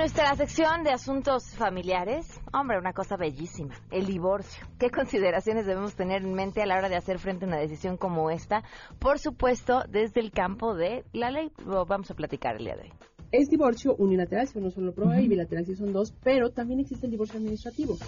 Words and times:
nuestra 0.00 0.34
sección 0.34 0.82
de 0.82 0.92
asuntos 0.92 1.44
familiares, 1.56 2.40
hombre, 2.54 2.78
una 2.78 2.94
cosa 2.94 3.18
bellísima, 3.18 3.74
el 3.90 4.06
divorcio. 4.06 4.66
¿Qué 4.78 4.88
consideraciones 4.88 5.66
debemos 5.66 5.94
tener 5.94 6.22
en 6.22 6.32
mente 6.32 6.62
a 6.62 6.66
la 6.66 6.78
hora 6.78 6.88
de 6.88 6.96
hacer 6.96 7.18
frente 7.18 7.44
a 7.44 7.48
una 7.48 7.58
decisión 7.58 7.98
como 7.98 8.30
esta? 8.30 8.64
Por 8.98 9.18
supuesto, 9.18 9.84
desde 9.90 10.20
el 10.22 10.30
campo 10.30 10.74
de 10.74 11.04
la 11.12 11.30
ley, 11.30 11.52
lo 11.66 11.84
vamos 11.84 12.10
a 12.10 12.14
platicar 12.14 12.56
el 12.56 12.64
día 12.64 12.76
de 12.76 12.84
hoy. 12.84 12.92
Es 13.30 13.50
divorcio 13.50 13.94
unilateral 13.96 14.48
si 14.48 14.56
uno 14.56 14.70
solo 14.70 14.94
prueba 14.94 15.20
y 15.20 15.28
bilateral 15.28 15.66
si 15.66 15.76
son 15.76 15.92
dos, 15.92 16.14
pero 16.24 16.48
también 16.48 16.80
existe 16.80 17.04
el 17.04 17.10
divorcio 17.10 17.36
administrativo. 17.36 17.98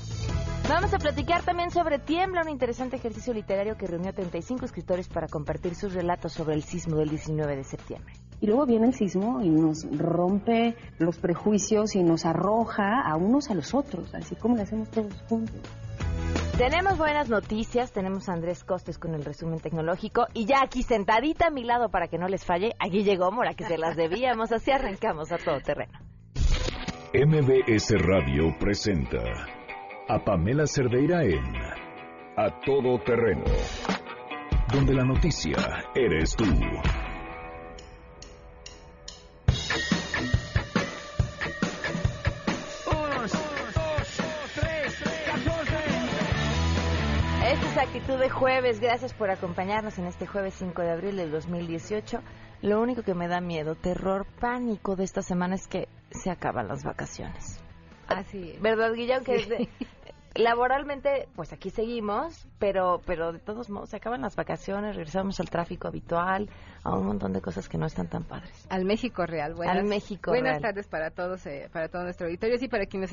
Vamos 0.70 0.94
a 0.94 0.98
platicar 0.98 1.42
también 1.42 1.70
sobre 1.70 1.98
Tiembla, 1.98 2.40
un 2.40 2.48
interesante 2.48 2.96
ejercicio 2.96 3.34
literario 3.34 3.76
que 3.76 3.86
reunió 3.86 4.08
a 4.08 4.14
35 4.14 4.64
escritores 4.64 5.08
para 5.08 5.28
compartir 5.28 5.74
sus 5.74 5.92
relatos 5.92 6.32
sobre 6.32 6.54
el 6.54 6.62
sismo 6.62 6.96
del 6.96 7.10
19 7.10 7.54
de 7.54 7.64
septiembre. 7.64 8.14
Y 8.42 8.46
luego 8.48 8.66
viene 8.66 8.88
el 8.88 8.94
sismo 8.94 9.40
y 9.40 9.48
nos 9.48 9.86
rompe 9.96 10.74
los 10.98 11.16
prejuicios 11.16 11.94
y 11.94 12.02
nos 12.02 12.26
arroja 12.26 13.00
a 13.00 13.14
unos 13.14 13.48
a 13.50 13.54
los 13.54 13.72
otros, 13.72 14.12
así 14.16 14.34
como 14.34 14.56
lo 14.56 14.62
hacemos 14.62 14.90
todos 14.90 15.14
juntos. 15.28 15.60
Tenemos 16.58 16.98
buenas 16.98 17.28
noticias, 17.28 17.92
tenemos 17.92 18.28
a 18.28 18.32
Andrés 18.32 18.64
Costes 18.64 18.98
con 18.98 19.14
el 19.14 19.24
resumen 19.24 19.60
tecnológico 19.60 20.26
y 20.34 20.44
ya 20.44 20.60
aquí 20.60 20.82
sentadita 20.82 21.46
a 21.46 21.50
mi 21.50 21.62
lado 21.62 21.88
para 21.88 22.08
que 22.08 22.18
no 22.18 22.26
les 22.26 22.44
falle, 22.44 22.72
aquí 22.80 23.04
llegó 23.04 23.30
Mora 23.30 23.54
que 23.54 23.64
se 23.64 23.78
las 23.78 23.94
debíamos, 23.94 24.50
así 24.50 24.72
arrancamos 24.72 25.30
a 25.30 25.38
todo 25.38 25.60
terreno. 25.60 26.00
MBS 27.14 27.94
Radio 28.00 28.56
presenta 28.58 29.22
a 30.08 30.18
Pamela 30.24 30.66
Cerdeira 30.66 31.22
en 31.22 31.44
A 32.36 32.60
Todo 32.66 32.98
Terreno, 33.04 33.44
donde 34.72 34.94
la 34.94 35.04
noticia 35.04 35.54
eres 35.94 36.34
tú. 36.34 36.44
Es 47.72 47.78
actitud 47.78 48.18
de 48.18 48.28
jueves. 48.28 48.80
Gracias 48.80 49.14
por 49.14 49.30
acompañarnos 49.30 49.98
en 49.98 50.06
este 50.06 50.26
jueves 50.26 50.54
5 50.58 50.82
de 50.82 50.90
abril 50.90 51.16
del 51.16 51.30
2018. 51.30 52.20
Lo 52.60 52.82
único 52.82 53.02
que 53.02 53.14
me 53.14 53.28
da 53.28 53.40
miedo, 53.40 53.74
terror, 53.76 54.26
pánico 54.40 54.94
de 54.94 55.04
esta 55.04 55.22
semana 55.22 55.54
es 55.54 55.68
que 55.68 55.88
se 56.10 56.30
acaban 56.30 56.68
las 56.68 56.84
vacaciones. 56.84 57.62
Así 58.08 58.52
es. 58.52 58.60
¿Verdad, 58.60 58.92
Guillón? 58.92 59.24
Que 59.24 59.70
laboralmente, 60.34 61.28
pues 61.34 61.52
aquí 61.52 61.70
seguimos, 61.70 62.46
pero, 62.58 63.00
pero 63.06 63.32
de 63.32 63.38
todos 63.38 63.70
modos 63.70 63.90
se 63.90 63.96
acaban 63.96 64.22
las 64.22 64.36
vacaciones, 64.36 64.96
regresamos 64.96 65.38
al 65.40 65.50
tráfico 65.50 65.88
habitual, 65.88 66.48
a 66.84 66.94
un 66.96 67.06
montón 67.06 67.32
de 67.32 67.40
cosas 67.40 67.68
que 67.68 67.78
no 67.78 67.86
están 67.86 68.08
tan 68.08 68.24
padres. 68.24 68.66
Al 68.70 68.84
México 68.84 69.24
Real. 69.26 69.54
Buenas, 69.54 69.76
Al 69.76 69.84
México 69.84 70.30
buenas 70.30 70.52
Real. 70.52 70.62
tardes 70.62 70.88
para 70.88 71.10
todos, 71.10 71.46
eh, 71.46 71.68
para 71.72 71.88
todo 71.88 72.02
nuestro 72.04 72.26
auditorio 72.26 72.56
y 72.60 72.68
para 72.68 72.86
quienes 72.86 73.12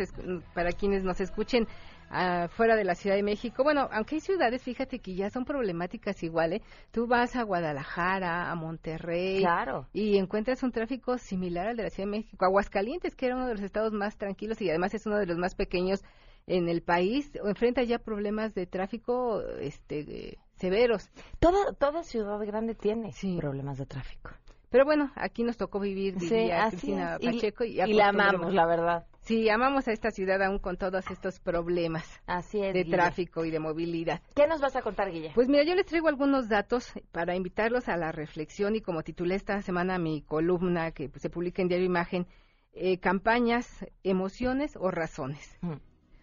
para 0.53 0.71
quienes 0.71 1.03
nos 1.03 1.19
escuchen 1.21 1.67
ah, 2.09 2.47
fuera 2.49 2.75
de 2.75 2.83
la 2.83 2.95
Ciudad 2.95 3.15
de 3.15 3.23
México. 3.23 3.63
Bueno, 3.63 3.87
aunque 3.91 4.15
hay 4.15 4.21
ciudades, 4.21 4.63
fíjate 4.63 4.99
que 4.99 5.15
ya 5.15 5.29
son 5.29 5.45
problemáticas 5.45 6.23
igual, 6.23 6.53
¿eh? 6.53 6.61
Tú 6.91 7.05
vas 7.07 7.35
a 7.35 7.43
Guadalajara, 7.43 8.49
a 8.49 8.55
Monterrey 8.55 9.39
Claro. 9.39 9.87
y 9.93 10.17
encuentras 10.17 10.63
un 10.63 10.71
tráfico 10.71 11.17
similar 11.17 11.67
al 11.67 11.77
de 11.77 11.83
la 11.83 11.89
Ciudad 11.89 12.07
de 12.09 12.17
México. 12.17 12.45
Aguascalientes, 12.45 13.15
que 13.15 13.27
era 13.27 13.35
uno 13.35 13.47
de 13.47 13.53
los 13.53 13.61
estados 13.63 13.91
más 13.93 14.17
tranquilos 14.17 14.61
y 14.61 14.69
además 14.69 14.93
es 14.93 15.05
uno 15.05 15.17
de 15.17 15.25
los 15.25 15.37
más 15.37 15.55
pequeños 15.55 16.03
en 16.49 16.67
el 16.67 16.81
país, 16.81 17.31
enfrenta 17.45 17.83
ya 17.83 17.99
problemas 17.99 18.53
de 18.53 18.65
tráfico 18.65 19.41
este 19.61 20.37
severos. 20.55 21.09
Toda, 21.39 21.73
toda 21.73 22.03
ciudad 22.03 22.39
grande 22.45 22.75
tiene 22.75 23.13
Sí. 23.13 23.37
problemas 23.39 23.77
de 23.77 23.85
tráfico. 23.85 24.31
Pero 24.69 24.85
bueno, 24.85 25.11
aquí 25.15 25.43
nos 25.43 25.57
tocó 25.57 25.79
vivir, 25.79 26.15
diría 26.17 26.67
Cristina. 26.69 27.17
Y- 27.19 27.25
Pacheco. 27.33 27.63
Y, 27.63 27.81
y 27.81 27.93
la 27.93 28.09
amamos, 28.09 28.53
la 28.53 28.65
verdad. 28.67 29.05
Sí, 29.21 29.49
amamos 29.49 29.87
a 29.87 29.91
esta 29.91 30.11
ciudad 30.11 30.41
aún 30.43 30.59
con 30.59 30.77
todos 30.77 31.09
estos 31.11 31.39
problemas 31.39 32.05
Así 32.27 32.61
es. 32.61 32.73
de 32.73 32.83
Guille. 32.83 32.95
tráfico 32.95 33.45
y 33.45 33.51
de 33.51 33.59
movilidad. 33.59 34.21
¿Qué 34.35 34.47
nos 34.47 34.61
vas 34.61 34.75
a 34.75 34.81
contar, 34.81 35.11
Guille? 35.11 35.31
Pues 35.35 35.47
mira, 35.49 35.63
yo 35.63 35.73
les 35.75 35.85
traigo 35.85 36.07
algunos 36.07 36.49
datos 36.49 36.91
para 37.11 37.35
invitarlos 37.35 37.89
a 37.89 37.97
la 37.97 38.11
reflexión 38.11 38.75
y 38.75 38.81
como 38.81 39.01
titulé 39.03 39.35
esta 39.35 39.61
semana 39.61 39.97
mi 39.99 40.21
columna 40.21 40.91
que 40.91 41.09
se 41.15 41.29
publica 41.29 41.61
en 41.61 41.67
Diario 41.67 41.85
Imagen, 41.87 42.27
eh, 42.73 42.99
campañas, 42.99 43.85
emociones 44.03 44.75
o 44.79 44.91
razones. 44.91 45.57
Mm. 45.61 45.73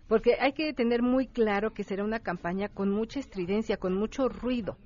Porque 0.08 0.36
hay 0.40 0.52
que 0.52 0.72
tener 0.72 1.02
muy 1.02 1.26
claro 1.26 1.72
que 1.72 1.84
será 1.84 2.04
una 2.04 2.20
campaña 2.20 2.68
con 2.68 2.90
mucha 2.90 3.18
estridencia, 3.18 3.76
con 3.76 3.94
mucho 3.94 4.28
ruido, 4.28 4.78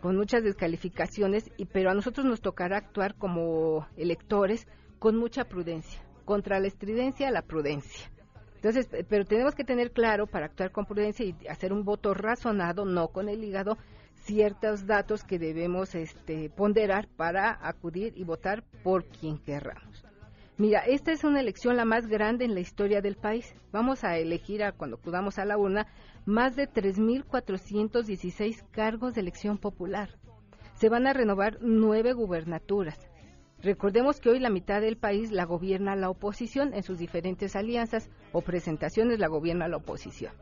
con 0.00 0.16
muchas 0.16 0.44
descalificaciones, 0.44 1.50
y, 1.56 1.64
pero 1.64 1.90
a 1.90 1.94
nosotros 1.94 2.24
nos 2.24 2.40
tocará 2.40 2.76
actuar 2.76 3.16
como 3.16 3.86
electores 3.96 4.68
con 4.98 5.16
mucha 5.16 5.44
prudencia. 5.44 6.00
Contra 6.24 6.60
la 6.60 6.68
estridencia, 6.68 7.30
la 7.30 7.42
prudencia. 7.42 8.10
Entonces, 8.56 8.88
eh, 8.92 9.04
pero 9.06 9.24
tenemos 9.24 9.54
que 9.54 9.64
tener 9.64 9.92
claro 9.92 10.26
para 10.26 10.46
actuar 10.46 10.70
con 10.70 10.86
prudencia 10.86 11.26
y 11.26 11.36
hacer 11.48 11.72
un 11.72 11.84
voto 11.84 12.14
razonado, 12.14 12.84
no 12.84 13.08
con 13.08 13.28
el 13.28 13.42
hígado, 13.44 13.76
ciertos 14.24 14.86
datos 14.86 15.24
que 15.24 15.38
debemos 15.38 15.94
este, 15.94 16.48
ponderar 16.48 17.08
para 17.08 17.58
acudir 17.60 18.14
y 18.16 18.24
votar 18.24 18.62
por 18.82 19.04
quien 19.04 19.38
querramos. 19.38 20.03
Mira, 20.56 20.84
esta 20.86 21.10
es 21.10 21.24
una 21.24 21.40
elección 21.40 21.76
la 21.76 21.84
más 21.84 22.06
grande 22.06 22.44
en 22.44 22.54
la 22.54 22.60
historia 22.60 23.00
del 23.00 23.16
país. 23.16 23.56
Vamos 23.72 24.04
a 24.04 24.18
elegir, 24.18 24.62
a, 24.62 24.70
cuando 24.70 24.98
acudamos 24.98 25.40
a 25.40 25.44
la 25.44 25.58
urna, 25.58 25.88
más 26.26 26.54
de 26.54 26.70
3.416 26.70 28.62
cargos 28.70 29.14
de 29.14 29.22
elección 29.22 29.58
popular. 29.58 30.10
Se 30.76 30.88
van 30.88 31.08
a 31.08 31.12
renovar 31.12 31.58
nueve 31.60 32.12
gubernaturas. 32.12 32.96
Recordemos 33.62 34.20
que 34.20 34.28
hoy 34.30 34.38
la 34.38 34.48
mitad 34.48 34.80
del 34.80 34.96
país 34.96 35.32
la 35.32 35.44
gobierna 35.44 35.96
la 35.96 36.08
oposición 36.08 36.72
en 36.72 36.84
sus 36.84 36.98
diferentes 36.98 37.56
alianzas 37.56 38.08
o 38.30 38.40
presentaciones 38.40 39.18
la 39.18 39.26
gobierna 39.26 39.66
la 39.66 39.78
oposición. 39.78 40.32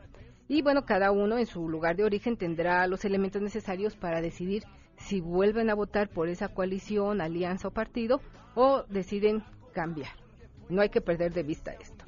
Y 0.46 0.60
bueno, 0.60 0.84
cada 0.84 1.10
uno 1.10 1.38
en 1.38 1.46
su 1.46 1.70
lugar 1.70 1.96
de 1.96 2.04
origen 2.04 2.36
tendrá 2.36 2.86
los 2.86 3.06
elementos 3.06 3.40
necesarios 3.40 3.96
para 3.96 4.20
decidir 4.20 4.64
si 4.98 5.22
vuelven 5.22 5.70
a 5.70 5.74
votar 5.74 6.10
por 6.10 6.28
esa 6.28 6.48
coalición, 6.48 7.22
alianza 7.22 7.68
o 7.68 7.70
partido 7.70 8.20
o 8.54 8.84
deciden 8.90 9.42
cambiar. 9.72 10.12
No 10.69 10.83
hay 10.83 10.88
que 10.88 11.00
perder 11.00 11.33
de 11.33 11.43
vista 11.43 11.72
esto. 11.72 12.05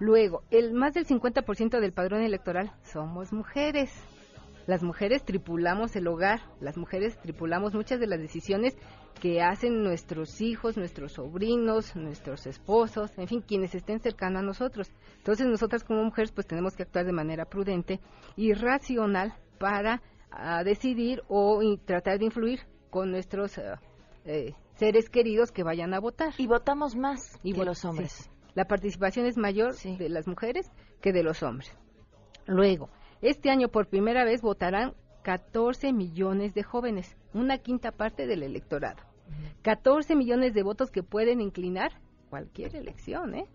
Luego, 0.00 0.42
el 0.50 0.72
más 0.72 0.94
del 0.94 1.06
50% 1.06 1.80
del 1.80 1.92
padrón 1.92 2.22
electoral 2.22 2.72
somos 2.84 3.32
mujeres. 3.32 3.90
Las 4.66 4.82
mujeres 4.82 5.24
tripulamos 5.24 5.96
el 5.96 6.06
hogar, 6.06 6.40
las 6.60 6.76
mujeres 6.76 7.18
tripulamos 7.18 7.74
muchas 7.74 7.98
de 7.98 8.06
las 8.06 8.20
decisiones 8.20 8.76
que 9.20 9.42
hacen 9.42 9.82
nuestros 9.82 10.40
hijos, 10.40 10.76
nuestros 10.76 11.12
sobrinos, 11.12 11.96
nuestros 11.96 12.46
esposos, 12.46 13.10
en 13.18 13.26
fin, 13.28 13.40
quienes 13.40 13.74
estén 13.74 14.00
cercanos 14.00 14.40
a 14.40 14.46
nosotros. 14.46 14.90
Entonces 15.16 15.46
nosotras 15.46 15.84
como 15.84 16.04
mujeres 16.04 16.32
pues 16.32 16.46
tenemos 16.46 16.76
que 16.76 16.84
actuar 16.84 17.06
de 17.06 17.12
manera 17.12 17.46
prudente 17.46 18.00
y 18.36 18.52
racional 18.52 19.34
para 19.58 20.02
ah, 20.30 20.62
decidir 20.62 21.22
o 21.28 21.60
tratar 21.84 22.18
de 22.18 22.26
influir 22.26 22.60
con 22.90 23.10
nuestros 23.10 23.58
ah, 23.58 23.80
eh, 24.24 24.54
seres 24.78 25.10
queridos 25.10 25.50
que 25.52 25.62
vayan 25.64 25.92
a 25.92 26.00
votar. 26.00 26.32
Y 26.38 26.46
votamos 26.46 26.94
más 26.96 27.38
Y 27.42 27.52
que 27.52 27.64
los 27.64 27.84
hombres. 27.84 28.12
sí. 28.12 28.30
La 28.54 28.64
participación 28.66 29.26
es 29.26 29.36
mayor 29.36 29.74
Sí. 29.74 29.96
de 29.96 30.08
las 30.08 30.26
mujeres 30.26 30.70
que 31.00 31.12
de 31.12 31.22
los 31.22 31.42
hombres. 31.42 31.70
Luego, 32.46 32.88
este 33.20 33.50
año 33.50 33.68
por 33.68 33.88
primera 33.88 34.24
vez 34.24 34.40
votarán 34.40 34.94
14 35.22 35.92
millones 35.92 36.54
de 36.54 36.62
jóvenes, 36.62 37.16
una 37.34 37.58
quinta 37.58 37.92
parte 37.92 38.26
del 38.26 38.42
electorado. 38.42 39.02
14 39.62 40.14
millones 40.16 40.54
de 40.54 40.62
votos 40.62 40.90
que 40.90 41.02
pueden 41.02 41.40
inclinar 41.40 41.92
cualquier 42.30 42.74
elección, 42.76 43.34
¿eh? 43.34 43.46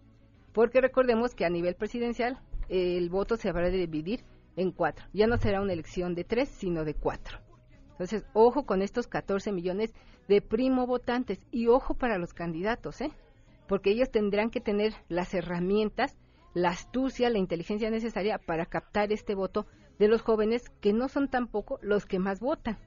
Porque 0.54 0.82
recordemos 0.82 1.34
que 1.34 1.46
a 1.46 1.50
nivel 1.50 1.76
presidencial 1.76 2.40
el 2.70 3.10
voto 3.10 3.36
se 3.38 3.50
habrá 3.50 3.70
de 3.72 3.78
dividir 3.78 4.24
en 4.56 4.72
cuatro. 4.72 5.06
Ya 5.14 5.26
no 5.26 5.38
será 5.38 5.62
una 5.62 5.74
elección 5.74 6.14
de 6.14 6.24
tres, 6.24 6.50
sino 6.50 6.84
de 6.86 6.94
cuatro. 6.94 7.40
Entonces, 7.92 8.26
ojo 8.34 8.66
con 8.66 8.82
estos 8.82 9.08
14 9.08 9.52
millones 9.52 9.94
de 10.28 10.42
primo 10.42 10.88
votantes 10.88 11.40
y 11.52 11.68
ojo 11.68 11.94
para 11.96 12.18
los 12.18 12.34
candidatos, 12.34 13.02
¿eh? 13.02 13.12
Porque 13.68 13.92
ellos 13.92 14.12
tendrán 14.12 14.50
que 14.50 14.62
tener 14.62 14.94
las 15.10 15.34
herramientas, 15.34 16.18
la 16.54 16.70
astucia, 16.70 17.30
la 17.30 17.40
inteligencia 17.40 17.90
necesaria 17.90 18.38
para 18.38 18.66
captar 18.66 19.12
este 19.12 19.36
voto 19.36 19.66
de 20.00 20.08
los 20.08 20.22
jóvenes 20.22 20.70
que 20.82 20.94
no 20.94 21.08
son 21.08 21.30
tampoco 21.30 21.80
los 21.82 22.06
que 22.06 22.20
más 22.20 22.40
votan. 22.40 22.78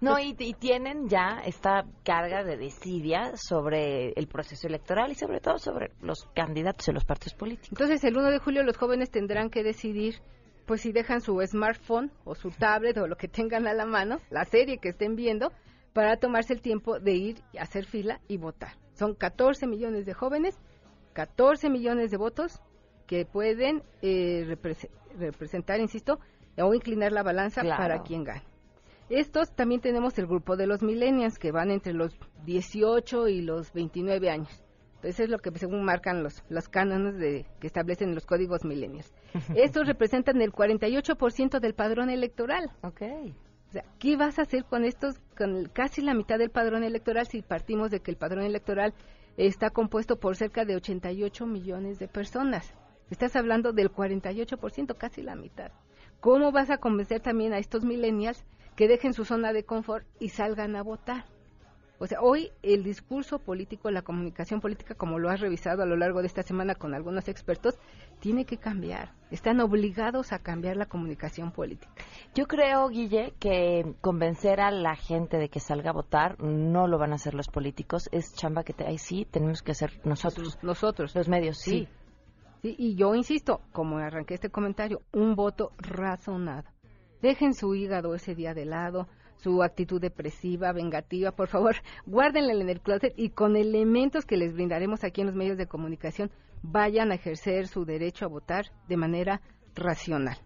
No, 0.00 0.20
y, 0.20 0.36
y 0.38 0.54
tienen 0.54 1.08
ya 1.08 1.40
esta 1.44 1.84
carga 2.04 2.44
de 2.44 2.56
desidia 2.56 3.36
sobre 3.36 4.12
el 4.12 4.28
proceso 4.28 4.68
electoral 4.68 5.10
y 5.10 5.14
sobre 5.16 5.40
todo 5.40 5.58
sobre 5.58 5.90
los 6.00 6.26
candidatos 6.34 6.86
de 6.86 6.92
los 6.92 7.04
partidos 7.04 7.34
políticos. 7.34 7.70
Entonces, 7.72 8.04
el 8.04 8.16
1 8.16 8.30
de 8.30 8.38
julio 8.38 8.62
los 8.62 8.76
jóvenes 8.76 9.10
tendrán 9.10 9.50
que 9.50 9.64
decidir 9.64 10.20
pues 10.66 10.80
si 10.80 10.92
dejan 10.92 11.20
su 11.20 11.40
smartphone 11.46 12.10
o 12.24 12.34
su 12.34 12.50
tablet 12.50 12.96
o 12.98 13.06
lo 13.06 13.16
que 13.16 13.28
tengan 13.28 13.66
a 13.66 13.74
la 13.74 13.84
mano, 13.84 14.18
la 14.30 14.44
serie 14.44 14.78
que 14.78 14.88
estén 14.88 15.14
viendo, 15.16 15.52
para 15.94 16.18
tomarse 16.18 16.52
el 16.52 16.60
tiempo 16.60 17.00
de 17.00 17.12
ir 17.12 17.36
a 17.58 17.62
hacer 17.62 17.86
fila 17.86 18.20
y 18.28 18.36
votar. 18.36 18.72
Son 18.92 19.14
14 19.14 19.66
millones 19.66 20.04
de 20.04 20.12
jóvenes, 20.12 20.58
14 21.14 21.70
millones 21.70 22.10
de 22.10 22.16
votos 22.18 22.60
que 23.06 23.24
pueden 23.24 23.82
eh, 24.02 24.44
represe- 24.46 24.90
representar, 25.18 25.80
insisto, 25.80 26.18
o 26.58 26.74
inclinar 26.74 27.12
la 27.12 27.22
balanza 27.22 27.62
Claro. 27.62 27.82
para 27.82 28.02
quien 28.02 28.24
gane. 28.24 28.42
Estos 29.08 29.50
también 29.54 29.80
tenemos 29.80 30.18
el 30.18 30.26
grupo 30.26 30.56
de 30.56 30.66
los 30.66 30.82
millennials 30.82 31.38
que 31.38 31.52
van 31.52 31.70
entre 31.70 31.92
los 31.92 32.16
18 32.44 33.28
y 33.28 33.42
los 33.42 33.72
29 33.72 34.30
años. 34.30 34.62
Eso 35.02 35.22
es 35.22 35.28
lo 35.28 35.38
que 35.38 35.50
según 35.58 35.84
marcan 35.84 36.22
los, 36.22 36.42
los 36.48 36.68
cánones 36.70 37.18
de, 37.18 37.44
que 37.60 37.66
establecen 37.66 38.14
los 38.14 38.24
códigos 38.24 38.64
milenios. 38.64 39.12
Estos 39.54 39.86
representan 39.86 40.40
el 40.40 40.50
48% 40.52 41.60
del 41.60 41.74
padrón 41.74 42.08
electoral. 42.08 42.70
Ok. 42.82 43.02
¿Qué 43.98 44.16
vas 44.16 44.38
a 44.38 44.42
hacer 44.42 44.64
con 44.64 44.84
estos, 44.84 45.18
con 45.36 45.66
casi 45.72 46.02
la 46.02 46.14
mitad 46.14 46.38
del 46.38 46.50
padrón 46.50 46.84
electoral 46.84 47.26
si 47.26 47.42
partimos 47.42 47.90
de 47.90 48.00
que 48.00 48.10
el 48.10 48.16
padrón 48.16 48.44
electoral 48.44 48.94
está 49.36 49.70
compuesto 49.70 50.20
por 50.20 50.36
cerca 50.36 50.64
de 50.64 50.76
88 50.76 51.46
millones 51.46 51.98
de 51.98 52.08
personas? 52.08 52.72
Estás 53.10 53.36
hablando 53.36 53.72
del 53.72 53.92
48%, 53.92 54.96
casi 54.96 55.22
la 55.22 55.36
mitad. 55.36 55.72
¿Cómo 56.20 56.52
vas 56.52 56.70
a 56.70 56.78
convencer 56.78 57.20
también 57.20 57.52
a 57.52 57.58
estos 57.58 57.84
millennials 57.84 58.44
que 58.76 58.88
dejen 58.88 59.12
su 59.12 59.24
zona 59.24 59.52
de 59.52 59.64
confort 59.64 60.06
y 60.18 60.30
salgan 60.30 60.74
a 60.76 60.82
votar? 60.82 61.24
O 61.98 62.06
sea, 62.06 62.20
hoy 62.20 62.50
el 62.62 62.82
discurso 62.82 63.38
político, 63.38 63.90
la 63.90 64.02
comunicación 64.02 64.60
política, 64.60 64.94
como 64.94 65.18
lo 65.18 65.30
has 65.30 65.40
revisado 65.40 65.82
a 65.82 65.86
lo 65.86 65.96
largo 65.96 66.20
de 66.20 66.26
esta 66.26 66.42
semana 66.42 66.74
con 66.74 66.92
algunos 66.92 67.28
expertos, 67.28 67.78
tiene 68.18 68.44
que 68.44 68.58
cambiar. 68.58 69.12
Están 69.30 69.60
obligados 69.60 70.32
a 70.32 70.40
cambiar 70.40 70.76
la 70.76 70.86
comunicación 70.86 71.52
política. 71.52 71.92
Yo 72.34 72.46
creo, 72.46 72.88
Guille, 72.88 73.34
que 73.38 73.94
convencer 74.00 74.60
a 74.60 74.72
la 74.72 74.96
gente 74.96 75.36
de 75.38 75.48
que 75.48 75.60
salga 75.60 75.90
a 75.90 75.94
votar 75.94 76.40
no 76.42 76.88
lo 76.88 76.98
van 76.98 77.12
a 77.12 77.16
hacer 77.16 77.34
los 77.34 77.48
políticos. 77.48 78.08
Es 78.10 78.34
chamba 78.34 78.64
que 78.64 78.72
te, 78.72 78.86
ahí 78.86 78.98
sí 78.98 79.26
tenemos 79.30 79.62
que 79.62 79.72
hacer 79.72 80.00
nosotros. 80.04 80.58
Nosotros. 80.62 81.14
Los 81.14 81.28
medios, 81.28 81.58
sí. 81.58 81.88
sí. 82.60 82.74
Y 82.76 82.96
yo 82.96 83.14
insisto, 83.14 83.60
como 83.72 83.98
arranqué 83.98 84.34
este 84.34 84.50
comentario, 84.50 85.02
un 85.12 85.36
voto 85.36 85.70
razonado. 85.78 86.68
Dejen 87.22 87.54
su 87.54 87.74
hígado 87.74 88.14
ese 88.14 88.34
día 88.34 88.52
de 88.52 88.64
lado 88.64 89.06
su 89.44 89.62
actitud 89.62 90.00
depresiva, 90.00 90.72
vengativa, 90.72 91.30
por 91.30 91.46
favor, 91.48 91.76
guárdenla 92.06 92.54
en 92.54 92.70
el 92.70 92.80
closet 92.80 93.12
y 93.16 93.28
con 93.28 93.56
elementos 93.56 94.24
que 94.24 94.38
les 94.38 94.54
brindaremos 94.54 95.04
aquí 95.04 95.20
en 95.20 95.26
los 95.28 95.36
medios 95.36 95.56
de 95.58 95.68
comunicación, 95.68 96.32
vayan 96.62 97.12
a 97.12 97.16
ejercer 97.16 97.68
su 97.68 97.84
derecho 97.84 98.24
a 98.24 98.28
votar 98.28 98.72
de 98.88 98.96
manera 98.96 99.42
racional. 99.74 100.38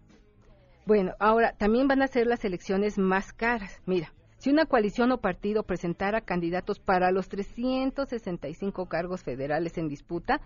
Bueno, 0.84 1.12
ahora 1.20 1.54
también 1.56 1.86
van 1.86 2.02
a 2.02 2.08
ser 2.08 2.26
las 2.26 2.44
elecciones 2.44 2.98
más 2.98 3.32
caras. 3.32 3.80
Mira, 3.86 4.12
si 4.38 4.50
una 4.50 4.66
coalición 4.66 5.12
o 5.12 5.20
partido 5.20 5.62
presentara 5.62 6.22
candidatos 6.22 6.80
para 6.80 7.12
los 7.12 7.28
365 7.28 8.86
cargos 8.86 9.22
federales 9.22 9.78
en 9.78 9.86
disputa, 9.88 10.40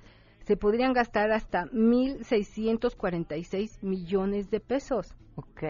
se 0.45 0.59
podrían 0.59 0.93
gastar 0.93 1.33
hasta 1.33 1.65
1.646 1.67 3.83
millones 3.83 4.51
de 4.51 4.61
pesos. 4.61 5.17
Ok. 5.37 5.63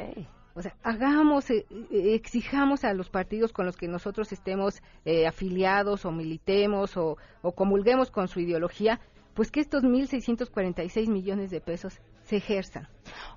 O 0.54 0.62
sea, 0.62 0.74
hagamos, 0.82 1.50
eh, 1.50 1.66
eh, 1.70 2.14
exijamos 2.14 2.84
a 2.84 2.92
los 2.92 3.08
partidos 3.08 3.52
con 3.52 3.66
los 3.66 3.76
que 3.76 3.88
nosotros 3.88 4.32
estemos 4.32 4.82
eh, 5.04 5.26
afiliados 5.26 6.04
o 6.04 6.12
militemos 6.12 6.96
o, 6.96 7.16
comulguemos 7.54 8.10
con 8.10 8.28
su 8.28 8.40
ideología, 8.40 9.00
pues 9.34 9.50
que 9.50 9.60
estos 9.60 9.82
1.646 9.82 11.08
millones 11.08 11.50
de 11.50 11.60
pesos 11.60 12.00
se 12.24 12.36
ejerzan. 12.36 12.88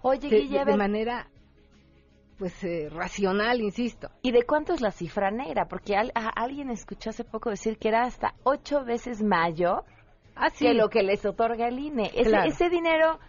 Oye, 0.02 0.30
de, 0.30 0.66
de, 0.66 0.78
manera 0.78 1.30
pues 2.38 2.54
racional, 2.92 3.62
insisto. 3.62 4.10
¿Y 4.22 4.32
de 4.32 4.44
cuánto 4.44 4.74
es 4.74 4.82
la 4.82 4.92
cifra 4.92 5.32
negra? 5.32 5.68
Porque 5.70 5.96
alguien 5.96 6.70
escuchó 6.70 7.12
hace 7.12 7.24
poco 7.24 7.50
decir 7.50 7.78
que 7.78 7.88
era 7.88 8.04
hasta 8.04 8.36
ocho 8.44 8.84
veces 8.84 9.24
mayor 9.24 9.86
ah, 10.36 10.50
que 10.52 10.74
lo 10.74 10.90
que 10.90 11.02
les 11.02 11.26
otorga 11.26 11.70
el 11.70 11.80
INE. 11.80 12.12
ese 12.14 12.70
dinero 12.70 13.20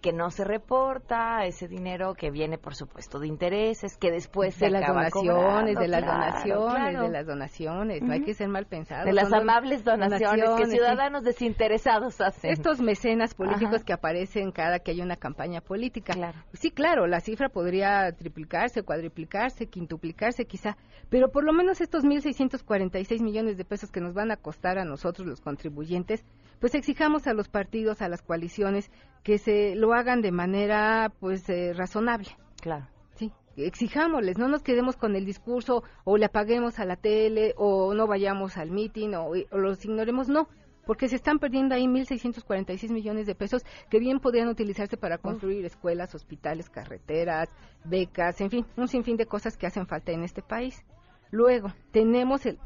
que 0.00 0.12
no 0.12 0.30
se 0.30 0.44
reporta, 0.44 1.44
ese 1.44 1.68
dinero 1.68 2.14
que 2.14 2.30
viene, 2.30 2.58
por 2.58 2.74
supuesto, 2.74 3.18
de 3.18 3.28
intereses, 3.28 3.96
que 3.96 4.10
después 4.10 4.58
de 4.58 4.66
se 4.66 4.70
las 4.70 4.86
donaciones, 4.86 5.78
de 5.78 5.88
las 5.88 6.04
donaciones, 6.04 7.00
de 7.00 7.08
las 7.08 7.26
donaciones, 7.26 8.02
no 8.02 8.12
hay 8.12 8.22
que 8.22 8.34
ser 8.34 8.48
mal 8.48 8.66
pensado. 8.66 9.04
De 9.04 9.12
las 9.12 9.32
amables 9.32 9.84
donaciones, 9.84 10.50
que 10.56 10.66
ciudadanos 10.66 11.22
desinteresados 11.24 12.20
hacen. 12.20 12.50
Estos 12.50 12.80
mecenas 12.80 13.34
políticos 13.34 13.84
que 13.84 13.92
aparecen 13.92 14.52
cada 14.52 14.78
que 14.78 14.92
hay 14.92 15.00
una 15.02 15.16
campaña 15.16 15.60
política. 15.60 16.14
Claro. 16.14 16.38
Sí, 16.54 16.70
claro, 16.70 17.06
la 17.06 17.20
cifra 17.20 17.48
podría 17.48 18.10
triplicarse, 18.12 18.82
cuadriplicarse, 18.82 19.66
quintuplicarse 19.66 20.46
quizá, 20.46 20.76
pero 21.08 21.30
por 21.30 21.44
lo 21.44 21.52
menos 21.52 21.80
estos 21.80 22.04
1.646 22.04 23.20
millones 23.22 23.56
de 23.56 23.64
pesos 23.64 23.90
que 23.90 24.00
nos 24.00 24.14
van 24.14 24.30
a 24.30 24.36
costar 24.36 24.78
a 24.78 24.84
nosotros 24.84 25.26
los 25.26 25.40
contribuyentes, 25.40 26.24
pues 26.60 26.74
exijamos 26.74 27.26
a 27.26 27.32
los 27.32 27.48
partidos, 27.48 28.02
a 28.02 28.08
las 28.08 28.22
coaliciones, 28.22 28.90
que 29.24 29.38
se 29.38 29.74
lo 29.74 29.92
hagan 29.92 30.20
de 30.20 30.30
manera 30.30 31.12
pues 31.18 31.48
eh, 31.48 31.72
razonable. 31.74 32.28
Claro. 32.60 32.86
Sí, 33.14 33.32
exijámosles, 33.56 34.38
no 34.38 34.48
nos 34.48 34.62
quedemos 34.62 34.96
con 34.96 35.16
el 35.16 35.24
discurso 35.24 35.82
o 36.04 36.16
le 36.16 36.26
apaguemos 36.26 36.78
a 36.78 36.84
la 36.84 36.96
tele 36.96 37.54
o 37.56 37.94
no 37.94 38.06
vayamos 38.06 38.56
al 38.56 38.70
mitin 38.70 39.14
o, 39.14 39.30
o 39.50 39.58
los 39.58 39.84
ignoremos, 39.84 40.28
no, 40.28 40.48
porque 40.86 41.08
se 41.08 41.16
están 41.16 41.38
perdiendo 41.38 41.74
ahí 41.74 41.84
1.646 41.84 42.90
millones 42.90 43.26
de 43.26 43.34
pesos 43.34 43.64
que 43.88 43.98
bien 43.98 44.20
podrían 44.20 44.48
utilizarse 44.48 44.96
para 44.96 45.18
construir 45.18 45.64
escuelas, 45.64 46.14
hospitales, 46.14 46.68
carreteras, 46.68 47.48
becas, 47.84 48.40
en 48.40 48.50
fin, 48.50 48.66
un 48.76 48.88
sinfín 48.88 49.16
de 49.16 49.26
cosas 49.26 49.56
que 49.56 49.66
hacen 49.66 49.86
falta 49.86 50.12
en 50.12 50.24
este 50.24 50.42
país. 50.42 50.84
Luego, 51.30 51.68
tenemos 51.92 52.44
el, 52.44 52.58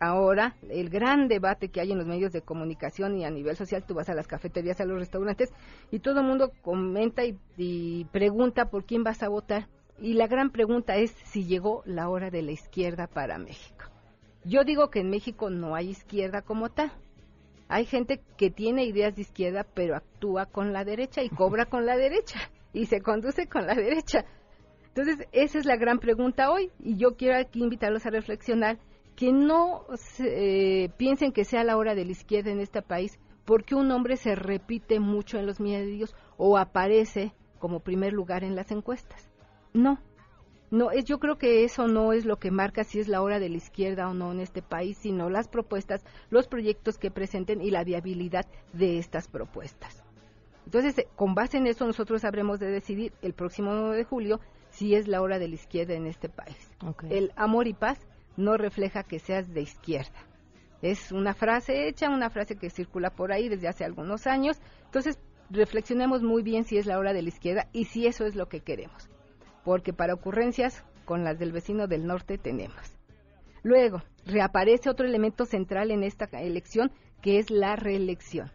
ahora 0.00 0.56
el 0.70 0.88
gran 0.88 1.28
debate 1.28 1.68
que 1.68 1.80
hay 1.80 1.92
en 1.92 1.98
los 1.98 2.06
medios 2.06 2.32
de 2.32 2.40
comunicación 2.40 3.16
y 3.18 3.24
a 3.24 3.30
nivel 3.30 3.54
social, 3.54 3.84
tú 3.86 3.94
vas 3.94 4.08
a 4.08 4.14
las 4.14 4.26
cafeterías, 4.26 4.80
a 4.80 4.86
los 4.86 4.98
restaurantes 4.98 5.52
y 5.90 6.00
todo 6.00 6.20
el 6.20 6.26
mundo 6.26 6.52
comenta 6.62 7.22
y, 7.24 8.04
pregunta 8.10 8.70
por 8.70 8.84
quién 8.84 9.04
vas 9.04 9.22
a 9.22 9.28
votar. 9.28 9.68
Y 10.00 10.14
la 10.14 10.26
gran 10.26 10.50
pregunta 10.50 10.96
es 10.96 11.10
si 11.24 11.44
llegó 11.44 11.82
la 11.84 12.08
hora 12.08 12.30
de 12.30 12.42
la 12.42 12.52
izquierda 12.52 13.06
para 13.06 13.38
México. 13.38 13.84
Yo 14.44 14.64
digo 14.64 14.88
que 14.88 15.00
en 15.00 15.10
México 15.10 15.50
no 15.50 15.74
hay 15.74 15.90
izquierda 15.90 16.40
como 16.40 16.70
tal. 16.70 16.90
Hay 17.68 17.84
gente 17.84 18.22
que 18.38 18.50
tiene 18.50 18.86
ideas 18.86 19.14
de 19.14 19.20
izquierda, 19.20 19.66
pero 19.74 19.94
actúa 19.94 20.46
con 20.46 20.72
la 20.72 20.84
derecha 20.84 21.22
y 21.22 21.28
cobra 21.36 21.66
con 21.66 21.84
la 21.84 21.96
derecha 21.96 22.40
y 22.72 22.86
se 22.86 23.02
conduce 23.02 23.46
con 23.46 23.66
la 23.66 23.74
derecha. 23.74 24.24
Entonces, 24.88 25.28
esa 25.32 25.58
es 25.58 25.66
la 25.66 25.76
gran 25.76 25.98
pregunta 25.98 26.50
hoy 26.50 26.70
y 26.78 26.96
yo 26.96 27.16
quiero 27.16 27.36
aquí 27.36 27.62
invitarlos 27.62 28.06
a 28.06 28.10
reflexionar 28.10 28.78
que 29.20 29.32
no 29.32 29.84
eh, 30.20 30.88
piensen 30.96 31.32
que 31.32 31.44
sea 31.44 31.62
la 31.62 31.76
hora 31.76 31.94
de 31.94 32.06
la 32.06 32.12
izquierda 32.12 32.52
en 32.52 32.58
este 32.58 32.80
país, 32.80 33.20
porque 33.44 33.74
un 33.74 33.90
hombre 33.90 34.16
se 34.16 34.34
repite 34.34 34.98
mucho 34.98 35.36
en 35.36 35.44
los 35.44 35.60
medios 35.60 36.16
o 36.38 36.56
aparece 36.56 37.34
como 37.58 37.80
primer 37.80 38.14
lugar 38.14 38.44
en 38.44 38.56
las 38.56 38.70
encuestas. 38.70 39.30
No, 39.74 40.00
no, 40.70 40.90
es, 40.90 41.04
yo 41.04 41.18
creo 41.18 41.36
que 41.36 41.64
eso 41.64 41.86
no 41.86 42.14
es 42.14 42.24
lo 42.24 42.38
que 42.38 42.50
marca 42.50 42.82
si 42.82 42.98
es 42.98 43.08
la 43.08 43.20
hora 43.20 43.38
de 43.38 43.50
la 43.50 43.58
izquierda 43.58 44.08
o 44.08 44.14
no 44.14 44.32
en 44.32 44.40
este 44.40 44.62
país, 44.62 44.96
sino 44.96 45.28
las 45.28 45.48
propuestas, 45.48 46.02
los 46.30 46.48
proyectos 46.48 46.96
que 46.96 47.10
presenten 47.10 47.60
y 47.60 47.70
la 47.70 47.84
viabilidad 47.84 48.46
de 48.72 48.96
estas 48.96 49.28
propuestas. 49.28 50.02
Entonces, 50.64 50.96
eh, 50.96 51.08
con 51.14 51.34
base 51.34 51.58
en 51.58 51.66
eso, 51.66 51.86
nosotros 51.86 52.24
habremos 52.24 52.58
de 52.58 52.70
decidir 52.70 53.12
el 53.20 53.34
próximo 53.34 53.74
9 53.74 53.98
de 53.98 54.04
julio 54.04 54.40
si 54.70 54.94
es 54.94 55.08
la 55.08 55.20
hora 55.20 55.38
de 55.38 55.48
la 55.48 55.56
izquierda 55.56 55.92
en 55.92 56.06
este 56.06 56.30
país. 56.30 56.70
El 57.10 57.32
amor 57.36 57.66
y 57.66 57.74
paz 57.74 57.98
no 58.36 58.56
refleja 58.56 59.02
que 59.02 59.18
seas 59.18 59.52
de 59.52 59.62
izquierda. 59.62 60.26
Es 60.82 61.12
una 61.12 61.34
frase 61.34 61.88
hecha, 61.88 62.08
una 62.08 62.30
frase 62.30 62.56
que 62.56 62.70
circula 62.70 63.10
por 63.10 63.32
ahí 63.32 63.48
desde 63.48 63.68
hace 63.68 63.84
algunos 63.84 64.26
años. 64.26 64.58
Entonces, 64.86 65.18
reflexionemos 65.50 66.22
muy 66.22 66.42
bien 66.42 66.64
si 66.64 66.78
es 66.78 66.86
la 66.86 66.98
hora 66.98 67.12
de 67.12 67.22
la 67.22 67.28
izquierda 67.28 67.68
y 67.72 67.84
si 67.84 68.06
eso 68.06 68.24
es 68.24 68.34
lo 68.34 68.48
que 68.48 68.60
queremos. 68.60 69.10
Porque 69.64 69.92
para 69.92 70.14
ocurrencias 70.14 70.84
con 71.04 71.22
las 71.24 71.38
del 71.38 71.52
vecino 71.52 71.86
del 71.86 72.06
norte 72.06 72.38
tenemos. 72.38 72.96
Luego, 73.62 74.02
reaparece 74.24 74.88
otro 74.88 75.06
elemento 75.06 75.44
central 75.44 75.90
en 75.90 76.02
esta 76.02 76.26
elección, 76.40 76.92
que 77.20 77.38
es 77.38 77.50
la 77.50 77.76
reelección. 77.76 78.50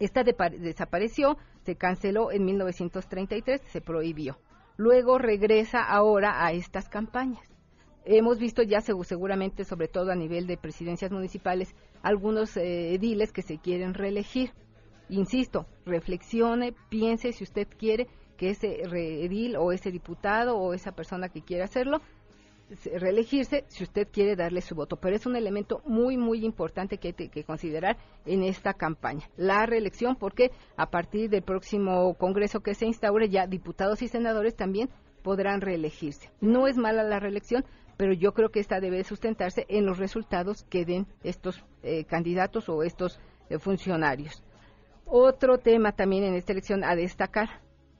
Esta 0.00 0.24
desapareció, 0.24 1.36
se 1.64 1.76
canceló 1.76 2.32
en 2.32 2.44
1933, 2.44 3.60
se 3.60 3.80
prohibió. 3.80 4.38
Luego 4.76 5.18
regresa 5.18 5.82
ahora 5.82 6.44
a 6.44 6.52
estas 6.52 6.88
campañas. 6.88 7.55
Hemos 8.08 8.38
visto 8.38 8.62
ya 8.62 8.80
seguramente, 8.80 9.64
sobre 9.64 9.88
todo 9.88 10.12
a 10.12 10.14
nivel 10.14 10.46
de 10.46 10.56
presidencias 10.56 11.10
municipales, 11.10 11.74
algunos 12.02 12.56
eh, 12.56 12.94
ediles 12.94 13.32
que 13.32 13.42
se 13.42 13.58
quieren 13.58 13.94
reelegir. 13.94 14.52
Insisto, 15.08 15.66
reflexione, 15.84 16.72
piense 16.88 17.32
si 17.32 17.42
usted 17.42 17.66
quiere 17.76 18.06
que 18.36 18.50
ese 18.50 18.82
edil 18.82 19.56
o 19.56 19.72
ese 19.72 19.90
diputado 19.90 20.56
o 20.56 20.72
esa 20.72 20.92
persona 20.92 21.28
que 21.28 21.42
quiere 21.42 21.64
hacerlo 21.64 22.00
reelegirse 22.94 23.64
si 23.68 23.84
usted 23.84 24.08
quiere 24.10 24.36
darle 24.36 24.60
su 24.60 24.74
voto. 24.74 24.96
Pero 24.96 25.16
es 25.16 25.26
un 25.26 25.36
elemento 25.36 25.82
muy, 25.84 26.16
muy 26.16 26.44
importante 26.44 26.98
que 26.98 27.14
hay 27.18 27.28
que 27.28 27.44
considerar 27.44 27.96
en 28.24 28.42
esta 28.42 28.74
campaña. 28.74 29.28
La 29.36 29.66
reelección, 29.66 30.16
porque 30.16 30.50
a 30.76 30.90
partir 30.90 31.30
del 31.30 31.42
próximo 31.42 32.14
Congreso 32.14 32.60
que 32.60 32.74
se 32.74 32.86
instaure, 32.86 33.28
ya 33.28 33.46
diputados 33.46 34.02
y 34.02 34.08
senadores 34.08 34.56
también 34.56 34.90
podrán 35.22 35.60
reelegirse. 35.60 36.30
No 36.40 36.66
es 36.68 36.76
mala 36.76 37.02
la 37.02 37.20
reelección, 37.20 37.64
pero 37.96 38.12
yo 38.12 38.34
creo 38.34 38.50
que 38.50 38.60
esta 38.60 38.80
debe 38.80 39.04
sustentarse 39.04 39.66
en 39.68 39.86
los 39.86 39.98
resultados 39.98 40.64
que 40.64 40.84
den 40.84 41.06
estos 41.22 41.64
eh, 41.82 42.04
candidatos 42.04 42.68
o 42.68 42.82
estos 42.82 43.18
eh, 43.48 43.58
funcionarios. 43.58 44.42
Otro 45.06 45.58
tema 45.58 45.92
también 45.92 46.24
en 46.24 46.34
esta 46.34 46.52
elección 46.52 46.84
a 46.84 46.96
destacar, 46.96 47.48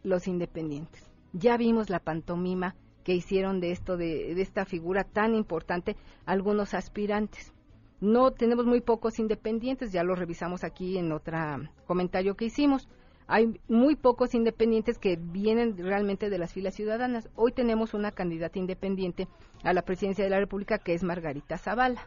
los 0.03 0.29
independientes. 0.29 1.11
Ya 1.33 1.57
vimos 1.57 1.91
la 1.91 1.99
pantomima 1.99 2.76
que 3.05 3.15
hicieron 3.15 3.61
de 3.61 3.73
esto, 3.73 3.97
de, 3.97 4.41
esta 4.41 4.65
figura 4.65 5.05
tan 5.05 5.35
importante, 5.35 5.97
algunos 6.25 6.75
aspirantes. 6.75 7.53
No 8.00 8.33
tenemos 8.33 8.67
muy 8.67 8.81
pocos 8.81 9.19
independientes, 9.19 9.93
ya 9.93 10.03
lo 10.03 10.15
revisamos 10.15 10.65
aquí 10.65 10.99
en 10.99 11.12
otro 11.12 11.38
comentario 11.87 12.37
que 12.37 12.47
hicimos. 12.47 12.88
Hay 13.28 13.61
muy 13.68 13.97
pocos 13.97 14.35
independientes 14.35 14.99
que 14.99 15.16
vienen 15.16 15.76
realmente 15.76 16.30
de 16.30 16.38
las 16.38 16.52
filas 16.52 16.75
ciudadanas. 16.75 17.28
Hoy 17.35 17.52
tenemos 17.52 17.92
una 17.92 18.12
candidata 18.12 18.59
independiente 18.59 19.26
a 19.64 19.73
la 19.73 19.83
presidencia 19.83 20.25
de 20.25 20.30
la 20.30 20.38
República 20.38 20.78
que 20.78 20.95
es 20.95 21.02
Margarita 21.02 21.59
Zavala. 21.59 22.06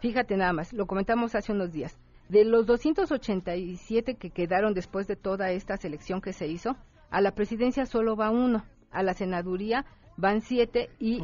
Fíjate 0.00 0.36
nada 0.36 0.54
más, 0.54 0.72
lo 0.72 0.86
comentamos 0.86 1.34
hace 1.34 1.52
unos 1.52 1.72
días. 1.72 1.98
De 2.30 2.44
los 2.44 2.64
287 2.64 4.14
que 4.14 4.30
quedaron 4.30 4.72
después 4.72 5.06
de 5.06 5.16
toda 5.16 5.50
esta 5.50 5.76
selección 5.76 6.20
que 6.20 6.32
se 6.32 6.46
hizo, 6.46 6.76
a 7.10 7.20
la 7.20 7.34
presidencia 7.34 7.84
solo 7.86 8.16
va 8.16 8.30
uno, 8.30 8.64
a 8.90 9.02
la 9.02 9.14
senaduría 9.14 9.84
van 10.16 10.42
siete 10.42 10.90
y, 10.98 11.22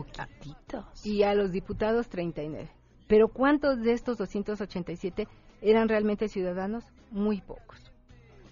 y 1.04 1.22
a 1.22 1.34
los 1.34 1.52
diputados 1.52 2.08
39. 2.08 2.68
Pero 3.06 3.28
¿cuántos 3.28 3.80
de 3.82 3.92
estos 3.92 4.18
287 4.18 5.28
eran 5.62 5.88
realmente 5.88 6.28
ciudadanos? 6.28 6.84
Muy 7.10 7.40
pocos, 7.40 7.92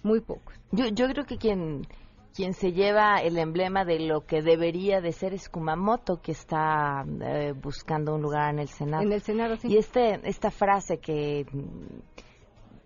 muy 0.05 0.21
pocos. 0.21 0.53
Yo, 0.71 0.87
yo 0.87 1.07
creo 1.07 1.25
que 1.25 1.37
quien, 1.37 1.87
quien 2.33 2.53
se 2.53 2.71
lleva 2.71 3.17
el 3.17 3.37
emblema 3.37 3.83
de 3.83 3.99
lo 3.99 4.25
que 4.25 4.41
debería 4.41 5.01
de 5.01 5.11
ser 5.11 5.33
es 5.33 5.49
Kumamoto, 5.49 6.21
que 6.21 6.31
está 6.31 7.03
eh, 7.21 7.53
buscando 7.53 8.15
un 8.15 8.21
lugar 8.21 8.53
en 8.53 8.59
el 8.59 8.67
Senado. 8.67 9.03
En 9.03 9.11
el 9.11 9.21
Senado, 9.21 9.57
sí. 9.57 9.67
Y 9.67 9.77
este, 9.77 10.19
esta 10.23 10.51
frase 10.51 10.99
que 10.99 11.45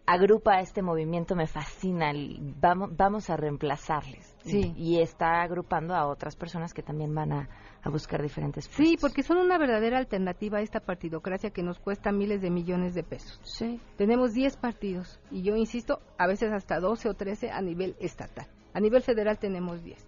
agrupa 0.05 0.55
a 0.55 0.61
este 0.61 0.81
movimiento 0.81 1.35
me 1.35 1.45
fascina. 1.45 2.11
Vamos, 2.59 2.95
vamos 2.95 3.29
a 3.29 3.37
reemplazarles. 3.37 4.35
Sí. 4.43 4.73
Y, 4.75 4.99
está 5.01 5.41
agrupando 5.41 5.93
a 5.93 6.07
otras 6.07 6.35
personas 6.35 6.73
que 6.73 6.81
también 6.81 7.13
van 7.13 7.31
a, 7.33 7.49
buscar 7.87 8.21
diferentes 8.21 8.67
puestos. 8.67 8.85
Sí, 8.85 8.97
porque 8.99 9.23
son 9.23 9.37
una 9.37 9.57
verdadera 9.57 9.97
alternativa 9.97 10.57
a 10.57 10.61
esta 10.61 10.81
partidocracia 10.81 11.51
que 11.51 11.63
nos 11.63 11.79
cuesta 11.79 12.11
miles 12.11 12.41
de 12.41 12.49
millones 12.49 12.93
de 12.93 13.03
pesos. 13.03 13.39
Sí. 13.43 13.79
Tenemos 13.95 14.33
10 14.33 14.57
partidos 14.57 15.21
y 15.31 15.43
yo 15.43 15.55
insisto, 15.55 16.01
a 16.17 16.27
veces 16.27 16.51
hasta 16.51 16.81
12 16.81 17.07
o 17.07 17.13
13 17.13 17.51
a 17.51 17.61
nivel 17.61 17.95
estatal. 18.01 18.47
A 18.73 18.81
nivel 18.81 19.01
federal 19.01 19.39
tenemos 19.39 19.81
10. 19.83 20.05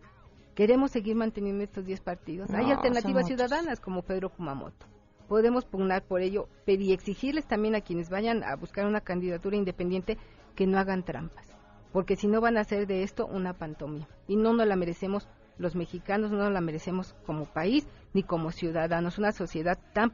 ¿Queremos 0.56 0.92
seguir 0.92 1.16
manteniendo 1.16 1.64
estos 1.64 1.86
10 1.86 2.02
partidos? 2.02 2.50
Hay 2.52 2.70
alternativas 2.70 3.28
ciudadanas 3.28 3.80
como 3.80 4.02
Pedro 4.02 4.30
Kumamoto 4.30 4.92
podemos 5.32 5.64
pugnar 5.64 6.04
por 6.04 6.20
ello, 6.20 6.50
pero 6.66 6.84
y 6.84 6.92
exigirles 6.92 7.46
también 7.46 7.74
a 7.74 7.80
quienes 7.80 8.10
vayan 8.10 8.44
a 8.44 8.54
buscar 8.58 8.86
una 8.86 9.00
candidatura 9.00 9.56
independiente 9.56 10.18
que 10.58 10.68
no 10.68 10.78
hagan 10.78 11.06
trampas, 11.06 11.46
porque 11.94 12.18
si 12.18 12.28
no 12.28 12.42
van 12.42 12.58
a 12.58 12.60
hacer 12.60 12.86
de 12.86 13.04
esto 13.04 13.28
una 13.28 13.54
pantomima 13.54 14.10
y 14.28 14.36
no 14.36 14.52
nos 14.52 14.68
la 14.68 14.76
merecemos 14.76 15.30
los 15.62 15.76
mexicanos, 15.76 16.32
no 16.32 16.50
la 16.50 16.62
merecemos 16.62 17.16
como 17.26 17.46
país 17.46 17.88
ni 18.14 18.24
como 18.24 18.52
ciudadanos. 18.52 19.18
Una 19.18 19.32
sociedad 19.32 19.80
tan, 19.94 20.12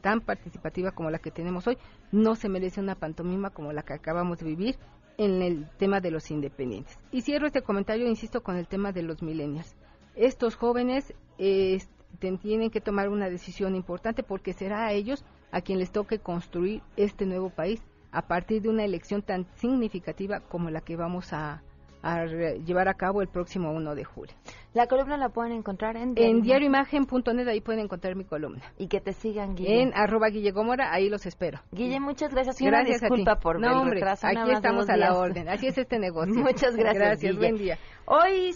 tan 0.00 0.20
participativa 0.20 0.90
como 0.90 1.10
la 1.10 1.18
que 1.18 1.30
tenemos 1.30 1.66
hoy 1.66 1.78
no 2.10 2.34
se 2.34 2.48
merece 2.48 2.80
una 2.80 2.94
pantomima 2.94 3.50
como 3.50 3.72
la 3.72 3.82
que 3.82 3.94
acabamos 3.94 4.38
de 4.38 4.46
vivir 4.46 4.76
en 5.18 5.42
el 5.42 5.68
tema 5.78 6.00
de 6.00 6.10
los 6.10 6.30
independientes. 6.30 6.98
Y 7.10 7.22
cierro 7.22 7.46
este 7.46 7.62
comentario, 7.62 8.06
insisto, 8.06 8.42
con 8.42 8.56
el 8.56 8.66
tema 8.66 8.92
de 8.92 9.02
los 9.02 9.22
millennials. 9.22 9.74
Estos 10.14 10.56
jóvenes 10.56 11.14
eh, 11.38 11.78
tienen 12.18 12.70
que 12.70 12.80
tomar 12.80 13.08
una 13.08 13.30
decisión 13.30 13.74
importante 13.74 14.22
porque 14.22 14.52
será 14.52 14.86
a 14.86 14.92
ellos 14.92 15.24
a 15.50 15.60
quien 15.60 15.78
les 15.78 15.90
toque 15.90 16.18
construir 16.18 16.82
este 16.96 17.26
nuevo 17.26 17.50
país 17.50 17.82
a 18.10 18.22
partir 18.22 18.62
de 18.62 18.68
una 18.68 18.84
elección 18.84 19.22
tan 19.22 19.46
significativa 19.56 20.40
como 20.40 20.70
la 20.70 20.82
que 20.82 20.96
vamos 20.96 21.32
a, 21.32 21.62
llevar 22.02 22.88
a 22.88 22.94
cabo 22.94 23.22
el 23.22 23.28
próximo 23.28 23.70
1 23.72 23.94
de 23.94 24.04
julio. 24.04 24.34
La 24.74 24.86
columna 24.86 25.16
la 25.16 25.28
pueden 25.28 25.52
encontrar 25.52 25.96
en, 25.96 26.14
en 26.16 26.40
diarioimagen.net, 26.42 27.46
ahí 27.48 27.60
pueden 27.60 27.84
encontrar 27.84 28.16
mi 28.16 28.24
columna. 28.24 28.62
Y 28.78 28.88
que 28.88 29.00
te 29.00 29.12
sigan, 29.12 29.54
Guille. 29.54 29.82
En 29.82 29.92
arroba 29.94 30.28
Guille 30.28 30.50
Gómora, 30.50 30.92
ahí 30.92 31.08
los 31.08 31.26
espero. 31.26 31.60
Guille, 31.70 32.00
muchas 32.00 32.32
gracias. 32.32 32.60
Y 32.60 32.66
gracias 32.66 33.00
disculpa 33.00 33.36
por 33.36 33.60
no, 33.60 33.80
hombre, 33.80 34.02
Aquí 34.02 34.50
estamos 34.50 34.88
a 34.88 34.96
la 34.96 35.14
orden. 35.14 35.48
Así 35.48 35.66
es 35.66 35.78
este 35.78 35.98
negocio. 36.00 36.34
muchas 36.34 36.76
gracias, 36.76 37.02
Gracias, 37.02 37.36
buen 37.36 37.56
día. 37.56 37.78
Hoy 38.06 38.54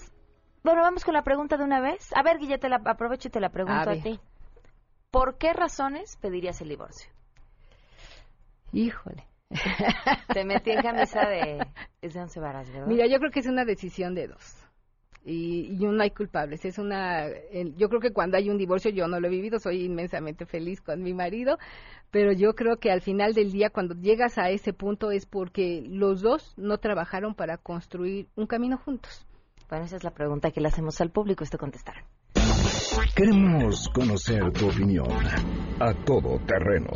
bueno, 0.67 0.83
vamos 0.83 1.05
con 1.05 1.15
la 1.15 1.23
pregunta 1.23 1.57
de 1.57 1.62
una 1.62 1.81
vez. 1.81 2.11
A 2.17 2.25
ver, 2.25 2.38
Guille, 2.38 2.59
te 2.59 2.69
la 2.69 2.81
aprovecho 2.85 3.29
y 3.29 3.31
te 3.31 3.38
la 3.38 3.50
pregunto 3.50 3.88
a, 3.88 3.95
ti. 3.95 4.19
¿Por 5.12 5.38
qué 5.38 5.53
razones 5.53 6.17
pedirías 6.17 6.61
el 6.61 6.71
divorcio? 6.71 7.09
Híjole. 8.73 9.29
te 10.33 10.45
metí 10.45 10.71
en 10.73 10.83
camisa 10.83 11.29
de, 11.29 11.67
es 12.03 12.15
de 12.15 12.21
once 12.21 12.41
varas, 12.41 12.71
¿verdad? 12.71 12.87
Mira, 12.87 13.07
yo 13.07 13.19
creo 13.19 13.31
que 13.31 13.41
es 13.41 13.47
una 13.47 13.65
decisión 13.65 14.15
de 14.15 14.29
dos. 14.29 14.57
Y, 15.25 15.73
y, 15.73 15.87
no 15.87 16.00
hay 16.03 16.11
culpables. 16.11 16.65
Es 16.65 16.79
una, 16.79 17.26
yo 17.76 17.88
creo 17.88 18.00
que 18.00 18.12
cuando 18.12 18.37
hay 18.37 18.49
un 18.49 18.59
divorcio, 18.59 18.93
yo 18.93 19.09
no 19.09 19.19
lo 19.19 19.26
he 19.26 19.31
vivido, 19.31 19.59
soy 19.59 19.85
inmensamente 19.85 20.47
feliz 20.47 20.81
con 20.81 21.03
mi 21.03 21.15
marido, 21.15 21.59
pero 22.12 22.33
yo 22.33 22.55
creo 22.55 22.76
que 22.76 22.93
al 22.93 23.03
final 23.03 23.35
del 23.35 23.50
día, 23.50 23.71
cuando 23.71 23.97
llegas 23.97 24.38
a 24.38 24.50
ese 24.50 24.73
punto, 24.73 25.11
es 25.11 25.26
porque 25.26 25.83
los 25.85 26.23
dos 26.23 26.55
no 26.57 26.79
trabajaron 26.79 27.35
para 27.35 27.57
construir 27.57 28.29
un 28.37 28.47
camino 28.47 28.79
juntos. 28.79 29.26
Bueno, 29.69 29.85
esa 29.85 29.97
es 29.97 30.05
la 30.05 30.12
pregunta 30.12 30.53
que 30.53 30.61
le 30.61 30.69
hacemos 30.69 31.00
al 31.00 31.11
público. 31.11 31.43
Esto 31.43 31.59
contestar. 31.59 32.05
Queremos 33.17 33.88
conocer 33.88 34.53
tu 34.53 34.69
opinión 34.69 35.09
a 35.81 35.93
todo 36.05 36.38
terreno. 36.47 36.91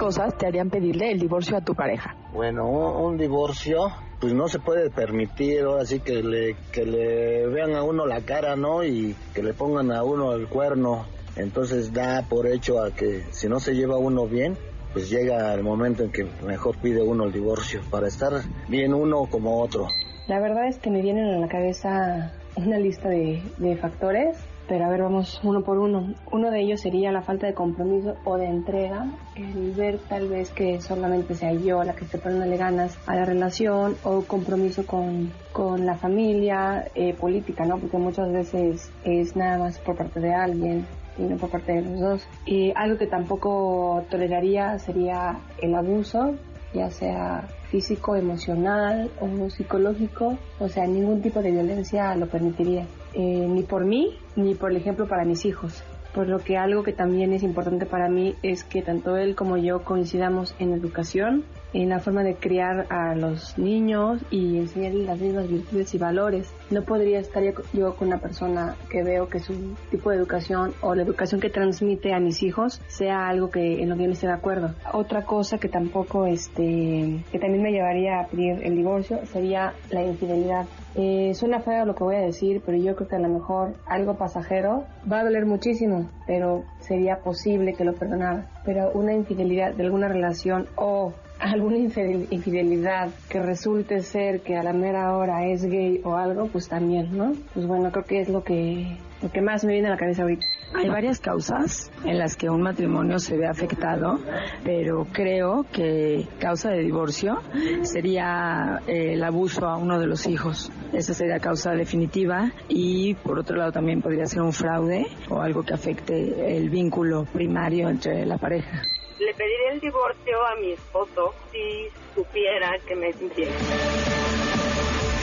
¿Qué 0.00 0.06
cosas 0.06 0.38
te 0.38 0.46
harían 0.46 0.70
pedirle 0.70 1.12
el 1.12 1.18
divorcio 1.18 1.58
a 1.58 1.60
tu 1.60 1.74
pareja? 1.74 2.16
Bueno, 2.32 2.66
un, 3.04 3.18
divorcio, 3.18 3.92
pues 4.18 4.32
no 4.32 4.48
se 4.48 4.58
puede 4.58 4.88
permitir, 4.88 5.66
así 5.78 6.00
que 6.00 6.22
le, 6.22 6.56
que 6.72 6.86
le 6.86 7.46
vean 7.48 7.74
a 7.74 7.82
uno 7.82 8.06
la 8.06 8.22
cara, 8.22 8.56
¿no? 8.56 8.82
Y 8.82 9.14
que 9.34 9.42
le 9.42 9.52
pongan 9.52 9.92
a 9.92 10.02
uno 10.02 10.32
el 10.32 10.48
cuerno. 10.48 11.04
Entonces 11.36 11.92
da 11.92 12.24
por 12.30 12.46
hecho 12.46 12.82
a 12.82 12.92
que 12.92 13.24
si 13.30 13.46
no 13.46 13.60
se 13.60 13.74
lleva 13.74 13.98
uno 13.98 14.26
bien, 14.26 14.56
pues 14.94 15.10
llega 15.10 15.52
el 15.52 15.62
momento 15.62 16.02
en 16.02 16.12
que 16.12 16.26
mejor 16.46 16.78
pide 16.78 17.02
uno 17.02 17.24
el 17.24 17.32
divorcio 17.32 17.82
para 17.90 18.08
estar 18.08 18.32
bien 18.68 18.94
uno 18.94 19.26
como 19.26 19.60
otro. 19.60 19.86
La 20.28 20.40
verdad 20.40 20.66
es 20.66 20.78
que 20.78 20.88
me 20.88 21.02
vienen 21.02 21.26
a 21.26 21.38
la 21.40 21.48
cabeza 21.48 22.32
una 22.56 22.78
lista 22.78 23.10
de, 23.10 23.42
factores, 23.78 24.38
pero 24.70 24.84
a 24.84 24.88
ver, 24.88 25.02
vamos 25.02 25.40
uno 25.42 25.62
por 25.62 25.78
uno. 25.78 26.14
Uno 26.30 26.52
de 26.52 26.60
ellos 26.60 26.80
sería 26.80 27.10
la 27.10 27.22
falta 27.22 27.48
de 27.48 27.54
compromiso 27.54 28.14
o 28.24 28.36
de 28.36 28.46
entrega, 28.46 29.04
el 29.34 29.72
ver 29.72 29.98
tal 30.08 30.28
vez 30.28 30.50
que 30.50 30.80
solamente 30.80 31.34
sea 31.34 31.52
yo 31.52 31.82
la 31.82 31.96
que 31.96 32.04
esté 32.04 32.18
poniéndole 32.18 32.56
ganas 32.56 32.96
a 33.08 33.16
la 33.16 33.24
relación 33.24 33.96
o 34.04 34.22
compromiso 34.22 34.86
con, 34.86 35.32
con 35.50 35.84
la 35.84 35.96
familia, 35.96 36.84
eh, 36.94 37.14
política, 37.14 37.64
¿no? 37.64 37.78
Porque 37.78 37.98
muchas 37.98 38.30
veces 38.30 38.92
es 39.02 39.34
nada 39.34 39.58
más 39.58 39.76
por 39.80 39.96
parte 39.96 40.20
de 40.20 40.32
alguien 40.32 40.86
y 41.18 41.22
no 41.22 41.36
por 41.36 41.50
parte 41.50 41.72
de 41.72 41.82
los 41.82 41.98
dos. 41.98 42.28
Y 42.46 42.72
algo 42.76 42.96
que 42.96 43.08
tampoco 43.08 44.04
toleraría 44.08 44.78
sería 44.78 45.36
el 45.60 45.74
abuso, 45.74 46.36
ya 46.72 46.90
sea 46.90 47.48
físico, 47.70 48.16
emocional 48.16 49.10
o 49.20 49.48
psicológico, 49.48 50.36
o 50.58 50.68
sea, 50.68 50.86
ningún 50.86 51.22
tipo 51.22 51.40
de 51.40 51.52
violencia 51.52 52.14
lo 52.16 52.26
permitiría, 52.26 52.86
eh, 53.14 53.46
ni 53.48 53.62
por 53.62 53.84
mí, 53.84 54.18
ni 54.36 54.54
por 54.54 54.72
ejemplo 54.72 55.06
para 55.06 55.24
mis 55.24 55.44
hijos. 55.44 55.82
Por 56.14 56.28
lo 56.28 56.40
que 56.40 56.56
algo 56.56 56.82
que 56.82 56.92
también 56.92 57.32
es 57.32 57.44
importante 57.44 57.86
para 57.86 58.08
mí 58.08 58.34
es 58.42 58.64
que 58.64 58.82
tanto 58.82 59.16
él 59.16 59.36
como 59.36 59.56
yo 59.56 59.84
coincidamos 59.84 60.56
en 60.58 60.72
educación, 60.72 61.44
en 61.72 61.88
la 61.88 62.00
forma 62.00 62.22
de 62.22 62.34
criar 62.34 62.86
a 62.90 63.14
los 63.14 63.56
niños 63.58 64.20
y 64.30 64.58
enseñarles 64.58 65.06
las 65.06 65.20
mismas 65.20 65.48
virtudes 65.48 65.94
y 65.94 65.98
valores. 65.98 66.52
No 66.70 66.82
podría 66.82 67.18
estar 67.18 67.42
yo 67.72 67.96
con 67.96 68.08
una 68.08 68.18
persona 68.18 68.76
que 68.88 69.02
veo 69.02 69.28
que 69.28 69.40
su 69.40 69.74
tipo 69.90 70.10
de 70.10 70.16
educación 70.16 70.72
o 70.80 70.94
la 70.94 71.02
educación 71.02 71.40
que 71.40 71.50
transmite 71.50 72.12
a 72.12 72.20
mis 72.20 72.42
hijos 72.42 72.80
sea 72.88 73.28
algo 73.28 73.50
que 73.50 73.82
en 73.82 73.88
lo 73.88 73.96
que 73.96 74.02
yo 74.02 74.08
no 74.08 74.14
esté 74.14 74.26
de 74.26 74.32
acuerdo. 74.32 74.74
Otra 74.92 75.24
cosa 75.24 75.58
que 75.58 75.68
tampoco, 75.68 76.26
este, 76.26 77.24
que 77.30 77.38
también 77.38 77.62
me 77.62 77.72
llevaría 77.72 78.20
a 78.20 78.26
pedir 78.26 78.60
el 78.62 78.76
divorcio 78.76 79.20
sería 79.26 79.74
la 79.90 80.04
infidelidad. 80.04 80.66
Eh, 80.96 81.32
suena 81.34 81.60
feo 81.60 81.84
lo 81.84 81.94
que 81.94 82.02
voy 82.02 82.16
a 82.16 82.20
decir, 82.20 82.62
pero 82.66 82.76
yo 82.76 82.96
creo 82.96 83.08
que 83.08 83.16
a 83.16 83.20
lo 83.20 83.28
mejor 83.28 83.74
algo 83.86 84.14
pasajero 84.14 84.84
va 85.10 85.20
a 85.20 85.24
doler 85.24 85.46
muchísimo, 85.46 86.10
pero 86.26 86.64
sería 86.80 87.18
posible 87.18 87.74
que 87.74 87.84
lo 87.84 87.94
perdonara. 87.94 88.48
Pero 88.64 88.90
una 88.92 89.14
infidelidad 89.14 89.72
de 89.74 89.84
alguna 89.84 90.08
relación 90.08 90.66
o 90.76 91.12
alguna 91.40 91.78
infidelidad 91.78 93.08
que 93.28 93.40
resulte 93.40 94.00
ser 94.00 94.42
que 94.42 94.56
a 94.56 94.62
la 94.62 94.72
mera 94.72 95.16
hora 95.16 95.46
es 95.46 95.64
gay 95.64 96.00
o 96.04 96.14
algo, 96.14 96.48
pues 96.48 96.68
también, 96.68 97.16
¿no? 97.16 97.32
Pues 97.54 97.66
bueno, 97.66 97.90
creo 97.90 98.04
que 98.04 98.20
es 98.20 98.28
lo 98.28 98.44
que, 98.44 98.98
lo 99.22 99.30
que 99.32 99.40
más 99.40 99.64
me 99.64 99.72
viene 99.72 99.88
a 99.88 99.92
la 99.92 99.96
cabeza 99.96 100.22
ahorita. 100.22 100.46
Hay 100.74 100.88
varias 100.88 101.18
causas 101.18 101.90
en 102.04 102.18
las 102.18 102.36
que 102.36 102.48
un 102.48 102.62
matrimonio 102.62 103.18
se 103.18 103.36
ve 103.36 103.46
afectado, 103.46 104.20
pero 104.62 105.06
creo 105.10 105.64
que 105.72 106.28
causa 106.38 106.70
de 106.70 106.82
divorcio 106.82 107.40
sería 107.82 108.80
eh, 108.86 109.14
el 109.14 109.24
abuso 109.24 109.66
a 109.66 109.78
uno 109.78 109.98
de 109.98 110.06
los 110.06 110.26
hijos. 110.26 110.70
Esa 110.92 111.14
sería 111.14 111.40
causa 111.40 111.72
definitiva 111.72 112.52
y 112.68 113.14
por 113.14 113.38
otro 113.38 113.56
lado 113.56 113.72
también 113.72 114.02
podría 114.02 114.26
ser 114.26 114.42
un 114.42 114.52
fraude 114.52 115.06
o 115.28 115.40
algo 115.40 115.64
que 115.64 115.74
afecte 115.74 116.56
el 116.56 116.68
vínculo 116.70 117.24
primario 117.24 117.88
entre 117.88 118.26
la 118.26 118.38
pareja 118.38 118.82
le 119.20 119.34
pediría 119.34 119.72
el 119.72 119.80
divorcio 119.80 120.46
a 120.46 120.56
mi 120.56 120.72
esposo 120.72 121.34
si 121.52 121.88
supiera 122.14 122.76
que 122.86 122.96
me 122.96 123.08
infiel. 123.08 123.50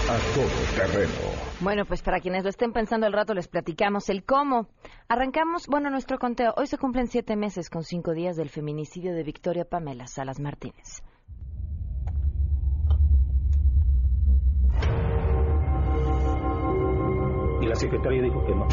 A 0.09 0.17
todo 0.33 0.47
terreno 0.75 1.11
Bueno, 1.59 1.83
pues 1.85 2.01
para 2.01 2.21
quienes 2.21 2.43
lo 2.43 2.49
estén 2.49 2.71
pensando 2.71 3.07
al 3.07 3.13
rato 3.13 3.33
les 3.33 3.49
platicamos 3.49 4.07
el 4.09 4.23
cómo. 4.23 4.69
Arrancamos, 5.09 5.67
bueno, 5.67 5.89
nuestro 5.89 6.17
conteo. 6.17 6.53
Hoy 6.55 6.67
se 6.67 6.77
cumplen 6.77 7.07
siete 7.07 7.35
meses 7.35 7.69
con 7.69 7.83
cinco 7.83 8.13
días 8.13 8.37
del 8.37 8.49
feminicidio 8.49 9.13
de 9.13 9.23
Victoria 9.23 9.65
Pamela 9.65 10.07
Salas 10.07 10.39
Martínez. 10.39 11.03
Y 17.59 17.65
la 17.65 17.75
secretaria 17.75 18.21
dijo 18.21 18.45
que 18.45 18.55
no. 18.55 18.67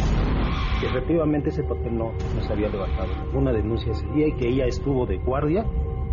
Que 0.84 0.90
efectivamente 0.90 1.48
ese 1.48 1.62
papel 1.62 1.96
no, 1.96 2.12
no 2.12 2.42
se 2.42 2.52
había 2.52 2.68
levantado. 2.68 3.08
Una 3.32 3.52
denuncia 3.52 3.90
ese 3.92 4.06
día 4.08 4.28
y 4.28 4.36
que 4.36 4.48
ella 4.48 4.66
estuvo 4.66 5.06
de 5.06 5.16
guardia 5.16 5.64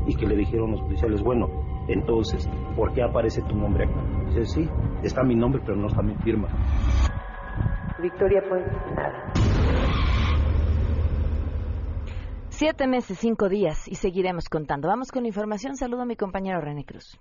y 0.08 0.16
que 0.16 0.26
le 0.26 0.38
dijeron 0.38 0.72
los 0.72 0.82
policiales, 0.84 1.22
bueno, 1.22 1.50
entonces, 1.90 2.50
¿por 2.78 2.94
qué 2.94 3.04
aparece 3.04 3.42
tu 3.42 3.54
nombre 3.54 3.84
acá? 3.84 4.02
Dice, 4.28 4.46
sí, 4.46 4.70
está 5.04 5.24
mi 5.24 5.36
nombre, 5.36 5.62
pero 5.66 5.76
no 5.76 5.88
está 5.88 6.02
mi 6.02 6.16
firma. 6.24 6.48
Victoria 8.02 8.42
fue 8.48 8.62
nada. 8.96 9.34
Siete 12.48 12.88
meses, 12.88 13.18
cinco 13.20 13.50
días 13.50 13.90
y 13.90 13.96
seguiremos 13.96 14.48
contando. 14.48 14.88
Vamos 14.88 15.12
con 15.12 15.26
información. 15.26 15.76
Saludo 15.76 16.04
a 16.04 16.06
mi 16.06 16.16
compañero 16.16 16.62
René 16.62 16.86
Cruz. 16.86 17.20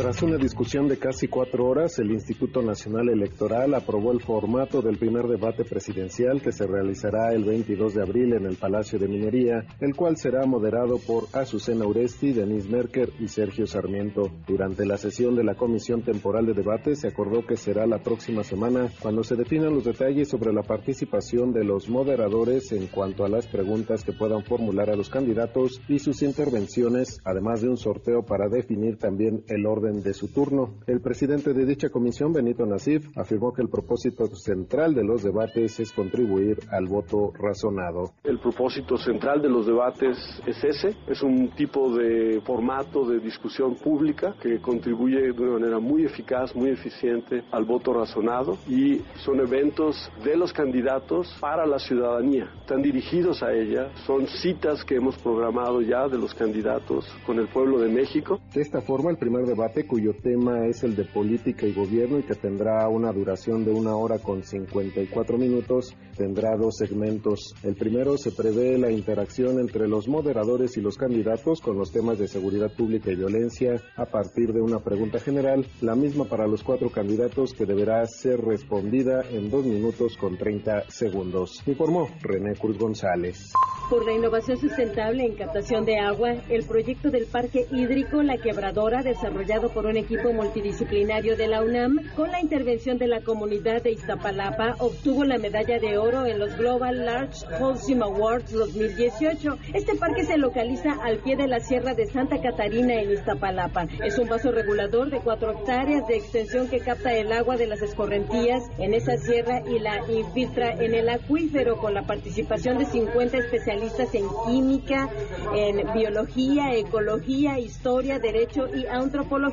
Tras 0.00 0.22
una 0.22 0.38
discusión 0.38 0.88
de 0.88 0.96
casi 0.96 1.28
cuatro 1.28 1.66
horas, 1.66 1.98
el 1.98 2.10
Instituto 2.10 2.62
Nacional 2.62 3.10
Electoral 3.10 3.74
aprobó 3.74 4.12
el 4.12 4.22
formato 4.22 4.80
del 4.80 4.96
primer 4.96 5.26
debate 5.26 5.62
presidencial 5.62 6.40
que 6.40 6.52
se 6.52 6.66
realizará 6.66 7.34
el 7.34 7.44
22 7.44 7.92
de 7.92 8.02
abril 8.02 8.32
en 8.32 8.46
el 8.46 8.56
Palacio 8.56 8.98
de 8.98 9.08
Minería, 9.08 9.66
el 9.78 9.94
cual 9.94 10.16
será 10.16 10.46
moderado 10.46 10.96
por 11.06 11.24
Azucena 11.34 11.86
Uresti, 11.86 12.32
Denise 12.32 12.70
Merker 12.70 13.12
y 13.20 13.28
Sergio 13.28 13.66
Sarmiento. 13.66 14.30
Durante 14.46 14.86
la 14.86 14.96
sesión 14.96 15.36
de 15.36 15.44
la 15.44 15.54
Comisión 15.54 16.00
Temporal 16.00 16.46
de 16.46 16.54
Debate 16.54 16.96
se 16.96 17.08
acordó 17.08 17.44
que 17.46 17.58
será 17.58 17.86
la 17.86 17.98
próxima 17.98 18.42
semana 18.42 18.88
cuando 19.02 19.22
se 19.22 19.36
definan 19.36 19.74
los 19.74 19.84
detalles 19.84 20.30
sobre 20.30 20.54
la 20.54 20.62
participación 20.62 21.52
de 21.52 21.64
los 21.64 21.90
moderadores 21.90 22.72
en 22.72 22.86
cuanto 22.86 23.26
a 23.26 23.28
las 23.28 23.46
preguntas 23.48 24.02
que 24.02 24.14
puedan 24.14 24.44
formular 24.44 24.88
a 24.88 24.96
los 24.96 25.10
candidatos 25.10 25.78
y 25.88 25.98
sus 25.98 26.22
intervenciones, 26.22 27.20
además 27.22 27.60
de 27.60 27.68
un 27.68 27.76
sorteo 27.76 28.22
para 28.22 28.48
definir 28.48 28.96
también 28.96 29.44
el 29.48 29.66
orden 29.66 29.89
de 29.92 30.14
su 30.14 30.28
turno. 30.28 30.74
El 30.86 31.00
presidente 31.00 31.52
de 31.52 31.66
dicha 31.66 31.88
comisión, 31.88 32.32
Benito 32.32 32.64
Nasif, 32.64 33.16
afirmó 33.16 33.52
que 33.52 33.62
el 33.62 33.68
propósito 33.68 34.26
central 34.34 34.94
de 34.94 35.04
los 35.04 35.22
debates 35.22 35.80
es 35.80 35.92
contribuir 35.92 36.58
al 36.70 36.86
voto 36.86 37.32
razonado. 37.34 38.12
El 38.22 38.38
propósito 38.38 38.96
central 38.96 39.42
de 39.42 39.48
los 39.48 39.66
debates 39.66 40.16
es 40.46 40.62
ese, 40.64 40.96
es 41.08 41.22
un 41.22 41.50
tipo 41.54 41.94
de 41.96 42.40
formato 42.44 43.04
de 43.04 43.18
discusión 43.20 43.74
pública 43.76 44.34
que 44.40 44.60
contribuye 44.60 45.32
de 45.32 45.42
una 45.42 45.58
manera 45.58 45.78
muy 45.78 46.04
eficaz, 46.04 46.54
muy 46.54 46.70
eficiente 46.70 47.42
al 47.50 47.64
voto 47.64 47.92
razonado 47.92 48.58
y 48.68 49.00
son 49.24 49.40
eventos 49.40 50.10
de 50.24 50.36
los 50.36 50.52
candidatos 50.52 51.36
para 51.40 51.66
la 51.66 51.78
ciudadanía, 51.78 52.50
están 52.60 52.82
dirigidos 52.82 53.42
a 53.42 53.52
ella, 53.52 53.90
son 54.06 54.26
citas 54.26 54.84
que 54.84 54.96
hemos 54.96 55.16
programado 55.18 55.80
ya 55.82 56.08
de 56.08 56.18
los 56.18 56.34
candidatos 56.34 57.06
con 57.26 57.38
el 57.38 57.48
pueblo 57.48 57.78
de 57.78 57.88
México. 57.88 58.40
De 58.52 58.60
esta 58.60 58.80
forma, 58.80 59.10
el 59.10 59.16
primer 59.16 59.46
debate 59.46 59.69
cuyo 59.86 60.14
tema 60.14 60.66
es 60.66 60.82
el 60.82 60.96
de 60.96 61.04
política 61.04 61.66
y 61.66 61.72
gobierno 61.72 62.18
y 62.18 62.22
que 62.22 62.34
tendrá 62.34 62.88
una 62.88 63.12
duración 63.12 63.64
de 63.64 63.70
una 63.70 63.94
hora 63.96 64.18
con 64.18 64.42
54 64.42 65.38
minutos, 65.38 65.96
tendrá 66.16 66.56
dos 66.56 66.76
segmentos. 66.76 67.54
El 67.62 67.76
primero 67.76 68.16
se 68.18 68.32
prevé 68.32 68.76
la 68.78 68.90
interacción 68.90 69.58
entre 69.60 69.88
los 69.88 70.08
moderadores 70.08 70.76
y 70.76 70.80
los 70.80 70.96
candidatos 70.96 71.60
con 71.60 71.78
los 71.78 71.92
temas 71.92 72.18
de 72.18 72.28
seguridad 72.28 72.72
pública 72.76 73.10
y 73.10 73.16
violencia 73.16 73.80
a 73.96 74.06
partir 74.06 74.52
de 74.52 74.60
una 74.60 74.80
pregunta 74.80 75.18
general, 75.18 75.66
la 75.80 75.94
misma 75.94 76.24
para 76.24 76.46
los 76.46 76.62
cuatro 76.62 76.90
candidatos 76.90 77.54
que 77.54 77.66
deberá 77.66 78.04
ser 78.06 78.40
respondida 78.40 79.22
en 79.30 79.50
dos 79.50 79.64
minutos 79.64 80.16
con 80.16 80.36
30 80.36 80.90
segundos. 80.90 81.62
Informó 81.66 82.08
René 82.22 82.54
Cruz 82.56 82.78
González. 82.78 83.52
Por 83.88 84.06
la 84.06 84.12
innovación 84.12 84.56
sustentable 84.56 85.24
en 85.24 85.34
captación 85.34 85.84
de 85.84 85.98
agua, 85.98 86.34
el 86.48 86.64
proyecto 86.64 87.10
del 87.10 87.26
Parque 87.26 87.66
Hídrico 87.72 88.22
La 88.22 88.38
Quebradora, 88.38 89.02
desarrollado 89.02 89.59
por 89.68 89.86
un 89.86 89.96
equipo 89.96 90.32
multidisciplinario 90.32 91.36
de 91.36 91.46
la 91.46 91.62
UNAM, 91.62 91.98
con 92.16 92.30
la 92.30 92.40
intervención 92.40 92.98
de 92.98 93.06
la 93.06 93.20
comunidad 93.20 93.82
de 93.82 93.92
Iztapalapa, 93.92 94.76
obtuvo 94.78 95.24
la 95.24 95.38
medalla 95.38 95.78
de 95.78 95.98
oro 95.98 96.24
en 96.24 96.38
los 96.38 96.56
Global 96.56 97.04
Large 97.04 97.44
Holcim 97.60 98.02
Awards 98.02 98.52
2018. 98.52 99.58
Este 99.74 99.96
parque 99.96 100.24
se 100.24 100.38
localiza 100.38 100.92
al 101.02 101.18
pie 101.18 101.36
de 101.36 101.46
la 101.46 101.60
Sierra 101.60 101.94
de 101.94 102.06
Santa 102.06 102.40
Catarina 102.40 102.94
en 102.94 103.12
Iztapalapa. 103.12 103.86
Es 104.02 104.18
un 104.18 104.28
vaso 104.28 104.50
regulador 104.50 105.10
de 105.10 105.18
cuatro 105.18 105.52
hectáreas 105.52 106.06
de 106.06 106.16
extensión 106.16 106.68
que 106.68 106.80
capta 106.80 107.12
el 107.12 107.32
agua 107.32 107.56
de 107.56 107.66
las 107.66 107.82
escorrentías 107.82 108.62
en 108.78 108.94
esa 108.94 109.16
sierra 109.18 109.62
y 109.68 109.78
la 109.78 109.98
infiltra 110.10 110.72
en 110.72 110.94
el 110.94 111.08
acuífero 111.08 111.76
con 111.76 111.92
la 111.94 112.02
participación 112.02 112.78
de 112.78 112.86
50 112.86 113.36
especialistas 113.36 114.14
en 114.14 114.24
química, 114.46 115.10
en 115.54 115.92
biología, 115.92 116.74
ecología, 116.74 117.58
historia, 117.58 118.18
derecho 118.18 118.66
y 118.74 118.86
antropología 118.86 119.49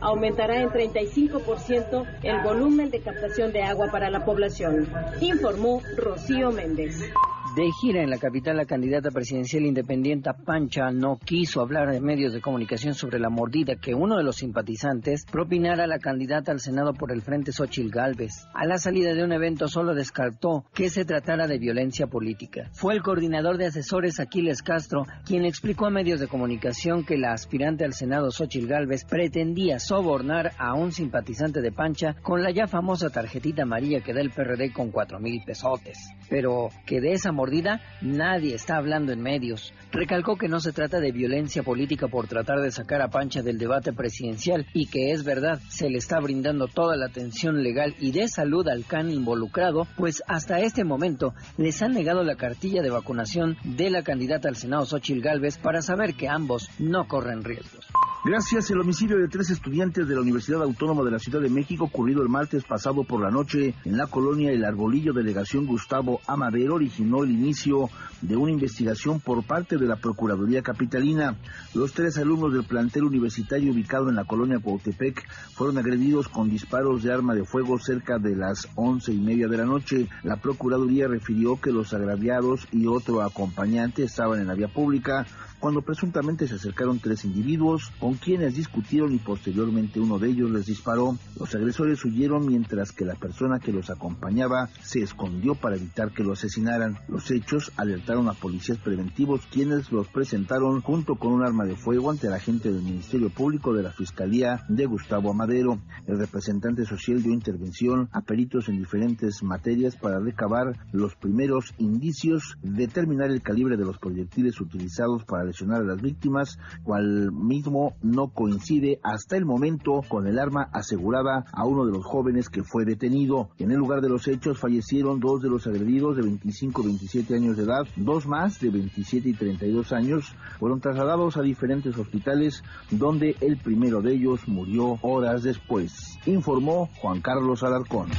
aumentará 0.00 0.60
en 0.60 0.70
35% 0.70 2.06
el 2.22 2.40
volumen 2.42 2.90
de 2.90 3.00
captación 3.00 3.52
de 3.52 3.62
agua 3.62 3.90
para 3.90 4.10
la 4.10 4.24
población, 4.24 4.88
informó 5.20 5.82
Rocío 5.96 6.52
Méndez. 6.52 7.10
De 7.56 7.68
gira 7.72 8.00
en 8.00 8.10
la 8.10 8.18
capital, 8.18 8.58
la 8.58 8.64
candidata 8.64 9.10
presidencial 9.10 9.66
independiente 9.66 10.30
Pancha 10.44 10.92
no 10.92 11.18
quiso 11.18 11.60
hablar 11.60 11.92
en 11.92 12.04
medios 12.04 12.32
de 12.32 12.40
comunicación 12.40 12.94
sobre 12.94 13.18
la 13.18 13.28
mordida 13.28 13.74
que 13.74 13.92
uno 13.92 14.16
de 14.16 14.22
los 14.22 14.36
simpatizantes 14.36 15.24
propinara 15.24 15.82
a 15.82 15.88
la 15.88 15.98
candidata 15.98 16.52
al 16.52 16.60
Senado 16.60 16.94
por 16.94 17.10
el 17.10 17.22
Frente 17.22 17.50
Xochil 17.50 17.90
Gálvez. 17.90 18.46
A 18.54 18.66
la 18.66 18.78
salida 18.78 19.14
de 19.14 19.24
un 19.24 19.32
evento 19.32 19.66
solo 19.66 19.96
descartó 19.96 20.64
que 20.72 20.90
se 20.90 21.04
tratara 21.04 21.48
de 21.48 21.58
violencia 21.58 22.06
política. 22.06 22.70
Fue 22.72 22.94
el 22.94 23.02
coordinador 23.02 23.58
de 23.58 23.66
asesores 23.66 24.20
Aquiles 24.20 24.62
Castro 24.62 25.06
quien 25.24 25.44
explicó 25.44 25.86
a 25.86 25.90
medios 25.90 26.20
de 26.20 26.28
comunicación 26.28 27.04
que 27.04 27.18
la 27.18 27.32
aspirante 27.32 27.84
al 27.84 27.94
Senado 27.94 28.30
Xochil 28.30 28.68
Gálvez 28.68 29.04
pretendía 29.04 29.80
sobornar 29.80 30.52
a 30.56 30.74
un 30.74 30.92
simpatizante 30.92 31.62
de 31.62 31.72
Pancha 31.72 32.14
con 32.22 32.44
la 32.44 32.52
ya 32.52 32.68
famosa 32.68 33.10
tarjetita 33.10 33.62
amarilla 33.62 34.02
que 34.02 34.14
da 34.14 34.20
el 34.20 34.30
PRD 34.30 34.72
con 34.72 34.92
cuatro 34.92 35.18
mil 35.18 35.42
pesotes. 35.44 36.10
Pero 36.28 36.68
que 36.86 37.00
de 37.00 37.14
esa 37.14 37.32
mordida, 37.40 37.80
nadie 38.02 38.54
está 38.54 38.76
hablando 38.76 39.12
en 39.12 39.22
medios. 39.22 39.72
Recalcó 39.92 40.36
que 40.36 40.46
no 40.46 40.60
se 40.60 40.72
trata 40.72 41.00
de 41.00 41.10
violencia 41.10 41.62
política 41.62 42.06
por 42.06 42.28
tratar 42.28 42.60
de 42.60 42.70
sacar 42.70 43.00
a 43.00 43.08
Pancha 43.08 43.40
del 43.40 43.56
debate 43.56 43.94
presidencial 43.94 44.66
y 44.74 44.86
que 44.86 45.12
es 45.12 45.24
verdad, 45.24 45.58
se 45.70 45.88
le 45.88 45.96
está 45.96 46.20
brindando 46.20 46.68
toda 46.68 46.96
la 46.96 47.06
atención 47.06 47.62
legal 47.62 47.94
y 47.98 48.12
de 48.12 48.28
salud 48.28 48.68
al 48.68 48.84
can 48.84 49.10
involucrado, 49.10 49.86
pues 49.96 50.22
hasta 50.26 50.60
este 50.60 50.84
momento 50.84 51.32
les 51.56 51.80
han 51.80 51.94
negado 51.94 52.22
la 52.24 52.36
cartilla 52.36 52.82
de 52.82 52.90
vacunación 52.90 53.56
de 53.64 53.88
la 53.88 54.02
candidata 54.02 54.48
al 54.48 54.56
Senado 54.56 54.84
Xochil 54.84 55.22
Gálvez 55.22 55.56
para 55.56 55.80
saber 55.80 56.14
que 56.14 56.28
ambos 56.28 56.68
no 56.78 57.08
corren 57.08 57.42
riesgos. 57.42 57.86
Gracias, 58.22 58.70
el 58.70 58.78
homicidio 58.78 59.16
de 59.16 59.28
tres 59.28 59.48
estudiantes 59.48 60.06
de 60.06 60.14
la 60.14 60.20
Universidad 60.20 60.62
Autónoma 60.62 61.02
de 61.04 61.10
la 61.10 61.18
Ciudad 61.18 61.40
de 61.40 61.48
México 61.48 61.84
ocurrido 61.84 62.20
el 62.20 62.28
martes 62.28 62.64
pasado 62.64 63.02
por 63.02 63.22
la 63.22 63.30
noche 63.30 63.74
en 63.86 63.96
la 63.96 64.08
colonia 64.08 64.52
El 64.52 64.66
Arbolillo, 64.66 65.14
delegación 65.14 65.64
Gustavo 65.64 66.20
Amadero, 66.26 66.74
originó 66.74 67.24
el 67.24 67.30
inicio 67.30 67.88
de 68.20 68.36
una 68.36 68.52
investigación 68.52 69.20
por 69.20 69.42
parte 69.44 69.78
de 69.78 69.86
la 69.86 69.96
Procuraduría 69.96 70.60
Capitalina. 70.60 71.34
Los 71.72 71.94
tres 71.94 72.18
alumnos 72.18 72.52
del 72.52 72.64
plantel 72.64 73.04
universitario 73.04 73.72
ubicado 73.72 74.10
en 74.10 74.16
la 74.16 74.26
colonia 74.26 74.58
Cuautepec 74.58 75.26
fueron 75.54 75.78
agredidos 75.78 76.28
con 76.28 76.50
disparos 76.50 77.02
de 77.02 77.14
arma 77.14 77.34
de 77.34 77.46
fuego 77.46 77.78
cerca 77.78 78.18
de 78.18 78.36
las 78.36 78.68
once 78.74 79.14
y 79.14 79.18
media 79.18 79.48
de 79.48 79.56
la 79.56 79.64
noche. 79.64 80.10
La 80.24 80.36
Procuraduría 80.36 81.08
refirió 81.08 81.58
que 81.58 81.72
los 81.72 81.94
agraviados 81.94 82.68
y 82.70 82.86
otro 82.86 83.22
acompañante 83.22 84.02
estaban 84.02 84.40
en 84.40 84.48
la 84.48 84.54
vía 84.54 84.68
pública 84.68 85.24
cuando 85.60 85.82
presuntamente 85.82 86.48
se 86.48 86.54
acercaron 86.54 86.98
tres 86.98 87.24
individuos 87.24 87.92
con 88.00 88.14
quienes 88.14 88.56
discutieron 88.56 89.14
y 89.14 89.18
posteriormente 89.18 90.00
uno 90.00 90.18
de 90.18 90.30
ellos 90.30 90.50
les 90.50 90.66
disparó. 90.66 91.16
Los 91.38 91.54
agresores 91.54 92.04
huyeron 92.04 92.46
mientras 92.46 92.92
que 92.92 93.04
la 93.04 93.14
persona 93.14 93.60
que 93.60 93.72
los 93.72 93.90
acompañaba 93.90 94.70
se 94.82 95.02
escondió 95.02 95.54
para 95.54 95.76
evitar 95.76 96.12
que 96.12 96.24
lo 96.24 96.32
asesinaran. 96.32 96.98
Los 97.08 97.30
hechos 97.30 97.72
alertaron 97.76 98.28
a 98.28 98.32
policías 98.32 98.78
preventivos 98.78 99.46
quienes 99.52 99.92
los 99.92 100.08
presentaron 100.08 100.80
junto 100.80 101.16
con 101.16 101.32
un 101.32 101.44
arma 101.44 101.64
de 101.64 101.76
fuego 101.76 102.10
ante 102.10 102.28
el 102.28 102.32
agente 102.32 102.72
del 102.72 102.82
Ministerio 102.82 103.28
Público 103.28 103.74
de 103.74 103.82
la 103.82 103.92
Fiscalía 103.92 104.64
de 104.68 104.86
Gustavo 104.86 105.30
Amadero. 105.30 105.78
El 106.06 106.18
representante 106.18 106.86
social 106.86 107.22
dio 107.22 107.32
intervención 107.32 108.08
a 108.12 108.22
peritos 108.22 108.68
en 108.68 108.78
diferentes 108.78 109.42
materias 109.42 109.96
para 109.96 110.18
recabar 110.20 110.78
los 110.92 111.14
primeros 111.16 111.74
indicios, 111.78 112.56
determinar 112.62 113.30
el 113.30 113.42
calibre 113.42 113.76
de 113.76 113.84
los 113.84 113.98
proyectiles 113.98 114.60
utilizados 114.60 115.24
para 115.24 115.49
lesionar 115.50 115.82
a 115.82 115.84
las 115.84 116.00
víctimas, 116.00 116.58
cual 116.82 117.32
mismo 117.32 117.96
no 118.02 118.28
coincide 118.28 119.00
hasta 119.02 119.36
el 119.36 119.44
momento 119.44 120.02
con 120.08 120.26
el 120.26 120.38
arma 120.38 120.68
asegurada 120.72 121.44
a 121.52 121.66
uno 121.66 121.84
de 121.84 121.92
los 121.92 122.04
jóvenes 122.04 122.48
que 122.48 122.62
fue 122.62 122.84
detenido. 122.84 123.50
En 123.58 123.70
el 123.70 123.78
lugar 123.78 124.00
de 124.00 124.08
los 124.08 124.26
hechos 124.28 124.58
fallecieron 124.58 125.20
dos 125.20 125.42
de 125.42 125.50
los 125.50 125.66
agredidos 125.66 126.16
de 126.16 126.22
25 126.22 126.82
y 126.82 126.86
27 126.86 127.34
años 127.34 127.56
de 127.56 127.64
edad, 127.64 127.86
dos 127.96 128.26
más 128.26 128.60
de 128.60 128.70
27 128.70 129.28
y 129.28 129.34
32 129.34 129.92
años 129.92 130.34
fueron 130.58 130.80
trasladados 130.80 131.36
a 131.36 131.42
diferentes 131.42 131.96
hospitales 131.96 132.62
donde 132.90 133.36
el 133.40 133.56
primero 133.58 134.00
de 134.00 134.14
ellos 134.14 134.46
murió 134.46 134.98
horas 135.02 135.42
después, 135.42 136.18
informó 136.26 136.88
Juan 137.00 137.20
Carlos 137.20 137.62
Alarcón. 137.62 138.10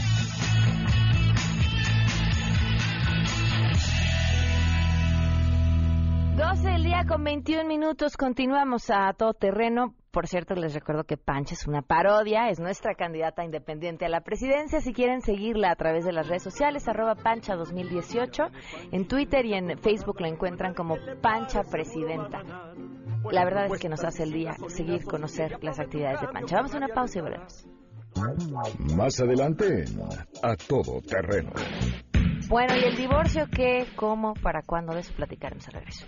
12 6.41 6.69
del 6.69 6.83
día 6.83 7.05
con 7.07 7.23
21 7.23 7.65
minutos. 7.65 8.17
Continuamos 8.17 8.89
a 8.89 9.13
todo 9.13 9.35
terreno. 9.35 9.93
Por 10.09 10.25
cierto, 10.25 10.55
les 10.55 10.73
recuerdo 10.73 11.03
que 11.03 11.15
Pancha 11.15 11.53
es 11.53 11.67
una 11.67 11.83
parodia, 11.83 12.49
es 12.49 12.59
nuestra 12.59 12.95
candidata 12.95 13.45
independiente 13.45 14.05
a 14.05 14.09
la 14.09 14.21
presidencia. 14.21 14.81
Si 14.81 14.91
quieren 14.91 15.21
seguirla 15.21 15.69
a 15.69 15.75
través 15.75 16.03
de 16.03 16.11
las 16.11 16.27
redes 16.27 16.41
sociales, 16.41 16.87
arroba 16.87 17.13
Pancha 17.13 17.55
2018. 17.55 18.45
En 18.91 19.07
Twitter 19.07 19.45
y 19.45 19.53
en 19.53 19.77
Facebook 19.77 20.19
la 20.19 20.29
encuentran 20.29 20.73
como 20.73 20.95
Pancha 21.21 21.61
Presidenta. 21.61 22.41
La 23.31 23.45
verdad 23.45 23.67
es 23.67 23.79
que 23.79 23.89
nos 23.89 24.03
hace 24.03 24.23
el 24.23 24.33
día 24.33 24.53
seguir 24.67 25.03
conocer 25.03 25.59
las 25.61 25.79
actividades 25.79 26.21
de 26.21 26.27
Pancha. 26.29 26.55
Vamos 26.55 26.73
a 26.73 26.77
una 26.77 26.87
pausa 26.87 27.19
y 27.19 27.21
volvemos. 27.21 27.67
Más 28.95 29.19
adelante, 29.21 29.85
a 30.41 30.55
todo 30.55 31.01
terreno. 31.01 31.51
Bueno, 32.49 32.75
¿y 32.75 32.83
el 32.83 32.95
divorcio 32.97 33.45
qué? 33.55 33.85
¿Cómo? 33.95 34.33
¿Para 34.33 34.63
cuándo? 34.63 34.95
De 34.95 35.01
eso 35.01 35.13
platicaremos 35.13 35.67
al 35.67 35.75
regreso. 35.75 36.07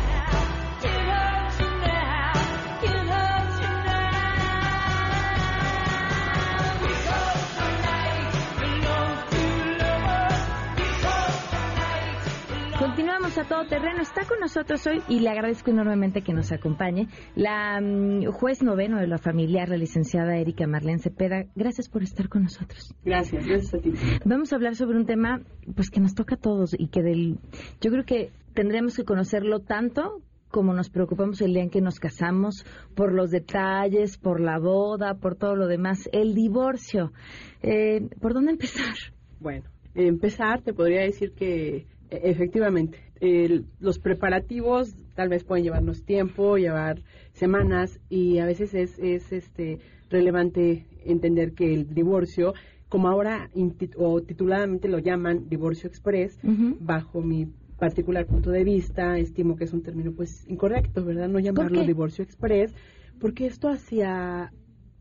Continuamos 13.31 13.51
a 13.51 13.55
todo 13.55 13.69
terreno. 13.69 14.01
Está 14.01 14.25
con 14.25 14.39
nosotros 14.41 14.85
hoy 14.87 15.01
y 15.07 15.21
le 15.21 15.29
agradezco 15.29 15.71
enormemente 15.71 16.21
que 16.21 16.33
nos 16.33 16.51
acompañe 16.51 17.07
la 17.35 17.79
mm, 17.79 18.25
juez 18.25 18.61
noveno 18.61 18.99
de 18.99 19.07
la 19.07 19.19
familiar, 19.19 19.69
la 19.69 19.77
licenciada 19.77 20.35
Erika 20.35 20.67
Marlene 20.67 20.99
Cepeda. 20.99 21.45
Gracias 21.55 21.87
por 21.87 22.03
estar 22.03 22.27
con 22.27 22.43
nosotros. 22.43 22.93
Gracias, 23.05 23.45
gracias 23.45 23.73
a 23.73 23.77
ti. 23.77 23.93
Vamos 24.25 24.51
a 24.51 24.57
hablar 24.57 24.75
sobre 24.75 24.97
un 24.97 25.05
tema 25.05 25.39
pues 25.75 25.89
que 25.89 26.01
nos 26.01 26.13
toca 26.13 26.35
a 26.35 26.39
todos 26.39 26.75
y 26.77 26.89
que 26.89 27.03
del 27.03 27.39
yo 27.79 27.91
creo 27.91 28.03
que 28.03 28.31
tendremos 28.53 28.97
que 28.97 29.05
conocerlo 29.05 29.61
tanto 29.61 30.21
como 30.49 30.73
nos 30.73 30.89
preocupamos 30.89 31.39
el 31.39 31.53
día 31.53 31.63
en 31.63 31.69
que 31.69 31.79
nos 31.79 31.99
casamos, 31.99 32.65
por 32.95 33.13
los 33.13 33.31
detalles, 33.31 34.17
por 34.17 34.41
la 34.41 34.59
boda, 34.59 35.13
por 35.13 35.35
todo 35.35 35.55
lo 35.55 35.67
demás, 35.67 36.09
el 36.11 36.33
divorcio. 36.33 37.13
Eh, 37.61 38.09
¿Por 38.19 38.33
dónde 38.33 38.51
empezar? 38.51 38.95
Bueno, 39.39 39.63
empezar 39.95 40.61
te 40.61 40.73
podría 40.73 41.03
decir 41.03 41.31
que 41.31 41.85
Efectivamente, 42.11 42.99
los 43.79 43.99
preparativos 43.99 44.95
tal 45.13 45.29
vez 45.29 45.43
pueden 45.43 45.63
llevarnos 45.63 46.03
tiempo, 46.03 46.57
llevar 46.57 47.03
semanas 47.33 47.99
y 48.09 48.39
a 48.39 48.45
veces 48.45 48.73
es, 48.73 48.97
es 48.97 49.31
este 49.31 49.79
relevante 50.09 50.87
entender 51.05 51.53
que 51.53 51.73
el 51.73 51.93
divorcio, 51.93 52.53
como 52.89 53.09
ahora 53.09 53.49
o 53.97 54.21
tituladamente 54.21 54.87
lo 54.87 54.97
llaman 54.97 55.47
divorcio 55.49 55.87
express, 55.87 56.39
bajo 56.79 57.21
mi 57.21 57.47
particular 57.77 58.25
punto 58.25 58.51
de 58.51 58.63
vista, 58.63 59.17
estimo 59.17 59.55
que 59.55 59.65
es 59.65 59.73
un 59.73 59.83
término 59.83 60.11
pues 60.13 60.47
incorrecto, 60.47 61.03
¿verdad? 61.05 61.29
No 61.29 61.39
llamarlo 61.39 61.83
divorcio 61.83 62.23
express, 62.23 62.73
porque 63.19 63.45
esto 63.45 63.69
hacia 63.69 64.51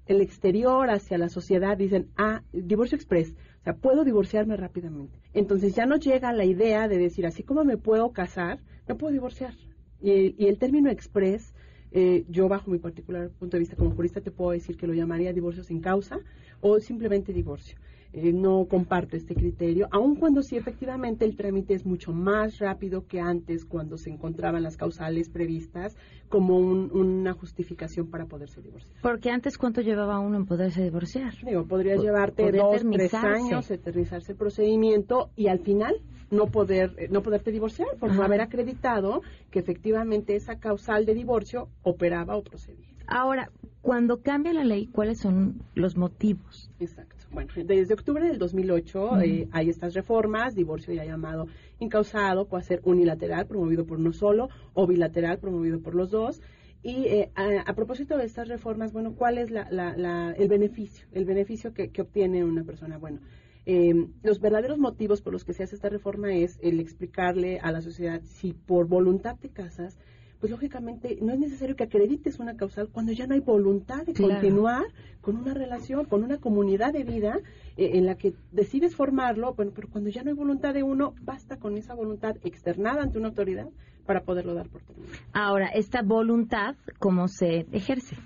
el 0.06 0.20
exterior, 0.20 0.90
hacia 0.90 1.18
la 1.18 1.28
sociedad, 1.28 1.76
dicen, 1.76 2.08
ah, 2.16 2.42
divorcio 2.52 2.96
express, 2.96 3.34
o 3.60 3.64
sea, 3.64 3.74
puedo 3.74 4.04
divorciarme 4.04 4.56
rápidamente. 4.56 5.18
Entonces 5.34 5.74
ya 5.74 5.84
no 5.84 5.96
llega 5.96 6.32
la 6.32 6.44
idea 6.44 6.88
de 6.88 6.96
decir, 6.96 7.26
así 7.26 7.42
como 7.42 7.62
me 7.62 7.76
puedo 7.76 8.10
casar, 8.12 8.60
me 8.88 8.94
puedo 8.94 9.12
divorciar. 9.12 9.54
Y, 10.00 10.46
el 10.46 10.58
término 10.58 10.90
express, 10.90 11.52
eh, 11.92 12.24
yo 12.28 12.48
bajo 12.48 12.70
mi 12.70 12.78
particular 12.78 13.28
punto 13.30 13.56
de 13.56 13.60
vista 13.60 13.76
como 13.76 13.90
jurista 13.90 14.22
te 14.22 14.30
puedo 14.30 14.52
decir 14.52 14.76
que 14.78 14.86
lo 14.86 14.94
llamaría 14.94 15.32
divorcio 15.32 15.62
sin 15.62 15.80
causa 15.80 16.20
o 16.62 16.80
simplemente 16.80 17.34
divorcio. 17.34 17.76
Eh, 18.12 18.32
no 18.32 18.66
comparto 18.68 19.16
este 19.16 19.34
criterio, 19.36 19.86
aun 19.92 20.16
cuando 20.16 20.42
sí 20.42 20.56
efectivamente 20.56 21.24
el 21.24 21.36
trámite 21.36 21.74
es 21.74 21.86
mucho 21.86 22.12
más 22.12 22.58
rápido 22.58 23.06
que 23.06 23.20
antes 23.20 23.64
cuando 23.64 23.96
se 23.96 24.10
encontraban 24.10 24.64
las 24.64 24.76
causales 24.76 25.28
previstas 25.28 25.96
como 26.28 26.58
una 26.58 27.32
justificación 27.34 28.10
para 28.10 28.26
poderse 28.26 28.60
divorciar. 28.60 28.92
Porque 29.00 29.30
antes, 29.30 29.56
¿cuánto 29.56 29.80
llevaba 29.80 30.18
uno 30.18 30.38
en 30.38 30.46
poderse 30.46 30.82
divorciar? 30.82 31.34
Digo, 31.44 31.66
podría 31.66 31.96
llevarte 31.96 32.50
dos, 32.50 32.82
tres 32.90 33.14
años 33.14 33.70
eternizarse 33.70 34.32
el 34.32 34.38
procedimiento 34.38 35.30
y 35.36 35.46
al 35.46 35.60
final 35.60 35.94
no 36.30 36.46
poder 36.46 36.94
eh, 36.98 37.08
no 37.10 37.22
poderte 37.22 37.50
divorciar 37.50 37.88
por 37.98 38.12
no 38.12 38.22
haber 38.22 38.40
acreditado 38.40 39.22
que 39.50 39.58
efectivamente 39.58 40.36
esa 40.36 40.58
causal 40.58 41.06
de 41.06 41.14
divorcio 41.14 41.68
operaba 41.82 42.36
o 42.36 42.42
procedía. 42.42 42.86
Ahora, 43.06 43.50
cuando 43.82 44.20
cambia 44.22 44.52
la 44.52 44.64
ley, 44.64 44.86
¿cuáles 44.86 45.18
son 45.18 45.62
los 45.74 45.96
motivos? 45.96 46.70
Exacto. 46.78 47.19
Bueno, 47.30 47.52
desde 47.64 47.94
octubre 47.94 48.26
del 48.26 48.38
2008 48.38 49.20
eh, 49.20 49.48
hay 49.52 49.70
estas 49.70 49.94
reformas, 49.94 50.56
divorcio 50.56 50.92
ya 50.92 51.04
llamado 51.04 51.46
incausado, 51.78 52.46
puede 52.46 52.64
ser 52.64 52.80
unilateral, 52.84 53.46
promovido 53.46 53.86
por 53.86 53.98
uno 53.98 54.12
solo, 54.12 54.48
o 54.74 54.86
bilateral, 54.86 55.38
promovido 55.38 55.80
por 55.80 55.94
los 55.94 56.10
dos. 56.10 56.40
Y 56.82 57.04
eh, 57.06 57.30
a, 57.34 57.72
propósito 57.74 58.16
de 58.16 58.24
estas 58.24 58.48
reformas, 58.48 58.92
bueno, 58.92 59.14
¿cuál 59.14 59.38
es 59.38 59.50
el 59.50 60.48
beneficio? 60.48 61.06
El 61.12 61.24
beneficio 61.24 61.72
que, 61.72 61.92
obtiene 62.00 62.42
una 62.42 62.64
persona. 62.64 62.98
Bueno, 62.98 63.20
eh, 63.64 63.94
los 64.22 64.40
verdaderos 64.40 64.78
motivos 64.78 65.22
por 65.22 65.32
los 65.32 65.44
que 65.44 65.52
se 65.52 65.62
hace 65.62 65.76
esta 65.76 65.88
reforma 65.88 66.32
es 66.32 66.58
el 66.62 66.80
explicarle 66.80 67.60
a 67.60 67.70
la 67.70 67.80
sociedad 67.80 68.22
si 68.24 68.54
por 68.54 68.88
voluntad 68.88 69.36
te 69.38 69.50
casas, 69.50 69.98
pues 70.40 70.50
lógicamente 70.50 71.18
no 71.20 71.32
es 71.32 71.38
necesario 71.38 71.76
que 71.76 71.84
acredites 71.84 72.38
una 72.38 72.56
causal 72.56 72.88
cuando 72.88 73.12
ya 73.12 73.26
no 73.26 73.34
hay 73.34 73.40
voluntad 73.40 74.04
de 74.06 74.14
continuar 74.14 74.84
con 75.20 75.36
una 75.36 75.52
relación, 75.52 76.06
con 76.06 76.24
una 76.24 76.38
comunidad 76.38 76.92
de 76.92 77.04
vida 77.04 77.38
eh, 77.76 77.90
en 77.94 78.06
la 78.06 78.14
que 78.14 78.32
decides 78.50 78.96
formarlo, 78.96 79.54
bueno, 79.54 79.72
pero 79.74 79.88
cuando 79.88 80.08
ya 80.08 80.22
no 80.22 80.30
hay 80.30 80.36
voluntad 80.36 80.72
de 80.72 80.82
uno, 80.82 81.14
basta 81.20 81.58
con 81.58 81.76
esa 81.76 81.94
voluntad 81.94 82.36
externada 82.42 83.02
ante 83.02 83.18
una 83.18 83.28
autoridad 83.28 83.68
para 84.06 84.22
poderlo 84.22 84.54
dar 84.54 84.68
por 84.68 84.82
terminado. 84.82 85.18
Ahora, 85.32 85.68
esta 85.68 86.02
voluntad, 86.02 86.74
¿cómo 86.98 87.28
se 87.28 87.66
ejerce? 87.70 88.16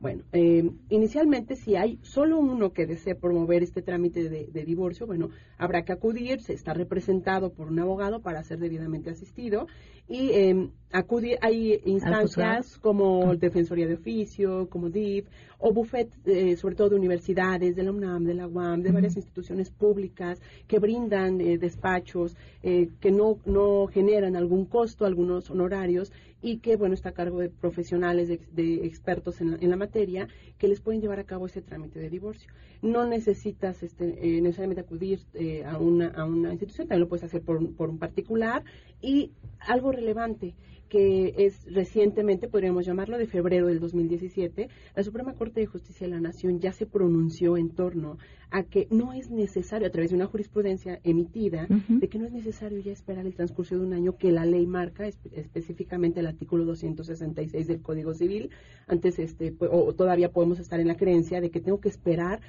Bueno, 0.00 0.22
eh, 0.32 0.70
inicialmente 0.88 1.56
si 1.56 1.76
hay 1.76 1.98
solo 2.00 2.38
uno 2.38 2.72
que 2.72 2.86
desee 2.86 3.14
promover 3.14 3.62
este 3.62 3.82
trámite 3.82 4.30
de, 4.30 4.64
divorcio, 4.64 5.06
bueno, 5.06 5.28
habrá 5.58 5.84
que 5.84 5.92
acudir, 5.92 6.40
se 6.40 6.54
está 6.54 6.72
representado 6.72 7.52
por 7.52 7.68
un 7.68 7.78
abogado 7.80 8.22
para 8.22 8.42
ser 8.42 8.60
debidamente 8.60 9.10
asistido. 9.10 9.66
Y 10.08 10.30
eh, 10.30 10.68
acudir, 10.90 11.38
hay 11.42 11.80
instancias 11.84 12.78
como 12.78 13.36
Defensoría 13.36 13.86
de 13.86 13.94
Oficio, 13.94 14.68
como 14.70 14.88
DIF, 14.88 15.28
o 15.58 15.72
buffet, 15.72 16.08
eh, 16.24 16.56
sobre 16.56 16.74
todo 16.74 16.88
de 16.88 16.96
universidades, 16.96 17.76
de 17.76 17.82
la 17.82 17.92
UNAM, 17.92 18.24
de 18.24 18.34
la 18.34 18.48
UAM, 18.48 18.82
de 18.82 18.92
varias 18.92 19.16
instituciones 19.16 19.70
públicas 19.70 20.40
que 20.66 20.78
brindan 20.78 21.40
eh, 21.42 21.58
despachos, 21.58 22.36
que 22.62 23.10
no, 23.10 23.38
no 23.44 23.86
generan 23.86 24.34
algún 24.34 24.64
costo, 24.64 25.04
algunos 25.04 25.50
honorarios 25.50 26.12
y 26.42 26.58
que, 26.58 26.76
bueno, 26.76 26.94
está 26.94 27.10
a 27.10 27.12
cargo 27.12 27.40
de 27.40 27.48
profesionales, 27.48 28.28
de, 28.28 28.86
expertos 28.86 29.40
en 29.40 29.70
la, 29.70 29.76
materia, 29.76 30.28
que 30.58 30.68
les 30.68 30.80
pueden 30.80 31.00
llevar 31.00 31.18
a 31.18 31.24
cabo 31.24 31.46
ese 31.46 31.62
trámite 31.62 31.98
de 31.98 32.10
divorcio. 32.10 32.50
No 32.82 33.06
necesitas 33.06 33.82
este, 33.82 34.04
eh, 34.04 34.40
necesariamente 34.40 34.80
acudir 34.80 35.20
eh, 35.34 35.64
a, 35.64 35.78
una, 35.78 36.08
a 36.08 36.24
una 36.24 36.50
institución, 36.50 36.88
también 36.88 37.00
lo 37.00 37.08
puedes 37.08 37.24
hacer 37.24 37.42
por, 37.42 37.74
por 37.74 37.90
un 37.90 37.98
particular. 37.98 38.64
Y 39.00 39.32
algo 39.60 39.92
relevante, 39.92 40.54
que 40.90 41.34
es 41.38 41.64
recientemente, 41.72 42.48
podríamos 42.48 42.84
llamarlo, 42.84 43.16
de 43.16 43.26
febrero 43.26 43.68
del 43.68 43.78
2017, 43.78 44.68
la 44.94 45.02
Suprema 45.02 45.34
Corte 45.34 45.60
de 45.60 45.66
Justicia 45.66 46.06
de 46.06 46.12
la 46.12 46.20
Nación 46.20 46.60
ya 46.60 46.72
se 46.72 46.84
pronunció 46.84 47.56
en 47.56 47.70
torno 47.70 48.18
a 48.50 48.64
que 48.64 48.88
no 48.90 49.12
es 49.12 49.30
necesario, 49.30 49.86
a 49.86 49.90
través 49.90 50.10
de 50.10 50.16
una 50.16 50.26
jurisprudencia 50.26 51.00
emitida, 51.04 51.68
de 51.68 52.08
que 52.08 52.18
no 52.18 52.26
es 52.26 52.32
necesario 52.32 52.80
ya 52.80 52.90
esperar 52.90 53.24
el 53.24 53.34
transcurso 53.34 53.78
de 53.78 53.86
un 53.86 53.92
año 53.92 54.18
que 54.18 54.32
la 54.32 54.44
ley 54.44 54.66
marca, 54.66 55.06
específicamente 55.06 56.18
el 56.18 56.26
artículo 56.26 56.64
266 56.64 57.68
del 57.68 57.80
Código 57.80 58.12
Civil. 58.12 58.50
Antes, 58.88 59.20
este, 59.20 59.54
o 59.60 59.94
todavía 59.94 60.32
podemos 60.32 60.58
estar 60.58 60.80
en 60.80 60.88
la 60.88 60.96
creencia 60.96 61.40
de 61.40 61.50
que 61.50 61.60
tengo 61.60 61.80
que 61.80 61.88
esperar 61.88 62.40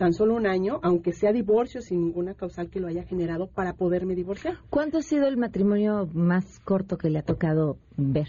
tan 0.00 0.14
solo 0.14 0.34
un 0.34 0.46
año, 0.46 0.80
aunque 0.82 1.12
sea 1.12 1.30
divorcio 1.30 1.82
sin 1.82 2.00
ninguna 2.00 2.32
causal 2.32 2.70
que 2.70 2.80
lo 2.80 2.88
haya 2.88 3.02
generado, 3.02 3.48
para 3.48 3.74
poderme 3.74 4.14
divorciar. 4.14 4.56
¿Cuánto 4.70 4.96
ha 4.96 5.02
sido 5.02 5.28
el 5.28 5.36
matrimonio 5.36 6.08
más 6.14 6.58
corto 6.60 6.96
que 6.96 7.10
le 7.10 7.18
ha 7.18 7.22
tocado 7.22 7.76
ver? 7.98 8.28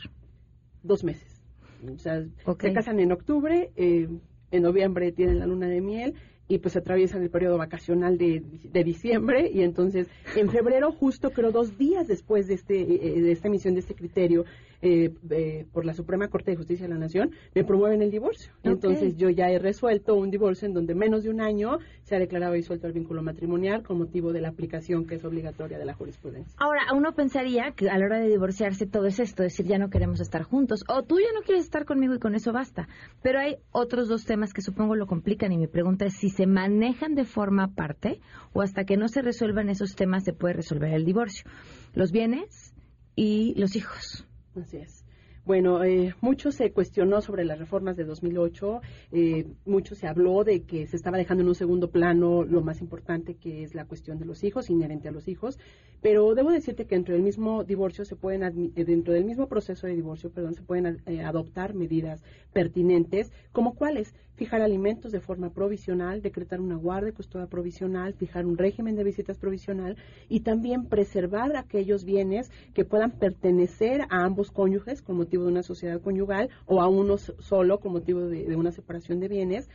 Dos 0.83 1.05
meses. 1.05 1.41
O 1.89 1.97
sea, 1.97 2.25
se 2.59 2.73
casan 2.73 2.99
en 2.99 3.13
octubre, 3.13 3.71
eh, 3.77 4.09
en 4.51 4.63
noviembre 4.63 5.13
tienen 5.13 5.39
la 5.39 5.45
luna 5.45 5.69
de 5.69 5.79
miel 5.79 6.15
y 6.49 6.57
pues 6.57 6.75
atraviesan 6.75 7.23
el 7.23 7.29
periodo 7.29 7.57
vacacional 7.57 8.17
de, 8.17 8.43
de, 8.63 8.83
diciembre 8.83 9.49
y 9.49 9.61
entonces 9.61 10.07
en 10.35 10.49
febrero 10.49 10.91
justo 10.91 11.29
creo 11.29 11.53
dos 11.53 11.77
días 11.77 12.05
después 12.09 12.47
de 12.47 12.55
este 12.55 12.81
eh, 12.81 13.21
de 13.21 13.31
esta 13.31 13.47
emisión 13.47 13.75
de 13.75 13.79
este 13.79 13.95
criterio 13.95 14.43
eh, 14.81 15.13
eh, 15.29 15.65
por 15.71 15.85
la 15.85 15.93
Suprema 15.93 16.27
Corte 16.27 16.51
de 16.51 16.57
Justicia 16.57 16.87
de 16.87 16.93
la 16.93 16.99
Nación, 16.99 17.31
me 17.53 17.63
promueven 17.63 18.01
el 18.01 18.11
divorcio. 18.11 18.51
Entonces 18.63 19.15
yo 19.17 19.29
ya 19.29 19.49
he 19.49 19.59
resuelto 19.59 20.15
un 20.15 20.31
divorcio 20.31 20.67
en 20.67 20.73
donde 20.73 20.95
menos 20.95 21.23
de 21.23 21.29
un 21.29 21.41
año 21.41 21.79
se 22.03 22.15
ha 22.15 22.19
declarado 22.19 22.53
disuelto 22.53 22.87
el 22.87 22.93
vínculo 22.93 23.21
matrimonial 23.21 23.83
con 23.83 23.97
motivo 23.97 24.33
de 24.33 24.41
la 24.41 24.49
aplicación 24.49 25.05
que 25.05 25.15
es 25.15 25.25
obligatoria 25.25 25.77
de 25.77 25.85
la 25.85 25.93
jurisprudencia. 25.93 26.53
Ahora, 26.57 26.81
uno 26.93 27.13
pensaría 27.13 27.71
que 27.71 27.89
a 27.89 27.97
la 27.97 28.05
hora 28.05 28.19
de 28.19 28.27
divorciarse 28.27 28.85
todo 28.87 29.05
es 29.05 29.19
esto, 29.19 29.43
es 29.43 29.53
decir, 29.53 29.67
ya 29.67 29.77
no 29.77 29.89
queremos 29.89 30.19
estar 30.19 30.43
juntos, 30.43 30.83
o 30.87 31.03
tú 31.03 31.19
ya 31.19 31.31
no 31.33 31.41
quieres 31.41 31.65
estar 31.65 31.85
conmigo 31.85 32.15
y 32.15 32.19
con 32.19 32.35
eso 32.35 32.51
basta. 32.51 32.87
Pero 33.21 33.39
hay 33.39 33.57
otros 33.71 34.07
dos 34.07 34.25
temas 34.25 34.53
que 34.53 34.61
supongo 34.61 34.95
lo 34.95 35.07
complican 35.07 35.51
y 35.51 35.57
mi 35.57 35.67
pregunta 35.67 36.05
es 36.05 36.15
si 36.15 36.29
se 36.29 36.47
manejan 36.47 37.15
de 37.15 37.25
forma 37.25 37.65
aparte 37.65 38.19
o 38.53 38.61
hasta 38.61 38.85
que 38.85 38.97
no 38.97 39.07
se 39.07 39.21
resuelvan 39.21 39.69
esos 39.69 39.95
temas 39.95 40.23
se 40.23 40.33
puede 40.33 40.55
resolver 40.55 40.93
el 40.93 41.05
divorcio. 41.05 41.49
Los 41.93 42.11
bienes 42.11 42.73
y 43.15 43.53
los 43.59 43.75
hijos. 43.75 44.25
Así 44.55 44.77
es. 44.77 45.05
Bueno, 45.43 45.83
eh, 45.83 46.13
mucho 46.21 46.51
se 46.51 46.71
cuestionó 46.71 47.19
sobre 47.19 47.45
las 47.45 47.57
reformas 47.57 47.97
de 47.97 48.03
2008, 48.03 48.81
eh, 49.11 49.47
mucho 49.65 49.95
se 49.95 50.05
habló 50.05 50.43
de 50.43 50.63
que 50.63 50.85
se 50.85 50.95
estaba 50.95 51.17
dejando 51.17 51.41
en 51.41 51.49
un 51.49 51.55
segundo 51.55 51.89
plano 51.89 52.43
lo 52.43 52.61
más 52.61 52.79
importante 52.79 53.33
que 53.35 53.63
es 53.63 53.73
la 53.73 53.85
cuestión 53.85 54.19
de 54.19 54.25
los 54.25 54.43
hijos, 54.43 54.69
inherente 54.69 55.07
a 55.07 55.11
los 55.11 55.27
hijos, 55.27 55.57
pero 55.99 56.35
debo 56.35 56.51
decirte 56.51 56.85
que 56.85 56.93
dentro 56.93 57.15
del 57.15 57.23
mismo 57.23 57.63
divorcio 57.63 58.05
se 58.05 58.15
pueden, 58.15 58.71
eh, 58.75 58.85
dentro 58.85 59.13
del 59.13 59.25
mismo 59.25 59.47
proceso 59.47 59.87
de 59.87 59.95
divorcio, 59.95 60.29
perdón, 60.29 60.53
se 60.53 60.61
pueden 60.61 61.01
eh, 61.07 61.21
adoptar 61.21 61.73
medidas 61.73 62.23
pertinentes, 62.53 63.31
como 63.51 63.73
cuáles, 63.73 64.13
fijar 64.41 64.63
alimentos 64.63 65.11
de 65.11 65.19
forma 65.19 65.51
provisional, 65.51 66.23
decretar 66.23 66.61
una 66.61 66.75
guardia 66.75 67.11
de 67.11 67.13
custodia 67.13 67.45
provisional, 67.45 68.15
fijar 68.15 68.47
un 68.47 68.57
régimen 68.57 68.95
de 68.95 69.03
visitas 69.03 69.37
provisional 69.37 69.97
y 70.29 70.39
también 70.39 70.87
preservar 70.87 71.55
aquellos 71.55 72.05
bienes 72.05 72.49
que 72.73 72.83
puedan 72.83 73.11
pertenecer 73.11 74.01
a 74.09 74.23
ambos 74.23 74.49
cónyuges 74.49 75.03
con 75.03 75.17
motivo 75.17 75.43
de 75.43 75.51
una 75.51 75.61
sociedad 75.61 76.01
conyugal 76.01 76.49
o 76.65 76.81
a 76.81 76.87
uno 76.87 77.19
solo 77.19 77.79
con 77.79 77.91
motivo 77.91 78.21
de 78.21 78.55
una 78.55 78.71
separación 78.71 79.19
de 79.19 79.27
bienes 79.27 79.69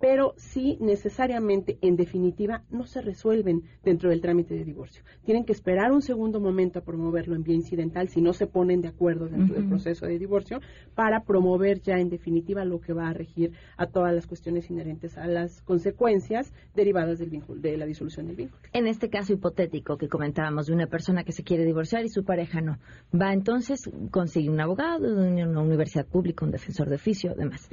pero 0.00 0.34
sí 0.38 0.78
necesariamente, 0.80 1.78
en 1.82 1.96
definitiva, 1.96 2.64
no 2.70 2.86
se 2.86 3.02
resuelven 3.02 3.62
dentro 3.84 4.08
del 4.08 4.22
trámite 4.22 4.54
de 4.54 4.64
divorcio. 4.64 5.04
Tienen 5.24 5.44
que 5.44 5.52
esperar 5.52 5.92
un 5.92 6.00
segundo 6.00 6.40
momento 6.40 6.78
a 6.78 6.82
promoverlo 6.82 7.36
en 7.36 7.44
vía 7.44 7.54
incidental 7.54 8.08
si 8.08 8.22
no 8.22 8.32
se 8.32 8.46
ponen 8.46 8.80
de 8.80 8.88
acuerdo 8.88 9.28
dentro 9.28 9.54
del 9.54 9.68
proceso 9.68 10.06
de 10.06 10.18
divorcio 10.18 10.60
para 10.94 11.24
promover 11.24 11.82
ya 11.82 11.98
en 11.98 12.08
definitiva 12.08 12.64
lo 12.64 12.80
que 12.80 12.94
va 12.94 13.08
a 13.08 13.12
regir 13.12 13.52
a 13.76 13.86
todas 13.86 14.14
las 14.14 14.26
cuestiones 14.26 14.70
inherentes 14.70 15.18
a 15.18 15.26
las 15.26 15.60
consecuencias 15.62 16.52
derivadas 16.74 17.18
del 17.18 17.28
vínculo, 17.28 17.60
de 17.60 17.76
la 17.76 17.84
disolución 17.84 18.26
del 18.26 18.36
vínculo. 18.36 18.62
En 18.72 18.86
este 18.86 19.10
caso 19.10 19.34
hipotético 19.34 19.98
que 19.98 20.08
comentábamos 20.08 20.66
de 20.66 20.72
una 20.72 20.86
persona 20.86 21.24
que 21.24 21.32
se 21.32 21.44
quiere 21.44 21.66
divorciar 21.66 22.06
y 22.06 22.08
su 22.08 22.24
pareja 22.24 22.62
no, 22.62 22.78
va 23.14 23.34
entonces, 23.34 23.90
consigue 24.10 24.48
un 24.48 24.60
abogado, 24.60 25.06
una 25.14 25.60
universidad 25.60 26.06
pública, 26.06 26.46
un 26.46 26.52
defensor 26.52 26.88
de 26.88 26.94
oficio, 26.94 27.34
demás 27.34 27.68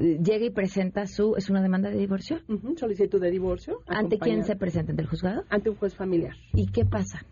llega 0.00 0.46
y 0.46 0.50
presenta 0.50 1.06
su, 1.06 1.36
es 1.36 1.50
una 1.50 1.62
demanda 1.62 1.90
de 1.90 1.98
divorcio. 1.98 2.40
solicitud 2.76 3.20
de 3.20 3.30
divorcio. 3.30 3.82
¿Ante 3.86 4.18
quién 4.18 4.44
se 4.44 4.56
presenta? 4.56 4.92
¿Ante 4.92 5.02
el 5.02 5.08
juzgado? 5.08 5.44
Ante 5.50 5.70
un 5.70 5.76
juez 5.76 5.94
familiar. 5.94 6.34
¿Y 6.54 6.66
qué 6.66 6.84
pasa? 6.84 7.24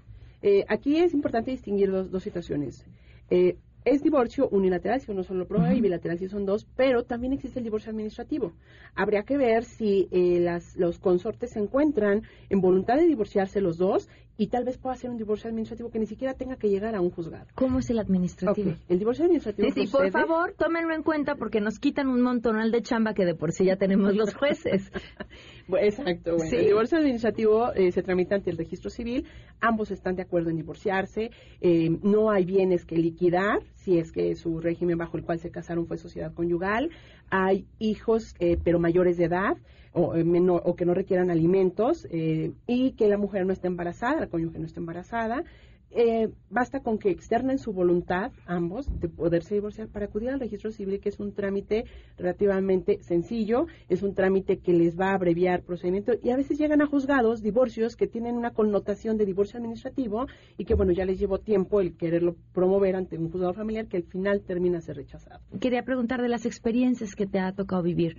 Eh, 0.43 0.65
aquí 0.69 0.97
es 0.99 1.15
importante 1.15 1.51
distinguir 1.51 1.91
dos, 1.91 2.11
dos 2.11 2.23
situaciones. 2.23 2.85
Eh, 3.31 3.57
es 3.85 4.03
divorcio 4.03 4.49
unilateral 4.51 5.01
si 5.01 5.11
uno 5.11 5.23
solo 5.23 5.41
lo 5.41 5.47
prueba 5.47 5.73
y 5.73 5.81
bilateral 5.81 6.19
si 6.19 6.29
son 6.29 6.45
dos, 6.45 6.67
pero 6.77 7.05
también 7.05 7.33
existe 7.33 7.61
el 7.61 7.65
divorcio 7.65 7.91
administrativo. 7.91 8.53
Habría 8.95 9.23
que 9.23 9.39
ver 9.39 9.65
si 9.65 10.09
eh, 10.11 10.41
las, 10.41 10.77
los 10.77 10.99
consortes 10.99 11.53
se 11.53 11.61
encuentran 11.61 12.23
en 12.51 12.61
voluntad 12.61 12.97
de 12.97 13.07
divorciarse 13.07 13.61
los 13.61 13.79
dos 13.79 14.09
y 14.41 14.47
tal 14.47 14.65
vez 14.65 14.79
pueda 14.79 14.95
ser 14.95 15.11
un 15.11 15.19
divorcio 15.19 15.49
administrativo 15.49 15.91
que 15.91 15.99
ni 15.99 16.07
siquiera 16.07 16.33
tenga 16.33 16.57
que 16.57 16.69
llegar 16.71 16.95
a 16.95 17.01
un 17.01 17.11
juzgado. 17.11 17.47
¿Cómo 17.57 17.81
es 17.81 17.91
el 17.91 17.99
administrativo? 17.99 18.73
El 18.89 19.01
divorcio 19.01 19.25
administrativo. 19.25 19.69
Sí, 19.73 19.87
sí, 19.87 19.93
por 19.93 20.11
favor, 20.13 20.55
tómenlo 20.57 20.95
en 20.95 21.03
cuenta 21.03 21.35
porque 21.35 21.61
nos 21.61 21.81
quitan 21.81 22.07
un 22.09 22.23
montonal 22.23 22.71
de 22.71 22.81
chamba 22.81 23.15
que 23.15 23.25
de 23.25 23.35
por 23.35 23.51
sí 23.51 23.65
ya 23.65 23.77
tenemos 23.77 24.15
los 24.15 24.35
jueces. 24.35 24.93
Exacto, 25.69 26.37
bueno. 26.37 26.57
El 26.57 26.67
divorcio 26.67 26.99
administrativo 26.99 27.75
eh, 27.75 27.91
se 27.91 28.03
tramita 28.05 28.37
ante 28.37 28.51
el 28.51 28.57
registro 28.57 28.91
civil, 28.91 29.27
ambos 29.61 29.91
están 29.91 30.15
de 30.15 30.23
acuerdo 30.23 30.51
en 30.51 30.57
divorciarse, 30.57 31.33
eh, 31.61 31.91
no 32.03 32.31
hay 32.31 32.45
bienes 32.45 32.85
que 32.85 32.97
liquidar, 32.97 33.61
si 33.75 33.99
es 33.99 34.13
que 34.13 34.37
su 34.37 34.61
régimen 34.61 34.99
bajo 34.99 35.17
el 35.17 35.25
cual 35.25 35.41
se 35.41 35.51
casaron 35.51 35.89
fue 35.89 35.99
sociedad 35.99 36.33
conyugal, 36.33 36.91
hay 37.29 37.67
hijos 37.81 38.37
eh, 38.39 38.57
pero 38.63 38.79
mayores 38.79 39.17
de 39.17 39.25
edad, 39.25 39.57
o, 39.99 40.17
eh, 40.17 40.25
o 40.65 40.77
que 40.77 40.85
no 40.85 40.95
requieran 40.95 41.31
alimentos 41.31 42.07
eh, 42.11 42.53
y 42.67 42.93
que 42.93 43.09
la 43.09 43.19
mujer 43.19 43.45
no 43.47 43.53
esté 43.53 43.67
embarazada, 43.67 44.21
la 44.21 44.27
cónyuge 44.29 44.59
no 44.59 44.67
esté 44.67 44.81
embarazada. 44.81 45.45
Eh, 45.91 46.29
basta 46.51 46.81
con 46.81 46.99
que 46.99 47.11
externen 47.11 47.59
su 47.59 47.73
voluntad, 47.73 48.31
ambos, 48.47 48.87
de 49.01 49.09
poderse 49.09 49.55
divorciar 49.55 49.89
para 49.89 50.05
acudir 50.05 50.29
al 50.29 50.39
registro 50.39 50.71
civil, 50.71 51.01
que 51.01 51.09
es 51.09 51.19
un 51.19 51.33
trámite 51.33 51.87
relativamente 52.19 53.03
sencillo, 53.03 53.67
es 53.89 54.03
un 54.03 54.15
trámite 54.15 54.59
que 54.59 54.75
les 54.75 54.99
va 55.01 55.13
a 55.13 55.15
abreviar 55.15 55.63
procedimiento 55.63 56.13
y 56.23 56.29
a 56.29 56.37
veces 56.37 56.59
llegan 56.59 56.83
a 56.83 56.87
juzgados 56.87 57.43
divorcios 57.43 57.97
que 57.97 58.07
tienen 58.07 58.37
una 58.37 58.51
connotación 58.51 59.17
de 59.17 59.25
divorcio 59.25 59.59
administrativo 59.59 60.27
y 60.59 60.67
que, 60.67 60.75
bueno, 60.75 60.93
ya 60.93 61.07
les 61.07 61.19
llevó 61.19 61.39
tiempo 61.39 61.81
el 61.81 61.97
quererlo 61.97 62.37
promover 62.53 62.95
ante 62.95 63.17
un 63.17 63.31
juzgado 63.31 63.55
familiar 63.55 63.87
que 63.87 63.97
al 63.97 64.03
final 64.05 64.43
termina 64.43 64.83
ser 64.83 64.97
rechazado. 64.97 65.41
Quería 65.59 65.85
preguntar 65.85 66.21
de 66.21 66.29
las 66.29 66.45
experiencias 66.45 67.15
que 67.15 67.27
te 67.27 67.39
ha 67.39 67.53
tocado 67.53 67.83
vivir. 67.83 68.19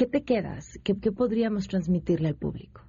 ¿Qué 0.00 0.06
te 0.06 0.22
quedas? 0.22 0.80
¿Qué, 0.82 0.94
podríamos 0.94 1.68
transmitirle 1.68 2.28
al 2.28 2.34
público? 2.34 2.80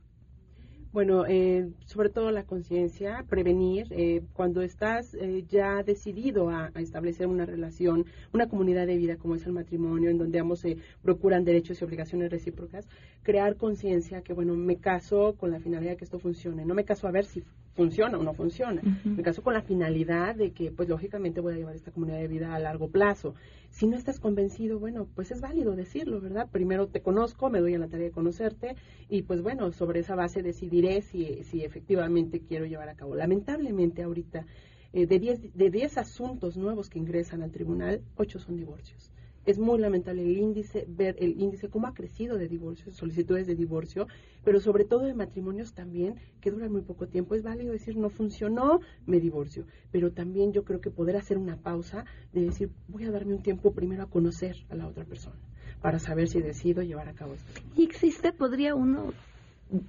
Bueno, 0.94 1.26
eh, 1.28 1.70
sobre 1.84 2.08
todo 2.08 2.32
la 2.32 2.46
conciencia, 2.46 3.26
prevenir. 3.28 3.88
Eh, 3.90 4.22
cuando 4.32 4.62
estás 4.62 5.14
eh, 5.16 5.44
ya 5.50 5.84
decidido 5.84 6.50
a, 6.50 6.72
establecer 6.76 7.28
una 7.28 7.46
relación, 7.46 8.06
una 8.32 8.48
comunidad 8.48 8.88
de 8.88 8.96
vida 8.96 9.18
como 9.18 9.36
es 9.36 9.46
el 9.46 9.52
matrimonio, 9.52 10.10
en 10.10 10.20
donde 10.20 10.40
ambos 10.40 10.62
se 10.62 10.78
procuran 11.02 11.44
derechos 11.44 11.82
y 11.82 11.84
obligaciones 11.84 12.32
recíprocas, 12.32 12.88
crear 13.24 13.58
conciencia 13.58 14.22
que, 14.22 14.32
bueno, 14.32 14.56
me 14.56 14.78
caso 14.78 15.36
con 15.38 15.52
la 15.52 15.60
finalidad 15.60 15.92
de 15.92 15.98
que 15.98 16.06
esto 16.06 16.18
funcione. 16.18 16.64
No 16.64 16.76
me 16.76 16.86
caso 16.86 17.10
a 17.10 17.12
ver 17.12 17.26
si 17.26 17.44
funciona 17.74 18.18
o 18.18 18.24
no 18.24 18.34
funciona. 18.34 18.82
Me 19.04 19.24
caso 19.24 19.42
con 19.42 19.54
la 19.54 19.62
finalidad 19.62 20.36
de 20.36 20.52
que, 20.52 20.72
pues, 20.72 20.90
lógicamente 20.90 21.42
voy 21.42 21.54
a 21.54 21.58
llevar 21.58 21.76
esta 21.76 21.92
comunidad 21.92 22.20
de 22.20 22.28
vida 22.28 22.54
a 22.54 22.60
largo 22.60 22.90
plazo. 22.90 23.36
Si 23.70 23.88
no 23.88 23.98
estás 23.98 24.20
convencido, 24.20 24.80
bueno, 24.80 25.08
pues 25.16 25.32
es 25.32 25.42
válido 25.42 25.76
decirlo, 25.76 26.20
¿verdad? 26.20 26.50
Primero 26.52 26.88
te 26.88 27.02
conozco, 27.02 27.50
me 27.50 27.60
doy 27.60 27.76
a 27.76 27.80
la 27.80 27.88
tarea 27.88 28.08
de 28.08 28.12
conocerte 28.12 28.76
y 29.10 29.24
pues 29.24 29.42
bueno, 29.42 29.72
sobre 29.72 30.02
esa 30.02 30.16
base 30.16 30.42
decidiré 30.42 31.02
si, 31.02 31.44
si 31.44 31.64
efectivamente 31.64 32.42
quiero 32.42 32.66
llevar 32.66 32.90
a 32.90 32.96
cabo. 32.96 33.16
Lamentablemente 33.16 34.04
ahorita, 34.04 34.46
eh, 34.94 35.06
de 35.06 35.20
10 35.20 35.54
de 35.54 35.70
diez 35.70 35.98
asuntos 35.98 36.58
nuevos 36.58 36.90
que 36.90 37.00
ingresan 37.00 37.42
al 37.42 37.52
tribunal, 37.52 38.02
8 38.18 38.40
son 38.40 38.58
divorcios 38.58 39.11
es 39.46 39.60
muy 39.60 39.80
lamentable 39.80 40.24
el 40.24 40.38
índice, 40.38 40.86
ver 40.88 41.16
el 41.20 41.40
índice, 41.42 41.70
cómo 41.70 41.88
ha 41.88 41.94
crecido 41.94 42.38
de 42.38 42.48
divorcios, 42.48 42.96
solicitudes 42.96 43.48
de 43.48 43.56
divorcio, 43.56 44.08
pero 44.44 44.60
sobre 44.60 44.86
todo 44.86 45.06
de 45.06 45.14
matrimonios 45.14 45.74
también 45.74 46.16
que 46.40 46.52
duran 46.52 46.72
muy 46.72 46.82
poco 46.82 47.08
tiempo. 47.08 47.36
Es 47.36 47.44
válido 47.44 47.72
decir, 47.72 47.98
no 47.98 48.10
funcionó, 48.10 48.82
me 49.06 49.20
divorcio, 49.20 49.66
pero 49.92 50.12
también 50.12 50.54
yo 50.54 50.64
creo 50.64 50.82
que 50.82 50.92
poder 50.92 51.18
hacer 51.18 51.38
una 51.38 51.58
pausa 51.58 52.06
de 52.34 52.42
decir, 52.42 52.70
voy 52.88 53.06
a 53.06 53.12
darme 53.12 53.34
un 53.34 53.44
tiempo 53.44 53.74
primero 53.74 54.04
a 54.04 54.10
conocer 54.10 54.58
a 54.70 54.76
la 54.76 54.88
otra 54.88 55.06
persona 55.06 55.38
para 55.82 56.00
saber 56.00 56.28
si 56.28 56.42
decido 56.42 56.84
llevar 56.84 57.10
a 57.10 57.14
cabo 57.14 57.34
esto. 57.34 57.62
¿Y 57.76 57.84
existe, 57.84 58.32
podría 58.32 58.76
uno 58.76 59.14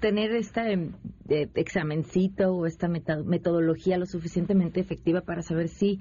tener 0.00 0.32
este 0.32 0.88
examencito 1.54 2.54
o 2.54 2.66
esta 2.66 2.88
metodología 2.88 3.98
lo 3.98 4.06
suficientemente 4.06 4.80
efectiva 4.80 5.22
para 5.22 5.42
saber 5.42 5.68
si 5.68 6.00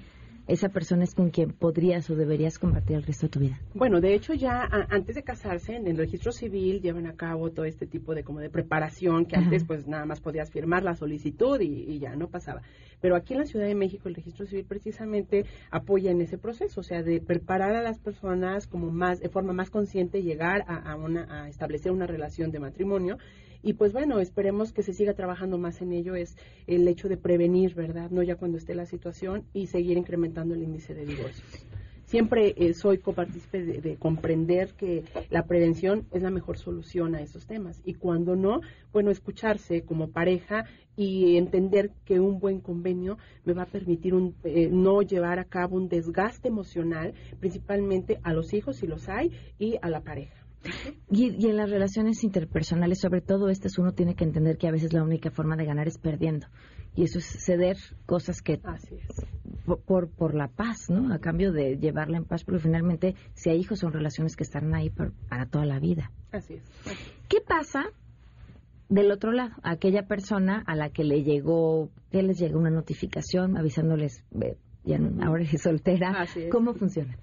esa 0.51 0.69
persona 0.69 1.05
es 1.05 1.15
con 1.15 1.29
quien 1.29 1.51
podrías 1.51 2.09
o 2.09 2.15
deberías 2.15 2.59
compartir 2.59 2.97
el 2.97 3.03
resto 3.03 3.27
de 3.27 3.29
tu 3.29 3.39
vida. 3.39 3.59
Bueno, 3.73 4.01
de 4.01 4.13
hecho 4.13 4.33
ya 4.33 4.67
antes 4.89 5.15
de 5.15 5.23
casarse 5.23 5.75
en 5.75 5.87
el 5.87 5.97
registro 5.97 6.33
civil 6.33 6.81
llevan 6.81 7.07
a 7.07 7.13
cabo 7.13 7.51
todo 7.51 7.65
este 7.65 7.87
tipo 7.87 8.13
de 8.13 8.23
como 8.23 8.41
de 8.41 8.49
preparación 8.49 9.25
que 9.25 9.37
antes 9.37 9.63
pues 9.63 9.87
nada 9.87 10.05
más 10.05 10.19
podías 10.19 10.51
firmar 10.51 10.83
la 10.83 10.95
solicitud 10.95 11.59
y, 11.61 11.99
ya 11.99 12.15
no 12.15 12.27
pasaba. 12.27 12.61
Pero 12.99 13.15
aquí 13.15 13.33
en 13.33 13.39
la 13.39 13.45
Ciudad 13.45 13.65
de 13.65 13.75
México 13.75 14.09
el 14.09 14.15
registro 14.15 14.45
civil 14.45 14.65
precisamente 14.65 15.45
apoya 15.69 16.11
en 16.11 16.21
ese 16.21 16.37
proceso, 16.37 16.81
o 16.81 16.83
sea, 16.83 17.03
de 17.03 17.21
preparar 17.21 17.75
a 17.75 17.81
las 17.81 17.99
personas 17.99 18.67
como 18.67 18.91
más 18.91 19.19
de 19.19 19.29
forma 19.29 19.53
más 19.53 19.69
consciente 19.69 20.21
llegar 20.21 20.65
a, 20.67 20.95
una, 20.95 21.43
a 21.43 21.49
establecer 21.49 21.91
una 21.91 22.07
relación 22.07 22.51
de 22.51 22.59
matrimonio 22.59 23.17
y 23.63 23.73
pues 23.73 23.93
bueno, 23.93 24.19
esperemos 24.19 24.73
que 24.73 24.83
se 24.83 24.93
siga 24.93 25.13
trabajando 25.13 25.57
más 25.57 25.81
en 25.81 25.93
ello, 25.93 26.15
es 26.15 26.37
el 26.67 26.87
hecho 26.87 27.07
de 27.09 27.17
prevenir, 27.17 27.75
¿verdad? 27.75 28.09
No 28.09 28.23
ya 28.23 28.35
cuando 28.35 28.57
esté 28.57 28.73
la 28.73 28.85
situación 28.85 29.45
y 29.53 29.67
seguir 29.67 29.97
incrementando 29.97 30.55
el 30.55 30.63
índice 30.63 30.93
de 30.93 31.05
divorcios. 31.05 31.65
siempre 32.05 32.53
eh, 32.57 32.73
soy 32.73 32.97
copartícipe 32.97 33.63
de, 33.63 33.81
de, 33.81 33.95
comprender 33.95 34.73
que 34.73 35.03
la 35.29 35.45
prevención 35.45 36.07
es 36.11 36.21
la 36.21 36.29
mejor 36.29 36.57
solución 36.57 37.15
a 37.15 37.21
esos 37.21 37.45
temas. 37.47 37.81
Y 37.85 37.93
cuando 37.93 38.35
no, 38.35 38.59
bueno, 38.91 39.11
escucharse 39.11 39.83
como 39.83 40.09
pareja 40.09 40.65
y 40.97 41.37
entender 41.37 41.91
que 42.03 42.19
un 42.19 42.39
buen 42.39 42.59
convenio 42.59 43.17
me 43.45 43.53
va 43.53 43.63
a 43.63 43.67
permitir 43.67 44.13
un, 44.13 44.35
eh, 44.43 44.69
no 44.71 45.01
llevar 45.01 45.39
a 45.39 45.45
cabo 45.45 45.77
un 45.77 45.87
desgaste 45.87 46.49
emocional, 46.49 47.13
principalmente 47.39 48.19
a 48.23 48.33
los 48.33 48.53
hijos, 48.53 48.77
si 48.77 48.87
los 48.87 49.07
hay, 49.07 49.31
y 49.57 49.77
a 49.81 49.89
la 49.89 50.01
pareja. 50.01 50.40
Y, 51.09 51.35
y, 51.43 51.49
en 51.49 51.57
las 51.57 51.69
relaciones 51.69 52.23
interpersonales, 52.23 52.99
sobre 52.99 53.21
todo 53.21 53.49
estas, 53.49 53.77
uno 53.77 53.93
tiene 53.93 54.15
que 54.15 54.23
entender 54.23 54.57
que 54.57 54.67
a 54.67 54.71
veces 54.71 54.93
la 54.93 55.03
única 55.03 55.31
forma 55.31 55.55
de 55.55 55.65
ganar 55.65 55.87
es 55.87 55.97
perdiendo. 55.97 56.47
Y 56.95 57.03
eso 57.03 57.19
es 57.19 57.25
ceder 57.25 57.77
cosas 58.05 58.41
que... 58.41 58.61
Por, 59.85 60.09
por, 60.09 60.35
la 60.35 60.47
paz, 60.47 60.89
¿no? 60.89 61.13
A 61.13 61.19
cambio 61.19 61.51
de 61.51 61.77
llevarla 61.77 62.17
en 62.17 62.25
paz, 62.25 62.43
porque 62.43 62.59
finalmente, 62.59 63.15
si 63.33 63.49
hay 63.49 63.59
hijos, 63.59 63.79
son 63.79 63.93
relaciones 63.93 64.35
que 64.35 64.43
estarán 64.43 64.73
ahí 64.73 64.89
por, 64.89 65.13
para 65.29 65.45
toda 65.45 65.65
la 65.65 65.79
vida. 65.79 66.11
Así 66.31 66.55
es. 66.55 66.63
¿Qué 67.29 67.41
pasa 67.41 67.85
del 68.89 69.11
otro 69.11 69.31
lado? 69.31 69.55
Aquella 69.63 70.07
persona 70.07 70.63
a 70.65 70.75
la 70.75 70.89
que 70.89 71.03
le 71.03 71.23
llegó, 71.23 71.89
que 72.11 72.23
les 72.23 72.39
llegó 72.39 72.59
una 72.59 72.71
notificación 72.71 73.55
avisándoles, 73.57 74.25
ya 74.83 74.99
ahora 75.23 75.43
es 75.43 75.61
soltera. 75.61 76.23
Es. 76.23 76.49
¿Cómo 76.51 76.73
funciona? 76.73 77.17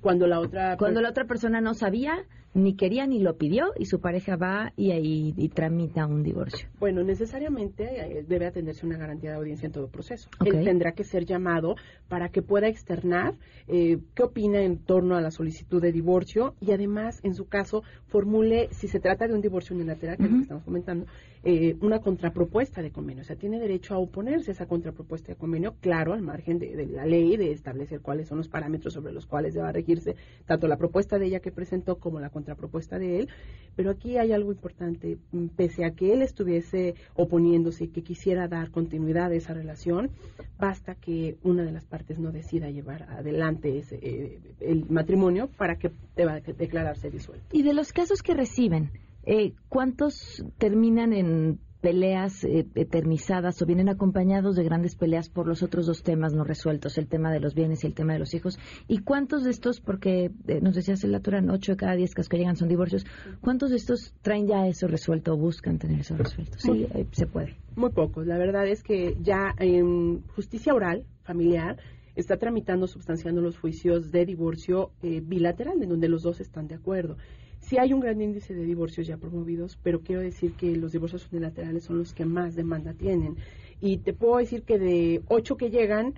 Cuando 0.00 0.26
la 0.26 0.40
otra... 0.40 0.76
Cuando 0.76 1.00
la 1.00 1.10
otra 1.10 1.24
persona 1.24 1.60
no 1.60 1.74
sabía, 1.74 2.24
ni 2.54 2.74
quería 2.76 3.06
ni 3.06 3.18
lo 3.18 3.36
pidió 3.36 3.72
y 3.76 3.86
su 3.86 4.00
pareja 4.00 4.36
va 4.36 4.72
y 4.76 4.92
ahí 4.92 5.34
y 5.36 5.48
tramita 5.48 6.06
un 6.06 6.22
divorcio. 6.22 6.68
Bueno, 6.78 7.02
necesariamente 7.02 8.18
eh, 8.18 8.24
debe 8.26 8.46
atenderse 8.46 8.86
una 8.86 8.96
garantía 8.96 9.30
de 9.30 9.36
audiencia 9.36 9.66
en 9.66 9.72
todo 9.72 9.88
proceso. 9.88 10.30
Okay. 10.40 10.58
Él 10.60 10.64
tendrá 10.64 10.92
que 10.92 11.02
ser 11.02 11.24
llamado 11.24 11.74
para 12.08 12.28
que 12.28 12.42
pueda 12.42 12.68
externar 12.68 13.34
eh, 13.66 13.98
qué 14.14 14.22
opina 14.22 14.62
en 14.62 14.78
torno 14.78 15.16
a 15.16 15.20
la 15.20 15.32
solicitud 15.32 15.82
de 15.82 15.90
divorcio 15.90 16.54
y 16.60 16.70
además, 16.70 17.20
en 17.24 17.34
su 17.34 17.48
caso, 17.48 17.82
formule, 18.06 18.68
si 18.70 18.86
se 18.86 19.00
trata 19.00 19.26
de 19.26 19.34
un 19.34 19.40
divorcio 19.40 19.74
unilateral, 19.74 20.16
que 20.16 20.22
uh 20.22 20.26
-huh. 20.26 20.28
es 20.28 20.32
lo 20.32 20.38
que 20.38 20.42
estamos 20.42 20.64
comentando, 20.64 21.06
eh, 21.42 21.76
una 21.80 21.98
contrapropuesta 22.00 22.80
de 22.80 22.90
convenio. 22.90 23.22
O 23.22 23.24
sea, 23.24 23.36
tiene 23.36 23.58
derecho 23.58 23.94
a 23.94 23.98
oponerse 23.98 24.52
a 24.52 24.54
esa 24.54 24.66
contrapropuesta 24.66 25.32
de 25.32 25.36
convenio, 25.36 25.74
claro, 25.80 26.12
al 26.12 26.22
margen 26.22 26.58
de, 26.58 26.74
de 26.76 26.86
la 26.86 27.04
ley, 27.04 27.36
de 27.36 27.50
establecer 27.52 28.00
cuáles 28.00 28.28
son 28.28 28.38
los 28.38 28.48
parámetros 28.48 28.94
sobre 28.94 29.12
los 29.12 29.26
cuales 29.26 29.54
deba 29.54 29.72
regirse 29.72 30.14
tanto 30.46 30.68
la 30.68 30.78
propuesta 30.78 31.18
de 31.18 31.26
ella 31.26 31.40
que 31.40 31.50
presentó 31.50 31.98
como 31.98 32.20
la 32.20 32.30
contrapropuesta 32.30 32.43
de 32.44 33.20
él, 33.20 33.28
pero 33.76 33.90
aquí 33.90 34.18
hay 34.18 34.32
algo 34.32 34.52
importante, 34.52 35.18
pese 35.56 35.84
a 35.84 35.90
que 35.92 36.12
él 36.12 36.22
estuviese 36.22 36.94
oponiéndose 37.14 37.84
y 37.84 37.88
que 37.88 38.02
quisiera 38.02 38.48
dar 38.48 38.70
continuidad 38.70 39.32
a 39.32 39.34
esa 39.34 39.54
relación, 39.54 40.10
basta 40.58 40.94
que 40.94 41.36
una 41.42 41.64
de 41.64 41.72
las 41.72 41.84
partes 41.84 42.18
no 42.18 42.30
decida 42.30 42.70
llevar 42.70 43.04
adelante 43.04 43.78
ese, 43.78 43.98
eh, 44.02 44.40
el 44.60 44.88
matrimonio 44.88 45.48
para 45.48 45.76
que 45.76 45.90
deba 46.16 46.40
declararse 46.40 47.10
disuelto. 47.10 47.46
Y 47.52 47.62
de 47.62 47.74
los 47.74 47.92
casos 47.92 48.22
que 48.22 48.34
reciben, 48.34 48.90
eh, 49.24 49.54
¿cuántos 49.68 50.44
terminan 50.58 51.12
en 51.12 51.58
peleas 51.84 52.44
eh, 52.44 52.66
eternizadas 52.76 53.60
o 53.60 53.66
vienen 53.66 53.90
acompañados 53.90 54.56
de 54.56 54.64
grandes 54.64 54.96
peleas 54.96 55.28
por 55.28 55.46
los 55.46 55.62
otros 55.62 55.84
dos 55.84 56.02
temas 56.02 56.32
no 56.32 56.42
resueltos, 56.42 56.96
el 56.96 57.08
tema 57.08 57.30
de 57.30 57.40
los 57.40 57.54
bienes 57.54 57.84
y 57.84 57.86
el 57.86 57.92
tema 57.92 58.14
de 58.14 58.20
los 58.20 58.32
hijos. 58.32 58.58
¿Y 58.88 59.00
cuántos 59.00 59.44
de 59.44 59.50
estos, 59.50 59.82
porque 59.82 60.30
eh, 60.48 60.60
nos 60.62 60.76
decías 60.76 61.04
el 61.04 61.14
eran 61.14 61.50
ocho 61.50 61.72
de 61.72 61.76
cada 61.76 61.94
diez 61.94 62.14
casos 62.14 62.30
que 62.30 62.38
llegan 62.38 62.56
son 62.56 62.68
divorcios, 62.68 63.04
cuántos 63.42 63.68
de 63.68 63.76
estos 63.76 64.14
traen 64.22 64.46
ya 64.46 64.66
eso 64.66 64.88
resuelto 64.88 65.34
o 65.34 65.36
buscan 65.36 65.78
tener 65.78 66.00
eso 66.00 66.16
resuelto? 66.16 66.56
Sí, 66.56 66.86
eh, 66.94 67.04
se 67.12 67.26
puede. 67.26 67.54
Muy 67.76 67.90
pocos. 67.90 68.26
La 68.26 68.38
verdad 68.38 68.66
es 68.66 68.82
que 68.82 69.18
ya 69.20 69.54
en 69.58 70.22
justicia 70.28 70.72
oral, 70.72 71.04
familiar, 71.22 71.76
está 72.16 72.38
tramitando, 72.38 72.86
substanciando 72.86 73.42
los 73.42 73.58
juicios 73.58 74.10
de 74.10 74.24
divorcio 74.24 74.92
eh, 75.02 75.20
bilateral, 75.22 75.82
en 75.82 75.90
donde 75.90 76.08
los 76.08 76.22
dos 76.22 76.40
están 76.40 76.66
de 76.66 76.76
acuerdo. 76.76 77.18
Sí 77.64 77.78
hay 77.78 77.94
un 77.94 78.00
gran 78.00 78.20
índice 78.20 78.54
de 78.54 78.62
divorcios 78.62 79.06
ya 79.06 79.16
promovidos, 79.16 79.78
pero 79.82 80.00
quiero 80.00 80.20
decir 80.20 80.52
que 80.52 80.76
los 80.76 80.92
divorcios 80.92 81.26
unilaterales 81.32 81.84
son 81.84 81.98
los 81.98 82.12
que 82.12 82.26
más 82.26 82.54
demanda 82.54 82.92
tienen. 82.92 83.36
Y 83.80 83.98
te 83.98 84.12
puedo 84.12 84.36
decir 84.36 84.64
que 84.64 84.78
de 84.78 85.22
ocho 85.28 85.56
que 85.56 85.70
llegan, 85.70 86.14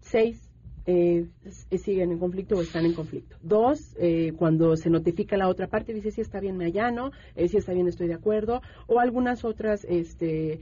seis 0.00 0.50
eh, 0.86 1.26
siguen 1.76 2.12
en 2.12 2.18
conflicto 2.18 2.56
o 2.56 2.62
están 2.62 2.86
en 2.86 2.94
conflicto. 2.94 3.36
Dos, 3.42 3.94
eh, 3.98 4.32
cuando 4.38 4.76
se 4.76 4.88
notifica 4.88 5.36
la 5.36 5.48
otra 5.48 5.66
parte, 5.66 5.92
dice 5.92 6.10
si 6.10 6.22
está 6.22 6.40
bien 6.40 6.56
me 6.56 6.64
allano, 6.64 7.10
eh, 7.36 7.48
si 7.48 7.58
está 7.58 7.74
bien 7.74 7.86
estoy 7.86 8.08
de 8.08 8.14
acuerdo, 8.14 8.62
o 8.86 8.98
algunas 8.98 9.44
otras 9.44 9.84
este, 9.84 10.60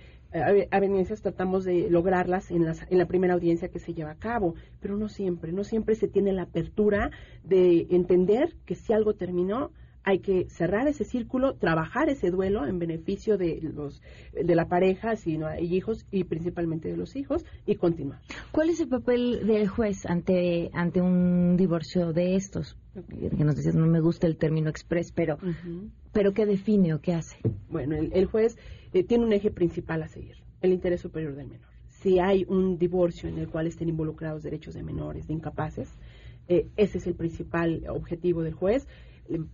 avenencias 0.73 1.23
tratamos 1.23 1.65
de 1.65 1.89
lograrlas 1.89 2.51
en, 2.51 2.65
las, 2.65 2.85
en 2.91 2.99
la 2.99 3.07
primera 3.07 3.35
audiencia 3.35 3.69
que 3.69 3.79
se 3.79 3.95
lleva 3.95 4.11
a 4.11 4.19
cabo, 4.19 4.57
pero 4.81 4.97
no 4.97 5.09
siempre, 5.09 5.53
no 5.53 5.63
siempre 5.63 5.95
se 5.95 6.09
tiene 6.09 6.33
la 6.33 6.43
apertura 6.43 7.13
de 7.45 7.87
entender 7.91 8.57
que 8.65 8.75
si 8.75 8.93
algo 8.93 9.15
terminó, 9.15 9.71
hay 10.07 10.21
que 10.21 10.49
cerrar 10.49 10.87
ese 10.87 11.05
círculo, 11.05 11.55
trabajar 11.57 12.09
ese 12.09 12.31
duelo 12.31 12.65
en 12.65 12.79
beneficio 12.79 13.37
de 13.37 13.61
los 13.61 14.01
de 14.33 14.55
la 14.55 14.69
pareja, 14.69 15.17
si 15.17 15.37
no 15.37 15.49
hay 15.49 15.75
hijos 15.75 16.07
y 16.13 16.23
principalmente 16.23 16.89
de 16.89 16.97
los 16.97 17.17
hijos 17.17 17.45
y 17.67 17.75
continuar. 17.75 18.21
¿Cuál 18.53 18.71
es 18.71 18.81
el 18.81 18.89
papel 18.89 19.45
del 19.49 19.67
juez 19.67 20.07
ante 20.07 20.71
ante 20.73 21.01
un 21.01 21.57
divorcio 21.57 22.13
de 22.13 22.37
estos? 22.37 22.79
Que 23.11 23.45
nos 23.45 23.57
decías 23.57 23.75
no 23.75 23.87
me 23.89 24.01
gusta 24.01 24.29
el 24.29 24.37
término 24.37 24.71
express, 24.71 25.11
pero 25.11 25.39
uh 25.43 25.47
-huh. 25.47 25.91
pero 26.13 26.33
qué 26.33 26.47
define 26.47 26.95
o 26.95 27.01
qué 27.01 27.13
hace? 27.13 27.39
Bueno, 27.69 27.97
el, 27.97 28.13
el 28.15 28.27
juez 28.27 28.57
eh, 28.93 29.03
tiene 29.03 29.25
un 29.25 29.33
eje 29.33 29.51
principal 29.51 30.05
a 30.05 30.09
seguir, 30.09 30.37
el 30.63 30.73
interés 30.73 31.01
superior 31.01 31.35
del 31.35 31.49
menor. 31.49 31.67
Si 31.89 32.21
hay 32.21 32.45
un 32.47 32.79
divorcio 32.79 33.29
en 33.29 33.39
el 33.39 33.49
cual 33.49 33.67
estén 33.67 33.89
involucrados 33.89 34.45
derechos 34.45 34.75
de 34.75 34.85
menores, 34.85 35.27
de 35.27 35.35
incapaces, 35.35 35.91
eh, 36.47 36.69
ese 36.77 36.99
es 36.99 37.09
el 37.09 37.15
principal 37.15 37.83
objetivo 37.89 38.45
del 38.45 38.55
juez 38.55 38.87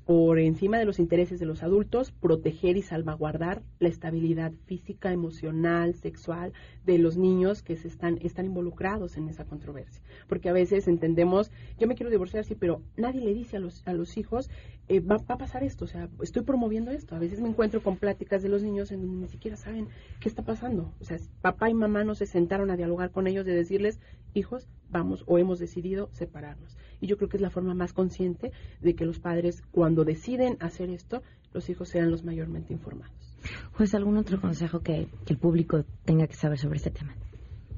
por 0.05 0.39
encima 0.39 0.79
de 0.79 0.85
los 0.85 0.99
intereses 0.99 1.41
de 1.41 1.47
los 1.47 1.63
adultos, 1.63 2.13
proteger 2.13 2.77
y 2.77 2.83
salvaguardar 2.83 3.63
la 3.79 3.89
estabilidad 3.89 4.53
física, 4.67 5.13
emocional, 5.13 5.95
sexual 5.95 6.53
de 6.85 6.99
los 6.99 7.17
niños 7.17 7.63
que 7.63 7.77
se 7.77 7.89
están, 7.89 8.19
están 8.23 8.47
involucrados 8.47 9.17
en 9.17 9.29
esa 9.29 9.45
controversia. 9.45 10.03
Porque 10.29 10.49
a 10.49 10.53
veces 10.53 10.89
entendemos, 10.89 11.51
yo 11.79 11.87
me 11.87 11.95
quiero 11.95 12.11
divorciar, 12.11 12.45
sí, 12.45 12.55
pero 12.55 12.83
nadie 12.97 13.21
le 13.21 13.35
dice 13.35 13.57
a 13.57 13.61
los, 13.61 13.83
a 13.87 13.93
los 13.93 14.17
hijos, 14.17 14.51
eh, 14.89 15.01
va, 15.01 15.19
va, 15.19 15.37
a 15.37 15.39
pasar 15.39 15.63
esto, 15.63 15.85
o 15.85 15.89
sea, 15.89 16.09
estoy 16.23 16.43
promoviendo 16.43 16.91
esto. 16.91 17.15
A 17.15 17.19
veces 17.19 17.41
me 17.41 17.49
encuentro 17.49 17.83
con 17.83 17.97
pláticas 17.97 18.43
de 18.43 18.49
los 18.49 18.63
niños 18.63 18.91
en 18.91 19.01
donde 19.01 19.17
ni 19.17 19.29
siquiera 19.29 19.57
saben 19.57 19.89
qué 20.21 20.29
está 20.29 20.43
pasando. 20.43 20.93
O 21.01 21.05
sea, 21.05 21.19
papá 21.41 21.71
y 21.71 21.75
mamá 21.75 22.05
no 22.05 22.15
se 22.15 22.27
sentaron 22.27 22.71
a 22.71 22.77
dialogar 22.77 23.11
con 23.11 23.27
ellos 23.27 23.47
de 23.47 23.55
decirles, 23.55 24.01
hijos, 24.35 24.69
vamos 24.91 25.25
o 25.27 25.39
hemos 25.39 25.59
decidido 25.59 26.09
separarnos. 26.13 26.77
Y 27.03 27.09
yo 27.09 27.19
creo 27.19 27.29
que 27.29 27.37
es 27.37 27.43
la 27.43 27.51
forma 27.51 27.75
más 27.75 27.93
consciente 27.93 28.53
de 28.81 28.95
que 28.95 29.05
los 29.05 29.19
padres, 29.19 29.63
cuando 29.73 30.05
deciden 30.05 30.57
hacer 30.61 30.89
esto, 30.89 31.21
los 31.53 31.69
hijos 31.69 31.89
sean 31.91 32.11
los 32.11 32.25
mayormente 32.25 32.73
informados. 32.73 33.13
Pues, 33.77 33.95
¿algún 33.95 34.17
otro 34.17 34.41
consejo 34.41 34.81
que, 34.81 35.09
que 35.27 35.33
el 35.35 35.39
público 35.39 35.85
tenga 36.05 36.29
que 36.29 36.35
saber 36.35 36.59
sobre 36.59 36.77
este 36.77 36.91
tema? 36.91 37.15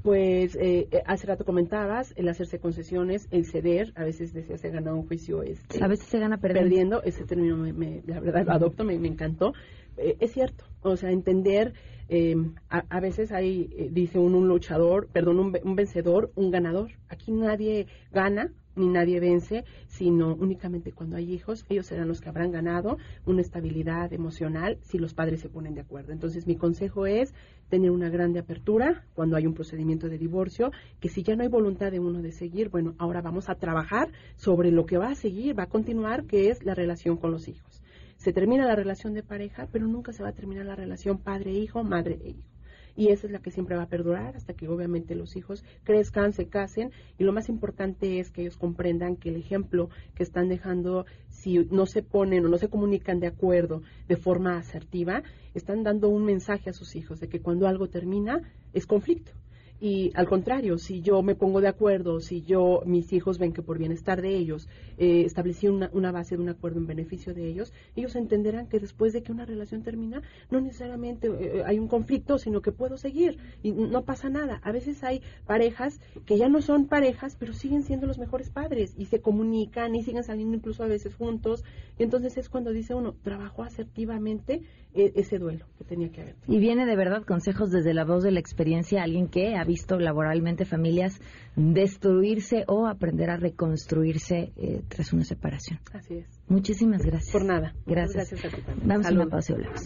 Pues 0.03 0.55
eh, 0.61 0.87
hace 1.07 1.25
rato 1.25 1.43
comentabas 1.45 2.13
el 2.15 2.29
hacerse 2.29 2.59
concesiones, 2.59 3.27
el 3.31 3.45
ceder, 3.45 3.91
a 3.95 4.03
veces 4.03 4.31
decía 4.33 4.55
se 4.55 4.69
gana 4.69 4.93
un 4.93 5.07
juicio, 5.07 5.41
este, 5.41 5.83
a 5.83 5.87
veces 5.87 6.05
se 6.05 6.19
gana 6.19 6.37
perdiendo. 6.37 6.69
perdiendo 6.69 7.03
ese 7.03 7.25
término 7.25 7.57
me, 7.57 7.73
me, 7.73 8.03
la 8.05 8.19
verdad 8.19 8.45
lo 8.45 8.51
adopto, 8.51 8.83
me, 8.83 8.99
me 8.99 9.07
encantó. 9.07 9.53
Eh, 9.97 10.17
es 10.19 10.31
cierto, 10.31 10.65
o 10.81 10.95
sea, 10.95 11.09
entender, 11.09 11.73
eh, 12.09 12.35
a, 12.69 12.83
a, 12.87 12.99
veces 12.99 13.31
hay, 13.31 13.69
eh, 13.75 13.89
dice 13.91 14.19
un, 14.19 14.35
un 14.35 14.47
luchador, 14.47 15.07
perdón, 15.11 15.39
un, 15.39 15.57
un 15.63 15.75
vencedor, 15.75 16.31
un 16.35 16.51
ganador. 16.51 16.91
Aquí 17.09 17.31
nadie 17.31 17.87
gana, 18.11 18.51
ni 18.75 18.87
nadie 18.87 19.19
vence, 19.19 19.63
sino 19.87 20.33
únicamente 20.35 20.91
cuando 20.91 21.15
hay 21.15 21.31
hijos, 21.33 21.65
ellos 21.69 21.85
serán 21.85 22.07
los 22.07 22.21
que 22.21 22.29
habrán 22.29 22.51
ganado 22.51 22.97
una 23.25 23.41
estabilidad 23.41 24.11
emocional 24.13 24.77
si 24.81 24.97
los 24.97 25.13
padres 25.13 25.41
se 25.41 25.49
ponen 25.49 25.75
de 25.75 25.81
acuerdo. 25.81 26.11
Entonces, 26.11 26.47
mi 26.47 26.55
consejo 26.55 27.05
es 27.05 27.33
tener 27.69 27.91
una 27.91 28.09
grande 28.09 28.39
apertura 28.39 29.03
cuando 29.15 29.35
hay 29.35 29.47
un 29.47 29.53
procedimiento 29.53 30.09
de 30.09 30.17
divorcio, 30.17 30.71
que 30.99 31.09
si 31.09 31.23
ya 31.23 31.35
no 31.35 31.43
hay 31.43 31.49
voluntad 31.49 31.91
de 31.91 31.99
uno 31.99 32.21
de 32.21 32.31
seguir, 32.31 32.69
bueno, 32.69 32.95
ahora 32.97 33.21
vamos 33.21 33.49
a 33.49 33.55
trabajar 33.55 34.09
sobre 34.35 34.71
lo 34.71 34.85
que 34.85 34.97
va 34.97 35.09
a 35.09 35.15
seguir, 35.15 35.57
va 35.57 35.63
a 35.63 35.69
continuar, 35.69 36.25
que 36.25 36.49
es 36.49 36.63
la 36.63 36.75
relación 36.75 37.17
con 37.17 37.31
los 37.31 37.47
hijos. 37.47 37.81
Se 38.17 38.33
termina 38.33 38.65
la 38.65 38.75
relación 38.75 39.13
de 39.13 39.23
pareja, 39.23 39.67
pero 39.71 39.87
nunca 39.87 40.13
se 40.13 40.23
va 40.23 40.29
a 40.29 40.33
terminar 40.33 40.65
la 40.65 40.75
relación 40.75 41.17
padre-hijo, 41.17 41.83
madre-hijo 41.83 42.54
y 42.95 43.09
esa 43.09 43.27
es 43.27 43.33
la 43.33 43.39
que 43.39 43.51
siempre 43.51 43.75
va 43.75 43.83
a 43.83 43.89
perdurar 43.89 44.35
hasta 44.35 44.53
que 44.53 44.67
obviamente 44.67 45.15
los 45.15 45.35
hijos 45.35 45.63
crezcan, 45.83 46.33
se 46.33 46.47
casen 46.47 46.91
y 47.17 47.23
lo 47.23 47.33
más 47.33 47.49
importante 47.49 48.19
es 48.19 48.31
que 48.31 48.41
ellos 48.41 48.57
comprendan 48.57 49.15
que 49.17 49.29
el 49.29 49.35
ejemplo 49.35 49.89
que 50.15 50.23
están 50.23 50.49
dejando 50.49 51.05
si 51.29 51.59
no 51.69 51.85
se 51.85 52.03
ponen 52.03 52.45
o 52.45 52.49
no 52.49 52.57
se 52.57 52.69
comunican 52.69 53.19
de 53.19 53.27
acuerdo 53.27 53.81
de 54.07 54.15
forma 54.15 54.57
asertiva, 54.57 55.23
están 55.53 55.83
dando 55.83 56.09
un 56.09 56.25
mensaje 56.25 56.69
a 56.69 56.73
sus 56.73 56.95
hijos 56.95 57.19
de 57.19 57.27
que 57.27 57.41
cuando 57.41 57.67
algo 57.67 57.89
termina 57.89 58.41
es 58.73 58.85
conflicto 58.85 59.31
Y 59.79 60.11
al 60.15 60.27
contrario, 60.27 60.77
si 60.77 61.01
yo 61.01 61.21
me 61.21 61.35
pongo 61.35 61.59
de 61.59 61.67
acuerdo, 61.67 62.21
si 62.21 62.41
yo, 62.41 62.81
mis 62.85 63.11
hijos 63.11 63.37
ven 63.37 63.51
que 63.51 63.61
por 63.61 63.77
bienestar 63.77 64.21
de 64.21 64.35
ellos, 64.35 64.69
eh, 64.97 65.23
establecí 65.25 65.67
una, 65.67 65.89
una, 65.93 66.11
base 66.11 66.37
de 66.37 66.41
un 66.41 66.49
acuerdo 66.49 66.79
en 66.79 66.87
beneficio 66.87 67.33
de 67.33 67.47
ellos, 67.47 67.73
ellos 67.95 68.15
entenderán 68.15 68.67
que 68.67 68.79
después 68.79 69.11
de 69.11 69.21
que 69.21 69.31
una 69.31 69.45
relación 69.45 69.83
termina, 69.83 70.21
no 70.49 70.61
necesariamente 70.61 71.27
eh, 71.27 71.63
hay 71.65 71.77
un 71.77 71.87
conflicto, 71.87 72.37
sino 72.37 72.61
que 72.61 72.71
puedo 72.71 72.97
seguir 72.97 73.37
y 73.63 73.71
no 73.73 74.03
pasa 74.03 74.29
nada. 74.29 74.61
A 74.63 74.71
veces 74.71 75.03
hay 75.03 75.21
parejas 75.45 75.99
que 76.25 76.37
ya 76.37 76.47
no 76.47 76.61
son 76.61 76.87
parejas, 76.87 77.35
pero 77.37 77.53
siguen 77.53 77.83
siendo 77.83 78.07
los 78.07 78.17
mejores 78.17 78.49
padres 78.49 78.95
y 78.97 79.05
se 79.05 79.19
comunican 79.19 79.95
y 79.95 80.03
siguen 80.03 80.23
saliendo 80.23 80.55
incluso 80.55 80.83
a 80.83 80.87
veces 80.87 81.15
juntos. 81.15 81.63
Y 81.99 82.03
entonces 82.03 82.37
es 82.37 82.49
cuando 82.49 82.71
dice 82.71 82.93
uno, 82.93 83.13
trabajó 83.23 83.63
asertivamente 83.63 84.61
eh, 84.93 85.11
ese 85.15 85.39
duelo 85.39 85.65
que 85.77 85.83
tenía 85.83 86.09
que 86.09 86.21
haber. 86.21 86.35
Y 86.47 86.59
viene 86.59 86.85
de 86.85 86.95
verdad 86.95 87.23
consejos 87.23 87.69
desde 87.69 87.93
la 87.93 88.05
voz 88.05 88.23
de 88.23 88.31
la 88.31 88.39
experiencia, 88.39 89.03
alguien 89.03 89.27
que 89.27 89.55
visto 89.65 89.99
laboralmente 89.99 90.65
familias 90.65 91.19
destruirse 91.55 92.63
o 92.67 92.87
aprender 92.87 93.29
a 93.29 93.37
reconstruirse 93.37 94.53
eh, 94.57 94.81
tras 94.87 95.13
una 95.13 95.23
separación. 95.23 95.79
Así 95.93 96.15
es. 96.15 96.27
Muchísimas 96.47 97.01
gracias. 97.03 97.31
Por 97.31 97.45
nada. 97.45 97.73
Gracias. 97.85 98.31
gracias 98.31 98.53
a 98.53 98.55
ti 98.55 98.63
Damos 98.83 99.09
una 99.09 99.27
pausa 99.27 99.53
y 99.53 99.55
volvemos. 99.55 99.81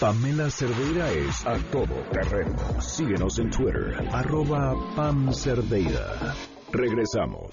Pamela 0.00 0.48
Cerdeira 0.50 1.10
es 1.12 1.46
a 1.46 1.58
todo 1.70 1.94
terreno. 2.12 2.80
Síguenos 2.80 3.38
en 3.38 3.50
Twitter, 3.50 3.94
arroba 4.12 4.74
Pam 4.94 5.32
Cerdeira. 5.32 6.34
Regresamos. 6.72 7.50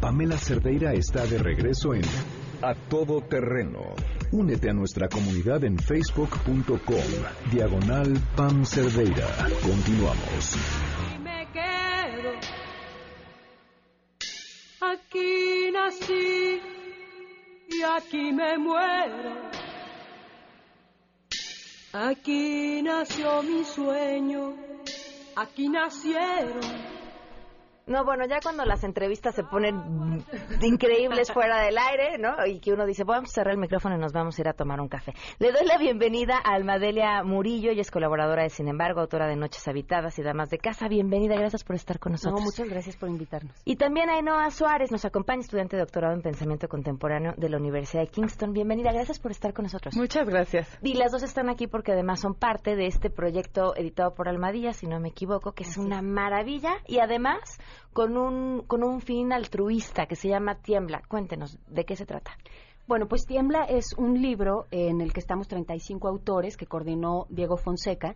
Pamela 0.00 0.36
Cerdeira 0.36 0.92
está 0.94 1.26
de 1.26 1.38
regreso 1.38 1.94
en 1.94 2.02
A 2.66 2.74
Todo 2.74 3.20
Terreno. 3.20 3.94
Únete 4.32 4.68
a 4.68 4.72
nuestra 4.72 5.08
comunidad 5.08 5.62
en 5.62 5.78
facebook.com, 5.78 7.08
diagonal 7.52 8.18
Pam 8.34 8.64
Cerdeira. 8.64 9.28
Continuamos. 9.62 10.56
Me 11.22 11.46
quedo. 11.52 12.32
Aquí 14.80 15.70
nací 15.72 16.60
y 17.68 17.82
aquí 17.82 18.32
me 18.32 18.58
muero. 18.58 19.48
Aquí 21.92 22.82
nació 22.82 23.44
mi 23.44 23.62
sueño, 23.62 24.56
aquí 25.36 25.68
nacieron 25.68 26.95
no, 27.86 28.04
bueno, 28.04 28.26
ya 28.26 28.40
cuando 28.42 28.64
las 28.64 28.82
entrevistas 28.82 29.32
se 29.36 29.44
ponen 29.44 30.24
increíbles 30.60 31.32
fuera 31.32 31.62
del 31.62 31.78
aire, 31.78 32.18
¿no? 32.18 32.44
Y 32.44 32.58
que 32.58 32.72
uno 32.72 32.84
dice, 32.84 33.04
vamos 33.04 33.30
a 33.30 33.34
cerrar 33.34 33.54
el 33.54 33.60
micrófono 33.60 33.94
y 33.94 33.98
nos 33.98 34.12
vamos 34.12 34.36
a 34.36 34.40
ir 34.40 34.48
a 34.48 34.54
tomar 34.54 34.80
un 34.80 34.88
café. 34.88 35.14
Le 35.38 35.52
doy 35.52 35.64
la 35.64 35.78
bienvenida 35.78 36.36
a 36.36 36.54
Almadelia 36.54 37.22
Murillo, 37.22 37.70
ella 37.70 37.82
es 37.82 37.92
colaboradora 37.92 38.42
de 38.42 38.50
Sin 38.50 38.66
embargo, 38.66 39.00
autora 39.00 39.28
de 39.28 39.36
Noches 39.36 39.68
Habitadas 39.68 40.18
y 40.18 40.24
Damas 40.24 40.50
de 40.50 40.58
Casa. 40.58 40.88
Bienvenida, 40.88 41.36
gracias 41.36 41.62
por 41.62 41.76
estar 41.76 42.00
con 42.00 42.12
nosotros. 42.12 42.40
No, 42.40 42.44
muchas 42.44 42.68
gracias 42.68 42.96
por 42.96 43.08
invitarnos. 43.08 43.54
Y 43.64 43.76
también 43.76 44.10
Ainhoa 44.10 44.50
Suárez 44.50 44.90
nos 44.90 45.04
acompaña, 45.04 45.42
estudiante 45.42 45.76
de 45.76 45.82
doctorado 45.82 46.14
en 46.14 46.22
Pensamiento 46.22 46.66
Contemporáneo 46.66 47.34
de 47.36 47.48
la 47.48 47.58
Universidad 47.58 48.02
de 48.02 48.08
Kingston. 48.08 48.52
Bienvenida, 48.52 48.90
gracias 48.92 49.20
por 49.20 49.30
estar 49.30 49.52
con 49.52 49.62
nosotros. 49.62 49.96
Muchas 49.96 50.28
gracias. 50.28 50.76
Y 50.82 50.94
las 50.94 51.12
dos 51.12 51.22
están 51.22 51.48
aquí 51.48 51.68
porque 51.68 51.92
además 51.92 52.18
son 52.18 52.34
parte 52.34 52.74
de 52.74 52.86
este 52.86 53.10
proyecto 53.10 53.76
editado 53.76 54.12
por 54.12 54.28
Almadía, 54.28 54.72
si 54.72 54.88
no 54.88 54.98
me 54.98 55.10
equivoco, 55.10 55.52
que 55.52 55.62
es 55.62 55.76
una 55.76 56.02
maravilla 56.02 56.78
y 56.88 56.98
además 56.98 57.60
con 57.92 58.16
un, 58.16 58.62
con 58.66 58.82
un 58.82 59.00
fin 59.00 59.32
altruista 59.32 60.06
que 60.06 60.16
se 60.16 60.28
llama 60.28 60.56
Tiembla. 60.56 61.02
Cuéntenos, 61.08 61.58
¿de 61.68 61.84
qué 61.84 61.96
se 61.96 62.06
trata? 62.06 62.32
Bueno, 62.86 63.08
pues 63.08 63.26
Tiembla 63.26 63.64
es 63.64 63.94
un 63.98 64.22
libro 64.22 64.66
en 64.70 65.00
el 65.00 65.12
que 65.12 65.20
estamos 65.20 65.48
35 65.48 66.06
autores 66.08 66.56
que 66.56 66.66
coordinó 66.66 67.26
Diego 67.30 67.56
Fonseca 67.56 68.14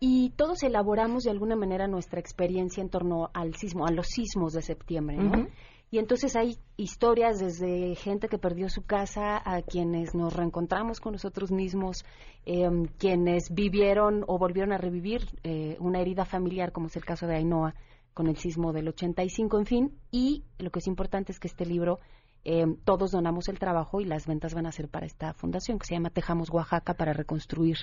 y 0.00 0.30
todos 0.30 0.62
elaboramos 0.62 1.24
de 1.24 1.30
alguna 1.30 1.56
manera 1.56 1.86
nuestra 1.86 2.20
experiencia 2.20 2.82
en 2.82 2.90
torno 2.90 3.30
al 3.34 3.54
sismo, 3.54 3.86
a 3.86 3.90
los 3.90 4.06
sismos 4.08 4.52
de 4.52 4.62
septiembre, 4.62 5.16
¿no? 5.16 5.46
Y 5.90 5.98
entonces 5.98 6.34
hay 6.34 6.58
historias 6.76 7.38
desde 7.38 7.94
gente 7.94 8.28
que 8.28 8.38
perdió 8.38 8.68
su 8.68 8.82
casa 8.82 9.40
a 9.44 9.62
quienes 9.62 10.14
nos 10.14 10.34
reencontramos 10.34 11.00
con 11.00 11.12
nosotros 11.12 11.52
mismos, 11.52 12.04
em, 12.44 12.86
quienes 12.98 13.54
vivieron 13.54 14.24
o 14.26 14.36
volvieron 14.38 14.72
a 14.72 14.78
revivir 14.78 15.22
eh, 15.44 15.76
una 15.78 16.00
herida 16.00 16.24
familiar, 16.24 16.72
como 16.72 16.88
es 16.88 16.96
el 16.96 17.04
caso 17.04 17.26
de 17.26 17.36
Ainhoa, 17.36 17.74
con 18.16 18.28
el 18.28 18.36
sismo 18.38 18.72
del 18.72 18.88
85, 18.88 19.58
en 19.58 19.66
fin. 19.66 19.98
Y 20.10 20.42
lo 20.58 20.70
que 20.70 20.78
es 20.78 20.86
importante 20.86 21.32
es 21.32 21.38
que 21.38 21.48
este 21.48 21.66
libro, 21.66 22.00
eh, 22.44 22.64
todos 22.84 23.10
donamos 23.10 23.50
el 23.50 23.58
trabajo 23.58 24.00
y 24.00 24.06
las 24.06 24.26
ventas 24.26 24.54
van 24.54 24.64
a 24.64 24.72
ser 24.72 24.88
para 24.88 25.04
esta 25.04 25.34
fundación 25.34 25.78
que 25.78 25.84
se 25.84 25.96
llama 25.96 26.08
Tejamos 26.08 26.48
Oaxaca 26.48 26.94
para 26.94 27.12
reconstruir 27.12 27.76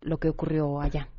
lo 0.00 0.16
que 0.16 0.30
ocurrió 0.30 0.80
allá. 0.80 1.10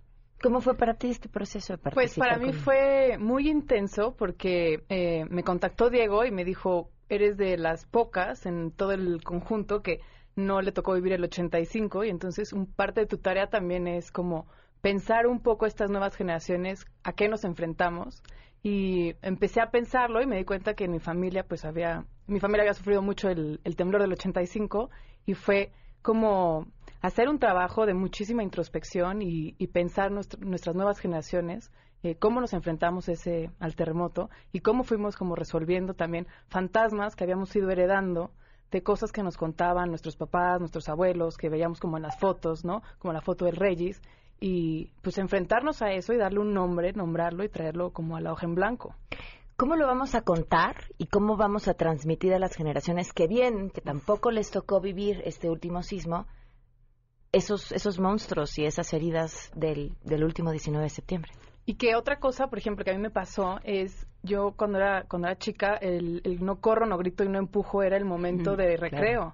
¿Cómo 0.42 0.62
fue 0.62 0.76
para 0.76 0.96
ti 0.96 1.12
este 1.12 1.30
proceso 1.30 1.74
de 1.74 1.78
participar? 1.78 2.28
Pues 2.28 2.40
para 2.40 2.44
mí 2.44 2.54
fue 2.54 3.20
muy 3.20 3.48
intenso 3.50 4.16
porque 4.18 4.84
eh, 4.90 5.26
me 5.30 5.44
contactó 5.44 5.92
Diego 5.92 6.26
y 6.26 6.32
me 6.32 6.44
dijo, 6.44 6.90
eres 7.08 7.38
de 7.38 7.60
las 7.60 7.86
pocas 7.86 8.48
en 8.48 8.72
todo 8.72 8.94
el 8.94 9.24
conjunto 9.24 9.84
que 9.84 10.00
no 10.36 10.64
le 10.64 10.72
tocó 10.72 10.96
vivir 10.96 11.14
el 11.14 11.24
85 11.24 12.06
y 12.06 12.10
entonces 12.10 12.52
un 12.52 12.66
parte 12.66 13.02
de 13.02 13.06
tu 13.06 13.20
tarea 13.20 13.46
también 13.48 13.88
es 13.88 14.12
como 14.12 14.48
pensar 14.82 15.28
un 15.28 15.40
poco 15.40 15.68
estas 15.68 15.92
nuevas 15.92 16.16
generaciones, 16.16 16.88
a 17.04 17.14
qué 17.14 17.30
nos 17.30 17.44
enfrentamos 17.44 18.24
y 18.66 19.14
empecé 19.22 19.62
a 19.62 19.70
pensarlo 19.70 20.24
y 20.24 20.26
me 20.26 20.38
di 20.38 20.44
cuenta 20.44 20.74
que 20.74 20.86
en 20.86 20.92
mi 20.92 20.98
familia, 20.98 21.46
pues 21.48 21.66
había, 21.66 22.04
mi 22.26 22.40
familia 22.40 22.64
había 22.64 22.74
sufrido 22.74 23.04
mucho 23.04 23.30
el, 23.30 23.60
temblor 23.78 24.02
del 24.02 24.14
85 24.14 24.90
y 25.28 25.36
fue 25.36 25.72
como 26.02 26.66
hacer 27.00 27.30
un 27.30 27.38
trabajo 27.38 27.86
de 27.86 27.94
muchísima 27.94 28.42
introspección 28.42 29.22
y, 29.22 29.52
pensar 29.68 30.10
nuestras 30.12 30.76
nuevas 30.76 30.98
generaciones, 30.98 31.72
eh, 32.02 32.16
cómo 32.16 32.42
nos 32.42 32.54
enfrentamos 32.54 33.08
ese, 33.08 33.52
al 33.60 33.76
terremoto 33.76 34.32
y 34.52 34.62
cómo 34.62 34.84
fuimos 34.84 35.16
como 35.16 35.36
resolviendo 35.36 35.94
también 35.94 36.26
fantasmas 36.48 37.16
que 37.16 37.24
habíamos 37.24 37.56
ido 37.56 37.70
heredando 37.70 38.32
de 38.72 38.82
cosas 38.82 39.12
que 39.12 39.22
nos 39.22 39.38
contaban 39.38 39.90
nuestros 39.90 40.18
papás, 40.18 40.60
nuestros 40.60 40.90
abuelos, 40.90 41.38
que 41.38 41.50
veíamos 41.50 41.80
como 41.80 41.98
en 41.98 42.04
las 42.04 42.18
fotos, 42.18 42.66
¿no? 42.66 42.82
Como 42.98 43.14
la 43.14 43.22
foto 43.22 43.46
del 43.46 43.58
Regis 43.58 44.02
y 44.48 44.92
pues 45.02 45.18
enfrentarnos 45.18 45.82
a 45.82 45.92
eso 45.94 46.14
y 46.14 46.18
darle 46.18 46.38
un 46.38 46.54
nombre, 46.54 46.94
nombrarlo 46.94 47.44
y 47.44 47.50
traerlo 47.50 47.92
como 47.92 48.16
a 48.16 48.22
la 48.22 48.32
hoja 48.32 48.46
en 48.46 48.54
blanco. 48.54 48.94
¿Cómo 49.58 49.76
lo 49.76 49.88
vamos 49.88 50.14
a 50.14 50.22
contar 50.22 50.76
y 51.00 51.08
cómo 51.08 51.36
vamos 51.36 51.68
a 51.68 51.74
transmitir 51.74 52.32
a 52.32 52.38
las 52.38 52.56
generaciones 52.56 53.12
que 53.12 53.26
vienen, 53.26 53.72
que 53.72 53.82
tampoco 53.82 54.30
les 54.30 54.52
tocó 54.52 54.80
vivir 54.80 55.20
este 55.26 55.50
último 55.50 55.82
sismo, 55.82 56.28
esos, 57.32 57.72
esos 57.72 58.00
monstruos 58.00 58.56
y 58.60 58.66
esas 58.66 58.94
heridas 58.94 59.52
del, 59.56 59.96
del 60.04 60.24
último 60.24 60.52
19 60.52 60.84
de 60.84 60.90
septiembre? 60.90 61.32
Y 61.66 61.74
que 61.78 61.96
otra 61.96 62.20
cosa, 62.20 62.46
por 62.46 62.60
ejemplo, 62.60 62.86
que 62.86 62.92
a 62.92 62.94
mí 62.94 63.02
me 63.02 63.10
pasó 63.10 63.58
es, 63.64 64.06
yo 64.22 64.54
cuando 64.56 64.78
era, 64.78 65.06
cuando 65.08 65.28
era 65.28 65.40
chica, 65.40 65.74
el, 65.74 66.22
no 66.42 66.62
corro, 66.62 66.86
no 66.86 67.00
grito 67.00 67.24
y 67.24 67.30
no 67.30 67.40
empujo 67.40 67.82
era 67.82 67.98
el 67.98 68.06
momento 68.06 68.56
de 68.56 68.78
recreo. 68.78 69.34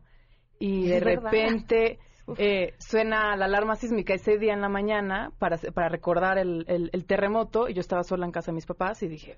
Y 0.58 0.88
de 0.88 1.02
repente 1.02 2.00
eh, 2.38 2.74
suena 2.78 3.36
la 3.36 3.46
alarma 3.46 3.76
sísmica 3.76 4.14
ese 4.14 4.38
día 4.38 4.54
en 4.54 4.62
la 4.62 4.70
mañana 4.70 5.32
para, 5.40 5.58
para 5.58 5.90
recordar 5.90 6.38
el, 6.38 6.66
el, 6.68 7.06
terremoto 7.06 7.68
y 7.68 7.74
yo 7.74 7.82
estaba 7.82 8.04
sola 8.04 8.26
en 8.26 8.32
casa 8.32 8.52
de 8.52 8.56
mis 8.56 8.66
papás 8.66 9.02
y 9.04 9.08
dije, 9.08 9.38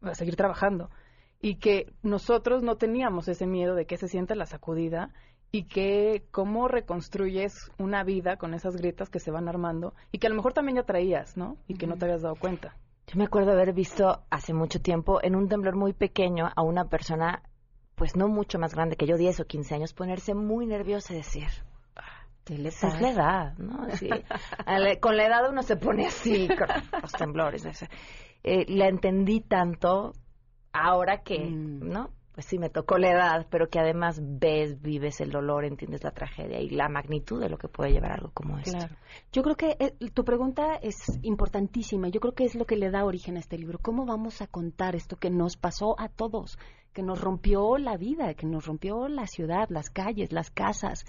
voy 0.00 0.10
a 0.10 0.14
seguir 0.14 0.36
trabajando. 0.36 0.90
Y 1.40 1.56
que 1.56 1.92
nosotros 2.02 2.62
no 2.62 2.76
teníamos 2.76 3.28
ese 3.28 3.46
miedo 3.46 3.74
de 3.74 3.86
que 3.86 3.96
se 3.96 4.08
siente 4.08 4.34
la 4.34 4.46
sacudida 4.46 5.10
y 5.54 5.64
que 5.64 6.24
cómo 6.32 6.66
reconstruyes 6.66 7.70
una 7.78 8.02
vida 8.02 8.36
con 8.36 8.54
esas 8.54 8.76
grietas 8.76 9.08
que 9.08 9.20
se 9.20 9.30
van 9.30 9.48
armando 9.48 9.94
y 10.10 10.18
que 10.18 10.26
a 10.26 10.30
lo 10.30 10.36
mejor 10.36 10.52
también 10.52 10.76
ya 10.76 10.82
traías, 10.82 11.36
¿no? 11.36 11.58
Y 11.68 11.74
que 11.74 11.86
no 11.86 11.96
te 11.96 12.06
habías 12.06 12.22
dado 12.22 12.34
cuenta. 12.34 12.76
Yo 13.06 13.18
me 13.18 13.24
acuerdo 13.24 13.52
haber 13.52 13.72
visto 13.72 14.24
hace 14.30 14.54
mucho 14.54 14.80
tiempo 14.80 15.22
en 15.22 15.36
un 15.36 15.48
temblor 15.48 15.76
muy 15.76 15.92
pequeño 15.92 16.50
a 16.56 16.62
una 16.62 16.86
persona, 16.88 17.42
pues 17.94 18.16
no 18.16 18.28
mucho 18.28 18.58
más 18.58 18.74
grande 18.74 18.96
que 18.96 19.06
yo, 19.06 19.16
10 19.16 19.40
o 19.40 19.44
15 19.44 19.74
años, 19.74 19.92
ponerse 19.92 20.34
muy 20.34 20.66
nerviosa 20.66 21.12
y 21.12 21.18
decir, 21.18 21.48
es 22.46 23.00
la 23.00 23.10
edad, 23.10 23.58
¿no? 23.58 23.86
con 25.00 25.16
la 25.16 25.26
edad 25.26 25.50
uno 25.50 25.62
se 25.62 25.76
pone 25.76 26.06
así, 26.06 26.48
con 26.48 26.68
los 27.00 27.12
temblores. 27.12 27.66
Eh, 28.42 28.66
la 28.68 28.88
entendí 28.88 29.40
tanto 29.40 30.12
ahora 30.72 31.22
que, 31.22 31.38
mm. 31.38 31.88
¿no? 31.88 32.10
Pues 32.34 32.46
sí, 32.46 32.58
me 32.58 32.68
tocó 32.68 32.98
la 32.98 33.12
edad, 33.12 33.46
pero 33.48 33.68
que 33.68 33.78
además 33.78 34.20
ves, 34.20 34.82
vives 34.82 35.20
el 35.20 35.30
dolor, 35.30 35.64
entiendes 35.64 36.02
la 36.02 36.10
tragedia 36.10 36.60
y 36.60 36.68
la 36.68 36.88
magnitud 36.88 37.40
de 37.40 37.48
lo 37.48 37.56
que 37.56 37.68
puede 37.68 37.92
llevar 37.92 38.10
algo 38.10 38.32
como 38.34 38.58
esto. 38.58 38.76
Claro. 38.76 38.96
Yo 39.30 39.42
creo 39.44 39.54
que 39.54 39.76
eh, 39.78 39.92
tu 40.12 40.24
pregunta 40.24 40.74
es 40.82 40.96
importantísima. 41.22 42.08
Yo 42.08 42.18
creo 42.18 42.34
que 42.34 42.42
es 42.42 42.56
lo 42.56 42.64
que 42.64 42.74
le 42.74 42.90
da 42.90 43.04
origen 43.04 43.36
a 43.36 43.38
este 43.38 43.56
libro. 43.56 43.78
¿Cómo 43.80 44.04
vamos 44.04 44.42
a 44.42 44.48
contar 44.48 44.96
esto 44.96 45.16
que 45.16 45.30
nos 45.30 45.56
pasó 45.56 45.94
a 45.98 46.08
todos? 46.08 46.58
que 46.94 47.02
nos 47.02 47.20
rompió 47.20 47.76
la 47.76 47.96
vida, 47.96 48.34
que 48.34 48.46
nos 48.46 48.66
rompió 48.66 49.08
la 49.08 49.26
ciudad, 49.26 49.68
las 49.68 49.90
calles, 49.90 50.32
las 50.32 50.50
casas, 50.50 51.04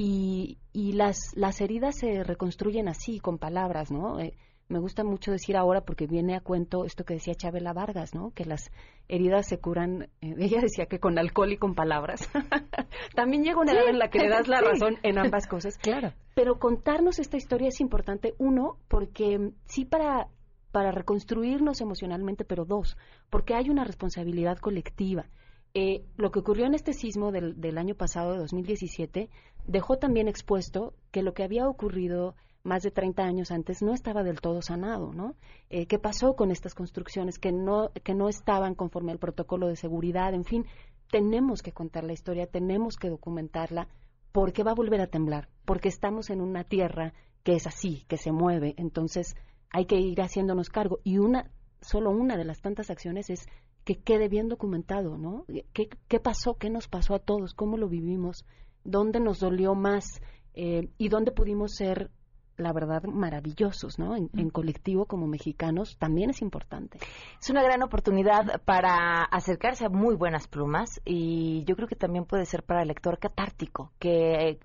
y, 0.00 0.58
y 0.72 0.92
las, 0.92 1.32
las 1.34 1.60
heridas 1.60 1.96
se 1.98 2.22
reconstruyen 2.22 2.86
así, 2.86 3.18
con 3.18 3.36
palabras, 3.36 3.90
¿no? 3.90 4.20
Eh, 4.20 4.32
me 4.68 4.78
gusta 4.78 5.02
mucho 5.02 5.32
decir 5.32 5.56
ahora 5.56 5.80
porque 5.80 6.06
viene 6.06 6.36
a 6.36 6.40
cuento 6.40 6.84
esto 6.84 7.04
que 7.04 7.14
decía 7.14 7.34
Chabela 7.34 7.72
Vargas, 7.72 8.14
¿no? 8.14 8.30
Que 8.30 8.44
las 8.44 8.70
heridas 9.08 9.48
se 9.48 9.58
curan, 9.58 10.02
eh, 10.02 10.08
ella 10.38 10.60
decía 10.60 10.86
que 10.86 11.00
con 11.00 11.18
alcohol 11.18 11.50
y 11.50 11.56
con 11.56 11.74
palabras. 11.74 12.30
También 13.16 13.42
llega 13.42 13.58
una 13.58 13.72
edad 13.72 13.88
en 13.88 13.98
la 13.98 14.08
que 14.08 14.20
le 14.20 14.28
das 14.28 14.46
la 14.46 14.60
razón 14.60 14.98
en 15.02 15.18
ambas 15.18 15.48
cosas. 15.48 15.76
Claro. 15.78 16.12
Pero 16.36 16.60
contarnos 16.60 17.18
esta 17.18 17.36
historia 17.36 17.66
es 17.66 17.80
importante, 17.80 18.34
uno, 18.38 18.76
porque 18.86 19.50
sí 19.64 19.84
para 19.84 20.28
para 20.70 20.92
reconstruirnos 20.92 21.80
emocionalmente, 21.80 22.44
pero 22.44 22.64
dos, 22.64 22.96
porque 23.30 23.54
hay 23.54 23.70
una 23.70 23.82
responsabilidad 23.82 24.58
colectiva. 24.58 25.26
Eh, 25.74 26.04
lo 26.16 26.30
que 26.30 26.40
ocurrió 26.40 26.66
en 26.66 26.74
este 26.74 26.92
sismo 26.92 27.30
del, 27.30 27.60
del 27.60 27.78
año 27.78 27.94
pasado, 27.94 28.32
de 28.32 28.38
2017, 28.38 29.28
dejó 29.66 29.98
también 29.98 30.28
expuesto 30.28 30.94
que 31.10 31.22
lo 31.22 31.34
que 31.34 31.44
había 31.44 31.68
ocurrido 31.68 32.34
más 32.64 32.82
de 32.82 32.90
30 32.90 33.22
años 33.22 33.50
antes 33.50 33.82
no 33.82 33.92
estaba 33.94 34.22
del 34.22 34.40
todo 34.40 34.62
sanado, 34.62 35.12
¿no? 35.12 35.34
Eh, 35.70 35.86
¿Qué 35.86 35.98
pasó 35.98 36.34
con 36.36 36.50
estas 36.50 36.74
construcciones 36.74 37.38
que 37.38 37.52
no, 37.52 37.90
que 38.04 38.14
no 38.14 38.28
estaban 38.28 38.74
conforme 38.74 39.12
al 39.12 39.18
protocolo 39.18 39.68
de 39.68 39.76
seguridad? 39.76 40.34
En 40.34 40.44
fin, 40.44 40.66
tenemos 41.10 41.62
que 41.62 41.72
contar 41.72 42.04
la 42.04 42.12
historia, 42.12 42.46
tenemos 42.46 42.96
que 42.96 43.08
documentarla, 43.08 43.88
porque 44.32 44.62
va 44.62 44.72
a 44.72 44.76
volver 44.76 45.00
a 45.00 45.06
temblar, 45.06 45.48
porque 45.64 45.88
estamos 45.88 46.30
en 46.30 46.40
una 46.40 46.64
tierra 46.64 47.14
que 47.42 47.54
es 47.54 47.66
así, 47.66 48.04
que 48.08 48.18
se 48.18 48.32
mueve, 48.32 48.74
entonces 48.76 49.34
hay 49.70 49.86
que 49.86 49.96
ir 49.96 50.20
haciéndonos 50.20 50.68
cargo. 50.68 51.00
Y 51.04 51.18
una, 51.18 51.50
solo 51.80 52.10
una 52.10 52.36
de 52.36 52.44
las 52.44 52.60
tantas 52.60 52.90
acciones 52.90 53.30
es 53.30 53.46
que 53.88 54.02
quede 54.02 54.28
bien 54.28 54.48
documentado, 54.48 55.16
¿no? 55.16 55.46
¿Qué, 55.72 55.88
qué 56.08 56.20
pasó? 56.20 56.58
¿Qué 56.58 56.68
nos 56.68 56.88
pasó 56.88 57.14
a 57.14 57.20
todos? 57.20 57.54
¿Cómo 57.54 57.78
lo 57.78 57.88
vivimos? 57.88 58.44
¿Dónde 58.84 59.18
nos 59.18 59.40
dolió 59.40 59.74
más? 59.74 60.20
Eh, 60.52 60.90
¿Y 60.98 61.08
dónde 61.08 61.32
pudimos 61.32 61.74
ser 61.74 62.10
la 62.58 62.74
verdad, 62.74 63.04
maravillosos, 63.04 63.98
¿no? 63.98 64.14
En, 64.14 64.28
en, 64.36 64.50
colectivo 64.50 65.06
como 65.06 65.26
mexicanos 65.26 65.96
también 65.96 66.28
es 66.28 66.42
importante. 66.42 66.98
Es 67.40 67.48
una 67.48 67.62
gran 67.62 67.82
oportunidad 67.82 68.60
para 68.66 69.22
acercarse 69.22 69.86
a 69.86 69.88
muy 69.88 70.16
buenas 70.16 70.48
plumas 70.48 71.00
y 71.06 71.64
yo 71.64 71.74
creo 71.74 71.88
que 71.88 71.96
también 71.96 72.26
puede 72.26 72.44
ser 72.44 72.64
para 72.64 72.82
el 72.82 72.88
lector 72.88 73.18
catártico, 73.18 73.92
que 73.98 74.58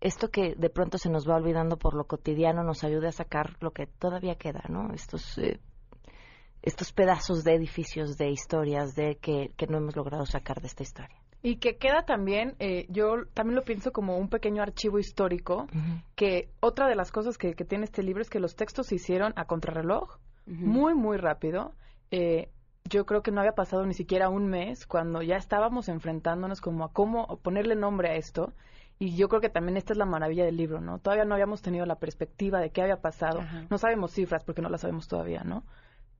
esto 0.00 0.30
que 0.30 0.54
de 0.54 0.70
pronto 0.70 0.96
se 0.96 1.10
nos 1.10 1.28
va 1.28 1.36
olvidando 1.36 1.76
por 1.76 1.94
lo 1.94 2.04
cotidiano 2.04 2.62
nos 2.62 2.84
ayude 2.84 3.08
a 3.08 3.12
sacar 3.12 3.56
lo 3.60 3.72
que 3.72 3.86
todavía 3.86 4.36
queda, 4.36 4.62
¿no? 4.70 4.94
Estos 4.94 5.36
eh, 5.36 5.60
estos 6.64 6.92
pedazos 6.92 7.44
de 7.44 7.54
edificios, 7.54 8.16
de 8.16 8.30
historias, 8.30 8.94
de 8.94 9.16
que, 9.16 9.52
que 9.56 9.66
no 9.66 9.76
hemos 9.76 9.96
logrado 9.96 10.24
sacar 10.24 10.60
de 10.62 10.66
esta 10.66 10.82
historia. 10.82 11.16
Y 11.42 11.56
que 11.56 11.76
queda 11.76 12.06
también, 12.06 12.56
eh, 12.58 12.86
yo 12.88 13.26
también 13.34 13.56
lo 13.56 13.64
pienso 13.64 13.92
como 13.92 14.16
un 14.16 14.30
pequeño 14.30 14.62
archivo 14.62 14.98
histórico, 14.98 15.64
uh 15.64 15.76
-huh. 15.76 16.02
que 16.14 16.48
otra 16.60 16.88
de 16.88 16.94
las 16.94 17.12
cosas 17.12 17.36
que, 17.36 17.54
que, 17.54 17.66
tiene 17.66 17.84
este 17.84 18.02
libro 18.02 18.22
es 18.22 18.30
que 18.30 18.40
los 18.40 18.56
textos 18.56 18.86
se 18.86 18.94
hicieron 18.94 19.34
a 19.36 19.44
contrarreloj, 19.44 20.16
uh 20.46 20.50
-huh. 20.50 20.56
muy, 20.56 20.94
muy 20.94 21.18
rápido. 21.18 21.74
Eh, 22.10 22.48
yo 22.88 23.04
creo 23.04 23.22
que 23.22 23.30
no 23.30 23.40
había 23.40 23.52
pasado 23.52 23.84
ni 23.84 23.92
siquiera 23.92 24.30
un 24.30 24.46
mes 24.46 24.86
cuando 24.86 25.20
ya 25.20 25.36
estábamos 25.36 25.90
enfrentándonos 25.90 26.62
como 26.62 26.84
a 26.84 26.92
cómo 26.92 27.26
ponerle 27.42 27.76
nombre 27.76 28.08
a 28.08 28.14
esto. 28.14 28.54
Y 28.98 29.16
yo 29.16 29.28
creo 29.28 29.42
que 29.42 29.50
también 29.50 29.76
esta 29.76 29.92
es 29.92 29.98
la 29.98 30.06
maravilla 30.06 30.44
del 30.44 30.56
libro, 30.56 30.80
¿no? 30.80 30.98
Todavía 30.98 31.24
no 31.26 31.34
habíamos 31.34 31.60
tenido 31.60 31.84
la 31.84 31.96
perspectiva 31.96 32.60
de 32.60 32.70
qué 32.70 32.80
había 32.80 33.00
pasado. 33.02 33.42
No 33.68 33.76
sabemos 33.76 34.12
cifras 34.12 34.44
porque 34.44 34.62
no 34.62 34.70
las 34.70 34.82
sabemos 34.82 35.08
todavía, 35.08 35.42
¿no? 35.42 35.64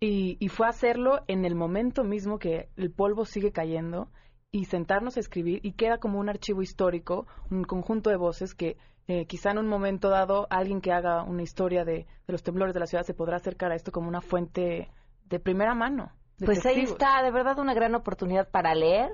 Y, 0.05 0.37
y 0.39 0.49
fue 0.49 0.67
hacerlo 0.67 1.23
en 1.29 1.45
el 1.45 1.55
momento 1.55 2.05
mismo 2.05 2.39
que 2.39 2.69
el 2.77 2.91
polvo 2.91 3.25
sigue 3.25 3.53
cayendo 3.53 4.11
y 4.51 4.67
sentarnos 4.67 5.17
a 5.17 5.21
escribir 5.21 5.61
y 5.65 5.73
queda 5.73 5.99
como 5.99 6.21
un 6.21 6.29
archivo 6.29 6.63
histórico, 6.63 7.27
un 7.51 7.65
conjunto 7.65 8.11
de 8.11 8.17
voces 8.17 8.55
que 8.55 8.77
eh, 9.09 9.27
quizá 9.27 9.51
en 9.51 9.59
un 9.59 9.67
momento 9.67 10.11
dado 10.11 10.47
alguien 10.51 10.81
que 10.81 10.93
haga 10.93 11.23
una 11.23 11.43
historia 11.43 11.85
de, 11.85 12.07
de, 12.27 12.33
los 12.33 12.43
temblores 12.43 12.75
de 12.75 12.81
la 12.81 12.87
ciudad 12.87 13.05
se 13.05 13.15
podrá 13.15 13.37
acercar 13.37 13.73
a 13.73 13.75
esto 13.75 13.93
como 13.93 14.09
una 14.09 14.21
fuente 14.21 14.91
de 15.25 15.41
primera 15.41 15.75
mano. 15.75 16.13
De 16.39 16.47
pues 16.47 16.63
testigos. 16.63 16.77
ahí 16.77 16.93
está, 16.93 17.23
de 17.23 17.31
verdad 17.31 17.59
una 17.59 17.75
gran 17.75 17.95
oportunidad 17.95 18.49
para 18.49 18.75
leer, 18.75 19.11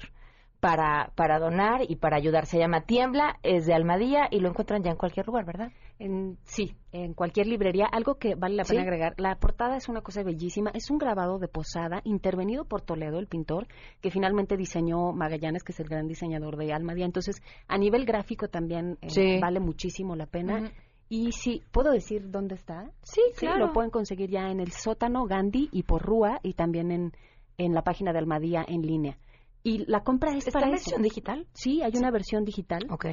para, 0.60 1.12
para 1.14 1.38
donar 1.38 1.82
y 1.88 1.96
para 1.96 2.16
ayudar. 2.16 2.46
Se 2.46 2.58
llama 2.58 2.82
Tiembla, 2.82 3.38
es 3.42 3.66
de 3.66 3.74
Almadía 3.74 4.28
y 4.30 4.40
lo 4.40 4.48
encuentran 4.48 4.82
ya 4.82 4.90
en 4.90 4.96
cualquier 4.96 5.26
lugar, 5.26 5.44
¿verdad? 5.44 5.72
En, 6.00 6.38
sí, 6.44 6.74
en 6.92 7.12
cualquier 7.12 7.46
librería. 7.46 7.84
Algo 7.84 8.14
que 8.14 8.34
vale 8.34 8.56
la 8.56 8.64
pena 8.64 8.80
¿Sí? 8.80 8.86
agregar, 8.86 9.14
la 9.18 9.36
portada 9.36 9.76
es 9.76 9.86
una 9.90 10.00
cosa 10.00 10.22
bellísima, 10.22 10.70
es 10.72 10.90
un 10.90 10.96
grabado 10.96 11.38
de 11.38 11.46
posada 11.46 12.00
intervenido 12.04 12.64
por 12.64 12.80
Toledo, 12.80 13.18
el 13.18 13.26
pintor, 13.26 13.68
que 14.00 14.10
finalmente 14.10 14.56
diseñó 14.56 15.12
Magallanes, 15.12 15.62
que 15.62 15.72
es 15.72 15.80
el 15.80 15.88
gran 15.88 16.08
diseñador 16.08 16.56
de 16.56 16.72
Almadía. 16.72 17.04
Entonces, 17.04 17.42
a 17.68 17.76
nivel 17.76 18.06
gráfico 18.06 18.48
también 18.48 18.96
eh, 19.02 19.10
sí. 19.10 19.38
vale 19.40 19.60
muchísimo 19.60 20.16
la 20.16 20.24
pena. 20.24 20.54
Uh 20.54 20.64
-huh. 20.64 20.72
Y 21.10 21.32
sí, 21.32 21.62
¿puedo 21.70 21.90
decir 21.92 22.30
dónde 22.30 22.54
está? 22.54 22.90
Sí, 23.02 23.20
claro. 23.36 23.66
lo 23.66 23.72
pueden 23.74 23.90
conseguir 23.90 24.30
ya 24.30 24.48
en 24.50 24.60
el 24.60 24.70
sótano 24.72 25.26
Gandhi 25.26 25.68
y 25.70 25.82
por 25.82 26.00
Rúa 26.00 26.40
y 26.42 26.54
también 26.54 26.90
en, 26.92 27.12
en 27.58 27.74
la 27.74 27.82
página 27.82 28.12
de 28.12 28.20
Almadía 28.20 28.64
en 28.66 28.82
línea. 28.82 29.18
Y 29.62 29.84
la 29.86 30.02
compra 30.02 30.30
es 30.34 30.46
¿Está 30.46 30.60
para 30.60 30.70
versión 30.70 31.02
digital? 31.02 31.46
Sí, 31.52 31.82
hay 31.82 31.92
una 31.96 32.10
versión 32.10 32.44
digital. 32.44 32.86
Ok. 32.88 33.06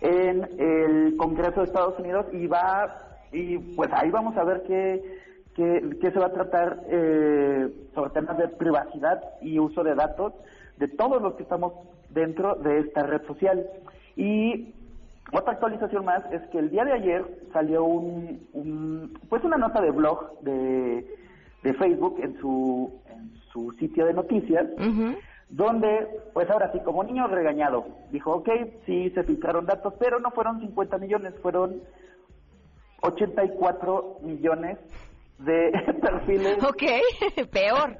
en 0.00 0.48
el 0.58 1.16
Congreso 1.16 1.60
de 1.60 1.66
Estados 1.66 1.98
Unidos 1.98 2.26
y 2.32 2.46
va, 2.46 2.96
y 3.32 3.58
pues 3.58 3.90
ahí 3.92 4.10
vamos 4.10 4.36
a 4.36 4.44
ver 4.44 4.62
qué 4.66 5.20
que, 5.54 5.98
que, 6.00 6.10
se 6.10 6.18
va 6.18 6.26
a 6.26 6.32
tratar 6.32 6.84
eh, 6.88 7.68
sobre 7.94 8.10
temas 8.10 8.38
de 8.38 8.48
privacidad 8.48 9.20
y 9.42 9.58
uso 9.58 9.82
de 9.82 9.94
datos 9.94 10.32
de 10.78 10.88
todos 10.88 11.20
los 11.20 11.34
que 11.34 11.42
estamos 11.42 11.72
dentro 12.10 12.54
de 12.54 12.80
esta 12.80 13.02
red 13.02 13.22
social. 13.26 13.66
Y 14.16 14.74
otra 15.32 15.54
actualización 15.54 16.04
más 16.04 16.22
es 16.32 16.42
que 16.48 16.58
el 16.58 16.70
día 16.70 16.84
de 16.84 16.92
ayer 16.92 17.24
salió 17.52 17.84
un, 17.84 18.46
un 18.52 19.18
pues 19.28 19.44
una 19.44 19.56
nota 19.56 19.80
de 19.80 19.90
blog 19.90 20.40
de, 20.40 21.06
de 21.62 21.74
Facebook 21.74 22.18
en 22.22 22.38
su, 22.40 22.92
en 23.08 23.32
su 23.52 23.72
sitio 23.72 24.06
de 24.06 24.14
noticias. 24.14 24.66
Donde, 25.50 26.08
pues 26.32 26.48
ahora 26.48 26.70
sí, 26.72 26.78
como 26.80 27.02
niño 27.02 27.26
regañado, 27.26 27.84
dijo, 28.10 28.32
ok, 28.32 28.48
sí 28.86 29.10
se 29.10 29.24
filtraron 29.24 29.66
datos, 29.66 29.94
pero 29.98 30.20
no 30.20 30.30
fueron 30.30 30.60
50 30.60 30.98
millones, 30.98 31.34
fueron 31.42 31.82
84 33.02 34.18
millones 34.22 34.78
de 35.38 35.72
perfiles. 36.00 36.62
Ok, 36.62 36.82
peor. 37.52 37.96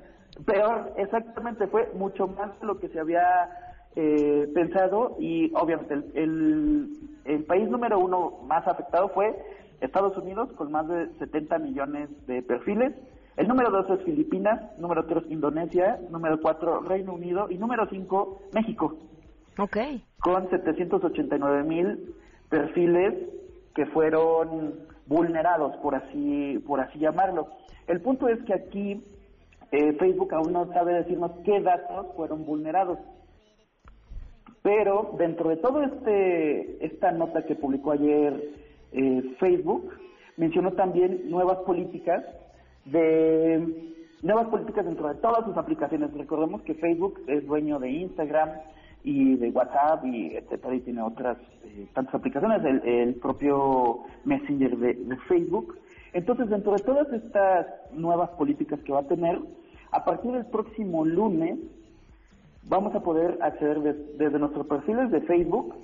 Peor, 0.46 0.92
exactamente, 0.96 1.66
fue 1.66 1.90
mucho 1.94 2.28
más 2.28 2.58
de 2.60 2.66
lo 2.66 2.78
que 2.78 2.88
se 2.88 3.00
había 3.00 3.50
eh, 3.96 4.48
pensado 4.54 5.16
y 5.18 5.52
obviamente 5.54 5.94
el, 5.94 6.12
el, 6.14 6.90
el, 7.24 7.44
país 7.44 7.68
número 7.68 7.98
uno 7.98 8.38
más 8.44 8.66
afectado 8.66 9.08
fue 9.08 9.36
Estados 9.80 10.16
Unidos 10.16 10.50
con 10.52 10.70
más 10.70 10.86
de 10.88 11.08
70 11.18 11.58
millones 11.58 12.08
de 12.26 12.42
perfiles. 12.42 12.92
El 13.36 13.48
número 13.48 13.70
dos 13.70 13.88
es 13.90 14.04
Filipinas, 14.04 14.60
número 14.78 15.06
tres 15.06 15.24
Indonesia, 15.30 15.98
número 16.10 16.40
cuatro 16.40 16.80
Reino 16.80 17.14
Unido 17.14 17.48
y 17.50 17.58
número 17.58 17.86
cinco 17.88 18.42
México. 18.52 18.96
Ok. 19.58 19.76
Con 20.20 20.48
789 20.50 21.62
mil 21.64 22.14
perfiles 22.48 23.14
que 23.74 23.86
fueron 23.86 24.74
vulnerados, 25.06 25.76
por 25.76 25.94
así, 25.94 26.62
por 26.66 26.80
así 26.80 26.98
llamarlo. 26.98 27.48
El 27.86 28.00
punto 28.00 28.28
es 28.28 28.42
que 28.44 28.54
aquí 28.54 29.04
eh, 29.72 29.92
Facebook 29.94 30.34
aún 30.34 30.52
no 30.52 30.72
sabe 30.72 30.94
decirnos 30.94 31.32
qué 31.44 31.60
datos 31.60 32.06
fueron 32.16 32.44
vulnerados. 32.44 32.98
Pero 34.62 35.14
dentro 35.18 35.48
de 35.48 35.56
todo 35.56 35.82
este 35.82 36.84
esta 36.84 37.12
nota 37.12 37.46
que 37.46 37.54
publicó 37.54 37.92
ayer 37.92 38.42
eh, 38.92 39.36
Facebook, 39.38 39.90
mencionó 40.36 40.72
también 40.72 41.30
nuevas 41.30 41.58
políticas 41.58 42.24
de 42.84 43.94
nuevas 44.22 44.48
políticas 44.48 44.84
dentro 44.84 45.08
de 45.08 45.14
todas 45.16 45.44
sus 45.44 45.56
aplicaciones. 45.56 46.12
Recordemos 46.12 46.62
que 46.62 46.74
Facebook 46.74 47.20
es 47.26 47.46
dueño 47.46 47.78
de 47.78 47.90
Instagram 47.90 48.50
y 49.02 49.36
de 49.36 49.48
WhatsApp 49.50 50.04
y 50.04 50.36
etcétera 50.36 50.74
y 50.74 50.80
tiene 50.80 51.02
otras 51.02 51.38
eh, 51.64 51.86
tantas 51.94 52.14
aplicaciones, 52.14 52.62
el, 52.84 53.14
propio 53.14 54.00
Messenger 54.24 54.76
de, 54.76 55.16
Facebook. 55.28 55.78
Entonces, 56.12 56.50
dentro 56.50 56.72
de 56.72 56.82
todas 56.82 57.10
estas 57.12 57.66
nuevas 57.92 58.30
políticas 58.30 58.80
que 58.80 58.92
va 58.92 59.00
a 59.00 59.08
tener, 59.08 59.38
a 59.92 60.04
partir 60.04 60.32
del 60.32 60.44
próximo 60.46 61.04
lunes 61.04 61.58
vamos 62.64 62.94
a 62.94 63.00
poder 63.00 63.38
acceder 63.40 63.80
des- 63.80 64.18
desde 64.18 64.38
nuestros 64.38 64.66
perfiles 64.66 65.10
de 65.10 65.20
Facebook, 65.22 65.74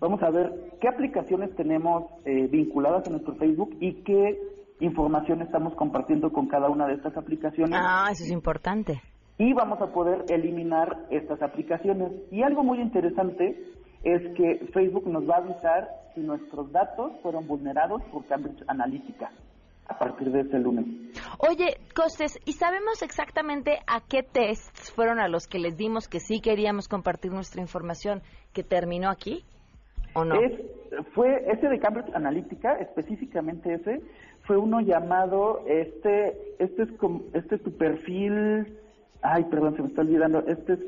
vamos 0.00 0.22
a 0.22 0.30
ver 0.30 0.52
qué 0.80 0.88
aplicaciones 0.88 1.54
tenemos 1.56 2.04
eh, 2.24 2.46
vinculadas 2.50 3.06
a 3.06 3.10
nuestro 3.10 3.34
Facebook 3.36 3.74
y 3.80 3.94
qué 4.02 4.38
información 4.80 5.42
estamos 5.42 5.74
compartiendo 5.74 6.30
con 6.32 6.48
cada 6.48 6.68
una 6.68 6.86
de 6.86 6.94
estas 6.94 7.16
aplicaciones. 7.16 7.78
Ah, 7.82 8.08
eso 8.10 8.24
es 8.24 8.30
importante. 8.30 9.00
Y 9.38 9.52
vamos 9.52 9.80
a 9.80 9.92
poder 9.92 10.24
eliminar 10.28 11.06
estas 11.10 11.42
aplicaciones. 11.42 12.12
Y 12.30 12.42
algo 12.42 12.62
muy 12.62 12.80
interesante 12.80 13.62
es 14.02 14.22
que 14.36 14.66
Facebook 14.72 15.06
nos 15.08 15.28
va 15.28 15.36
a 15.36 15.38
avisar 15.38 15.88
si 16.14 16.20
nuestros 16.20 16.70
datos 16.72 17.12
fueron 17.22 17.46
vulnerados 17.46 18.02
por 18.12 18.24
Cambridge 18.26 18.62
Analytica 18.66 19.30
a 19.88 19.98
partir 19.98 20.30
de 20.30 20.40
este 20.40 20.58
lunes. 20.58 20.86
Oye, 21.38 21.78
Costes, 21.94 22.38
¿y 22.44 22.52
sabemos 22.52 23.02
exactamente 23.02 23.78
a 23.86 24.00
qué 24.00 24.22
tests 24.22 24.90
fueron 24.92 25.20
a 25.20 25.28
los 25.28 25.46
que 25.46 25.58
les 25.58 25.76
dimos 25.76 26.08
que 26.08 26.20
sí 26.20 26.40
queríamos 26.40 26.88
compartir 26.88 27.32
nuestra 27.32 27.60
información 27.60 28.22
que 28.52 28.62
terminó 28.62 29.10
aquí? 29.10 29.44
¿O 30.14 30.24
no? 30.24 30.40
Es, 30.40 30.52
fue 31.14 31.44
ese 31.46 31.68
de 31.68 31.78
Cambridge 31.78 32.14
Analytica, 32.14 32.74
específicamente 32.74 33.74
ese, 33.74 34.00
fue 34.46 34.56
uno 34.56 34.80
llamado, 34.80 35.62
este, 35.66 36.54
este 36.58 36.84
es 36.84 36.92
como, 36.98 37.22
este 37.34 37.56
es 37.56 37.62
tu 37.62 37.76
perfil, 37.76 38.78
ay, 39.22 39.44
perdón, 39.44 39.76
se 39.76 39.82
me 39.82 39.88
está 39.88 40.02
olvidando, 40.02 40.40
este 40.46 40.74
es, 40.74 40.78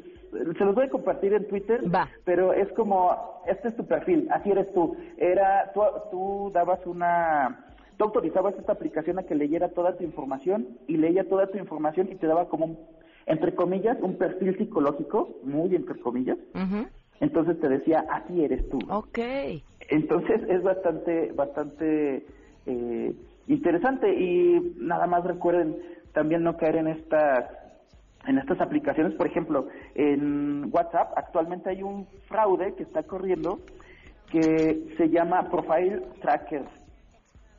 se 0.57 0.65
los 0.65 0.75
voy 0.75 0.87
a 0.87 0.91
compartir 0.91 1.33
en 1.33 1.49
Twitter, 1.49 1.83
pero 2.25 2.53
es 2.53 2.71
como, 2.73 3.43
este 3.47 3.69
es 3.69 3.77
tu 3.77 3.87
perfil, 3.87 4.29
así 4.31 4.51
eres 4.51 4.73
tú, 4.73 4.97
era, 5.17 5.73
tú, 5.75 5.81
tú 6.11 6.51
dabas 6.55 6.81
una, 6.87 7.75
tú 7.97 8.05
autorizabas 8.05 8.55
esta 8.59 8.73
aplicación 8.73 9.19
a 9.19 9.25
que 9.25 9.35
leyera 9.35 9.71
toda 9.71 9.97
tu 9.97 10.05
información 10.05 10.79
y 10.87 10.97
leía 10.97 11.29
toda 11.29 11.49
tu 11.49 11.59
información 11.59 12.09
y 12.13 12.17
te 12.17 12.27
daba 12.27 12.49
como, 12.49 12.67
un, 12.67 12.79
entre 13.27 13.55
comillas, 13.55 13.99
un 14.01 14.17
perfil 14.17 14.57
psicológico, 14.57 15.39
muy 15.43 15.75
entre 15.75 15.99
comillas, 15.99 16.39
Ujú. 16.55 16.87
entonces 17.21 17.59
te 17.61 17.69
decía, 17.69 18.07
así 18.11 18.45
eres 18.45 18.69
tú. 18.71 18.87
Ok. 18.89 19.19
Entonces 19.91 20.43
es 20.49 20.63
bastante, 20.63 21.33
bastante 21.33 22.27
eh, 22.67 23.15
interesante. 23.49 24.13
Y 24.15 24.75
nada 24.79 25.07
más 25.07 25.25
recuerden 25.25 25.77
también 26.13 26.43
no 26.43 26.57
caer 26.57 26.77
en 26.77 26.89
estas 26.89 27.45
en 28.27 28.37
estas 28.37 28.61
aplicaciones, 28.61 29.15
por 29.15 29.27
ejemplo, 29.27 29.69
en 29.95 30.69
WhatsApp 30.71 31.13
actualmente 31.17 31.71
hay 31.71 31.83
un 31.83 32.07
fraude 32.29 32.75
que 32.75 32.83
está 32.83 33.03
corriendo 33.05 33.61
que 34.31 34.95
se 34.99 35.09
llama 35.09 35.49
Profile 35.51 36.03
Tracker. 36.21 36.65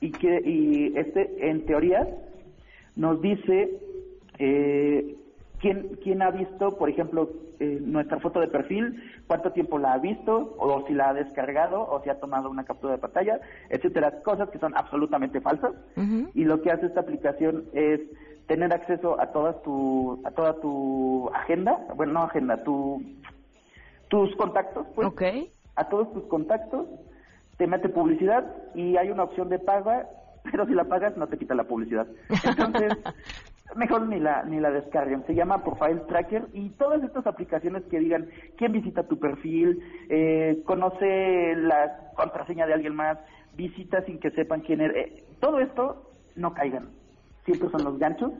Y 0.02 0.12
que 0.12 0.42
y 0.46 0.94
este 0.96 1.50
en 1.50 1.66
teoría 1.66 2.08
nos 2.96 3.22
dice 3.22 3.80
eh, 4.38 5.16
quién 5.60 5.98
quién 6.02 6.22
ha 6.22 6.32
visto, 6.32 6.78
por 6.78 6.90
ejemplo, 6.90 7.30
eh, 7.60 7.80
nuestra 7.82 8.20
foto 8.20 8.40
de 8.40 8.48
perfil, 8.48 9.02
cuánto 9.28 9.52
tiempo 9.52 9.78
la 9.78 9.94
ha 9.94 9.98
visto, 9.98 10.56
o 10.58 10.86
si 10.88 10.94
la 10.94 11.10
ha 11.10 11.14
descargado, 11.14 11.82
o 11.82 12.02
si 12.02 12.10
ha 12.10 12.20
tomado 12.20 12.50
una 12.50 12.64
captura 12.64 12.94
de 12.94 13.00
pantalla, 13.00 13.40
etcétera, 13.70 14.22
cosas 14.24 14.50
que 14.50 14.60
son 14.60 14.76
absolutamente 14.76 15.42
falsas. 15.42 15.74
Y 16.34 16.46
lo 16.46 16.62
que 16.62 16.72
hace 16.72 16.86
esta 16.86 17.02
aplicación 17.02 17.66
es 17.74 18.02
tener 18.48 18.74
acceso 18.74 19.20
a 19.22 19.28
todas 19.28 19.62
tu 19.62 20.22
a 20.26 20.32
toda 20.32 20.54
tu 20.60 21.30
agenda, 21.34 21.86
bueno, 21.96 22.14
no 22.14 22.24
agenda, 22.24 22.64
tu 22.64 23.02
tus 24.08 24.36
contactos, 24.36 24.88
pues, 24.96 25.08
a 25.76 25.84
todos 25.88 26.12
tus 26.14 26.24
contactos, 26.26 26.88
te 27.58 27.68
mete 27.68 27.90
publicidad 27.90 28.44
y 28.74 28.98
hay 28.98 29.12
una 29.12 29.24
opción 29.24 29.50
de 29.50 29.60
paga, 29.60 30.08
pero 30.52 30.66
si 30.66 30.74
la 30.74 30.86
pagas 30.86 31.16
no 31.16 31.28
te 31.28 31.38
quita 31.38 31.54
la 31.54 31.66
publicidad. 31.66 32.08
Entonces, 32.44 32.98
mejor 33.76 34.08
ni 34.08 34.20
la 34.20 34.44
ni 34.44 34.60
la 34.60 34.72
descarguen. 34.72 35.26
Se 35.26 35.36
llama 35.36 35.64
Profile 35.64 36.02
Tracker 36.08 36.48
y 36.54 36.70
todas 36.72 37.04
estas 37.04 37.26
aplicaciones 37.28 37.84
que 37.84 38.00
digan 38.00 38.30
quién 38.58 38.72
visita 38.72 39.04
tu 39.04 39.20
perfil, 39.20 39.80
eh, 40.10 40.62
conoce 40.66 41.56
la 41.56 42.12
contraseña 42.16 42.66
de 42.66 42.74
alguien 42.74 42.96
más, 42.96 43.18
visita 43.56 44.04
sin 44.06 44.20
que 44.20 44.32
sepan 44.32 44.62
quién 44.62 44.82
eres. 44.82 45.08
eh, 45.08 45.24
todo 45.40 45.60
esto 45.60 46.12
no 46.36 46.54
caigan. 46.54 46.90
Siempre 47.46 47.70
son 47.70 47.84
los 47.84 47.98
ganchos 47.98 48.32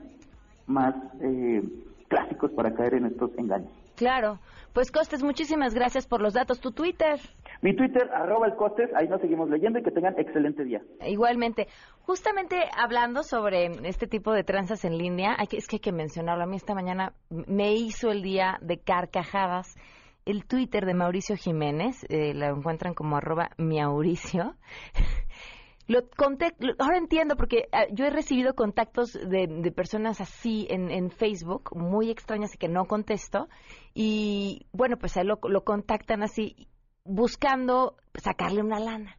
más 0.66 0.94
eh, 1.20 1.62
clásicos 2.08 2.50
para 2.52 2.74
caer 2.74 2.94
en 2.94 3.06
estos 3.06 3.30
engaños. 3.38 3.70
Claro. 3.96 4.38
Pues 4.72 4.92
Costes, 4.92 5.22
muchísimas 5.22 5.74
gracias 5.74 6.06
por 6.06 6.20
los 6.20 6.34
datos. 6.34 6.60
Tu 6.60 6.70
Twitter. 6.72 7.18
Mi 7.62 7.76
Twitter, 7.76 8.10
arroba 8.14 8.46
el 8.46 8.54
costes, 8.56 8.88
ahí 8.94 9.06
nos 9.08 9.20
seguimos 9.20 9.50
leyendo 9.50 9.78
y 9.78 9.82
que 9.82 9.90
tengan 9.90 10.18
excelente 10.18 10.64
día. 10.64 10.80
Igualmente, 11.06 11.66
justamente 12.02 12.56
hablando 12.76 13.22
sobre 13.22 13.66
este 13.88 14.06
tipo 14.06 14.32
de 14.32 14.44
tranzas 14.44 14.84
en 14.84 14.96
línea, 14.96 15.36
hay 15.38 15.46
que, 15.46 15.58
es 15.58 15.66
que 15.66 15.76
hay 15.76 15.80
que 15.80 15.92
mencionarlo. 15.92 16.44
A 16.44 16.46
mí 16.46 16.56
esta 16.56 16.74
mañana 16.74 17.12
me 17.28 17.74
hizo 17.74 18.10
el 18.10 18.22
día 18.22 18.58
de 18.62 18.78
carcajadas 18.78 19.76
el 20.26 20.44
Twitter 20.46 20.84
de 20.86 20.94
Mauricio 20.94 21.34
Jiménez, 21.36 22.04
eh, 22.08 22.34
lo 22.34 22.46
encuentran 22.46 22.94
como 22.94 23.16
arroba 23.16 23.50
miauricio. 23.58 24.54
Lo 25.86 26.08
conté, 26.16 26.52
lo- 26.60 26.74
ahora 26.78 26.98
entiendo 26.98 27.34
porque 27.36 27.64
ah, 27.72 27.84
yo 27.90 28.04
he 28.04 28.10
recibido 28.10 28.54
contactos 28.54 29.12
de, 29.12 29.48
de 29.48 29.72
personas 29.72 30.20
así 30.20 30.68
en, 30.70 30.88
en 30.88 31.10
Facebook, 31.10 31.70
muy 31.76 32.10
extrañas 32.12 32.54
y 32.54 32.58
que 32.58 32.68
no 32.68 32.84
contesto, 32.84 33.48
y 33.92 34.66
bueno, 34.72 34.96
pues 34.98 35.16
a 35.16 35.22
él 35.22 35.26
lo, 35.26 35.40
lo 35.48 35.64
contactan 35.64 36.22
así 36.22 36.68
buscando 37.04 37.96
sacarle 38.14 38.60
una 38.62 38.80
lana. 38.80 39.18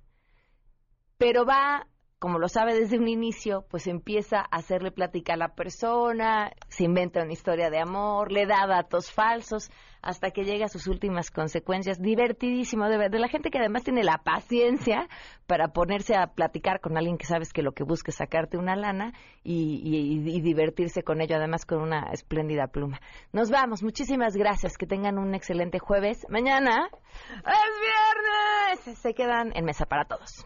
Pero 1.17 1.45
va, 1.45 1.87
como 2.21 2.37
lo 2.37 2.47
sabe 2.49 2.75
desde 2.75 2.99
un 2.99 3.07
inicio, 3.07 3.65
pues 3.71 3.87
empieza 3.87 4.41
a 4.41 4.57
hacerle 4.57 4.91
plática 4.91 5.33
a 5.33 5.37
la 5.37 5.55
persona, 5.55 6.51
se 6.67 6.83
inventa 6.83 7.23
una 7.23 7.33
historia 7.33 7.71
de 7.71 7.79
amor, 7.79 8.31
le 8.31 8.45
da 8.45 8.67
datos 8.67 9.11
falsos, 9.11 9.71
hasta 10.03 10.29
que 10.29 10.43
llega 10.43 10.65
a 10.65 10.69
sus 10.69 10.85
últimas 10.85 11.31
consecuencias. 11.31 11.99
Divertidísimo, 11.99 12.87
de, 12.89 13.09
de 13.09 13.17
la 13.19 13.27
gente 13.27 13.49
que 13.49 13.57
además 13.57 13.83
tiene 13.83 14.03
la 14.03 14.19
paciencia 14.19 15.07
para 15.47 15.69
ponerse 15.69 16.15
a 16.15 16.27
platicar 16.27 16.79
con 16.79 16.95
alguien 16.95 17.17
que 17.17 17.25
sabes 17.25 17.51
que 17.53 17.63
lo 17.63 17.71
que 17.71 17.83
busca 17.83 18.11
es 18.11 18.17
sacarte 18.17 18.55
una 18.55 18.75
lana 18.75 19.13
y, 19.43 19.81
y- 19.83 20.37
y 20.37 20.41
divertirse 20.41 21.01
con 21.01 21.21
ello, 21.21 21.37
además 21.37 21.65
con 21.65 21.81
una 21.81 22.11
espléndida 22.11 22.67
pluma. 22.67 22.99
Nos 23.33 23.49
vamos, 23.49 23.81
muchísimas 23.81 24.35
gracias, 24.37 24.77
que 24.77 24.85
tengan 24.85 25.17
un 25.17 25.33
excelente 25.33 25.79
jueves. 25.79 26.23
Mañana 26.29 26.87
es 26.91 28.75
viernes, 28.85 28.99
se 28.99 29.15
quedan 29.15 29.51
en 29.55 29.65
mesa 29.65 29.87
para 29.87 30.05
todos. 30.05 30.45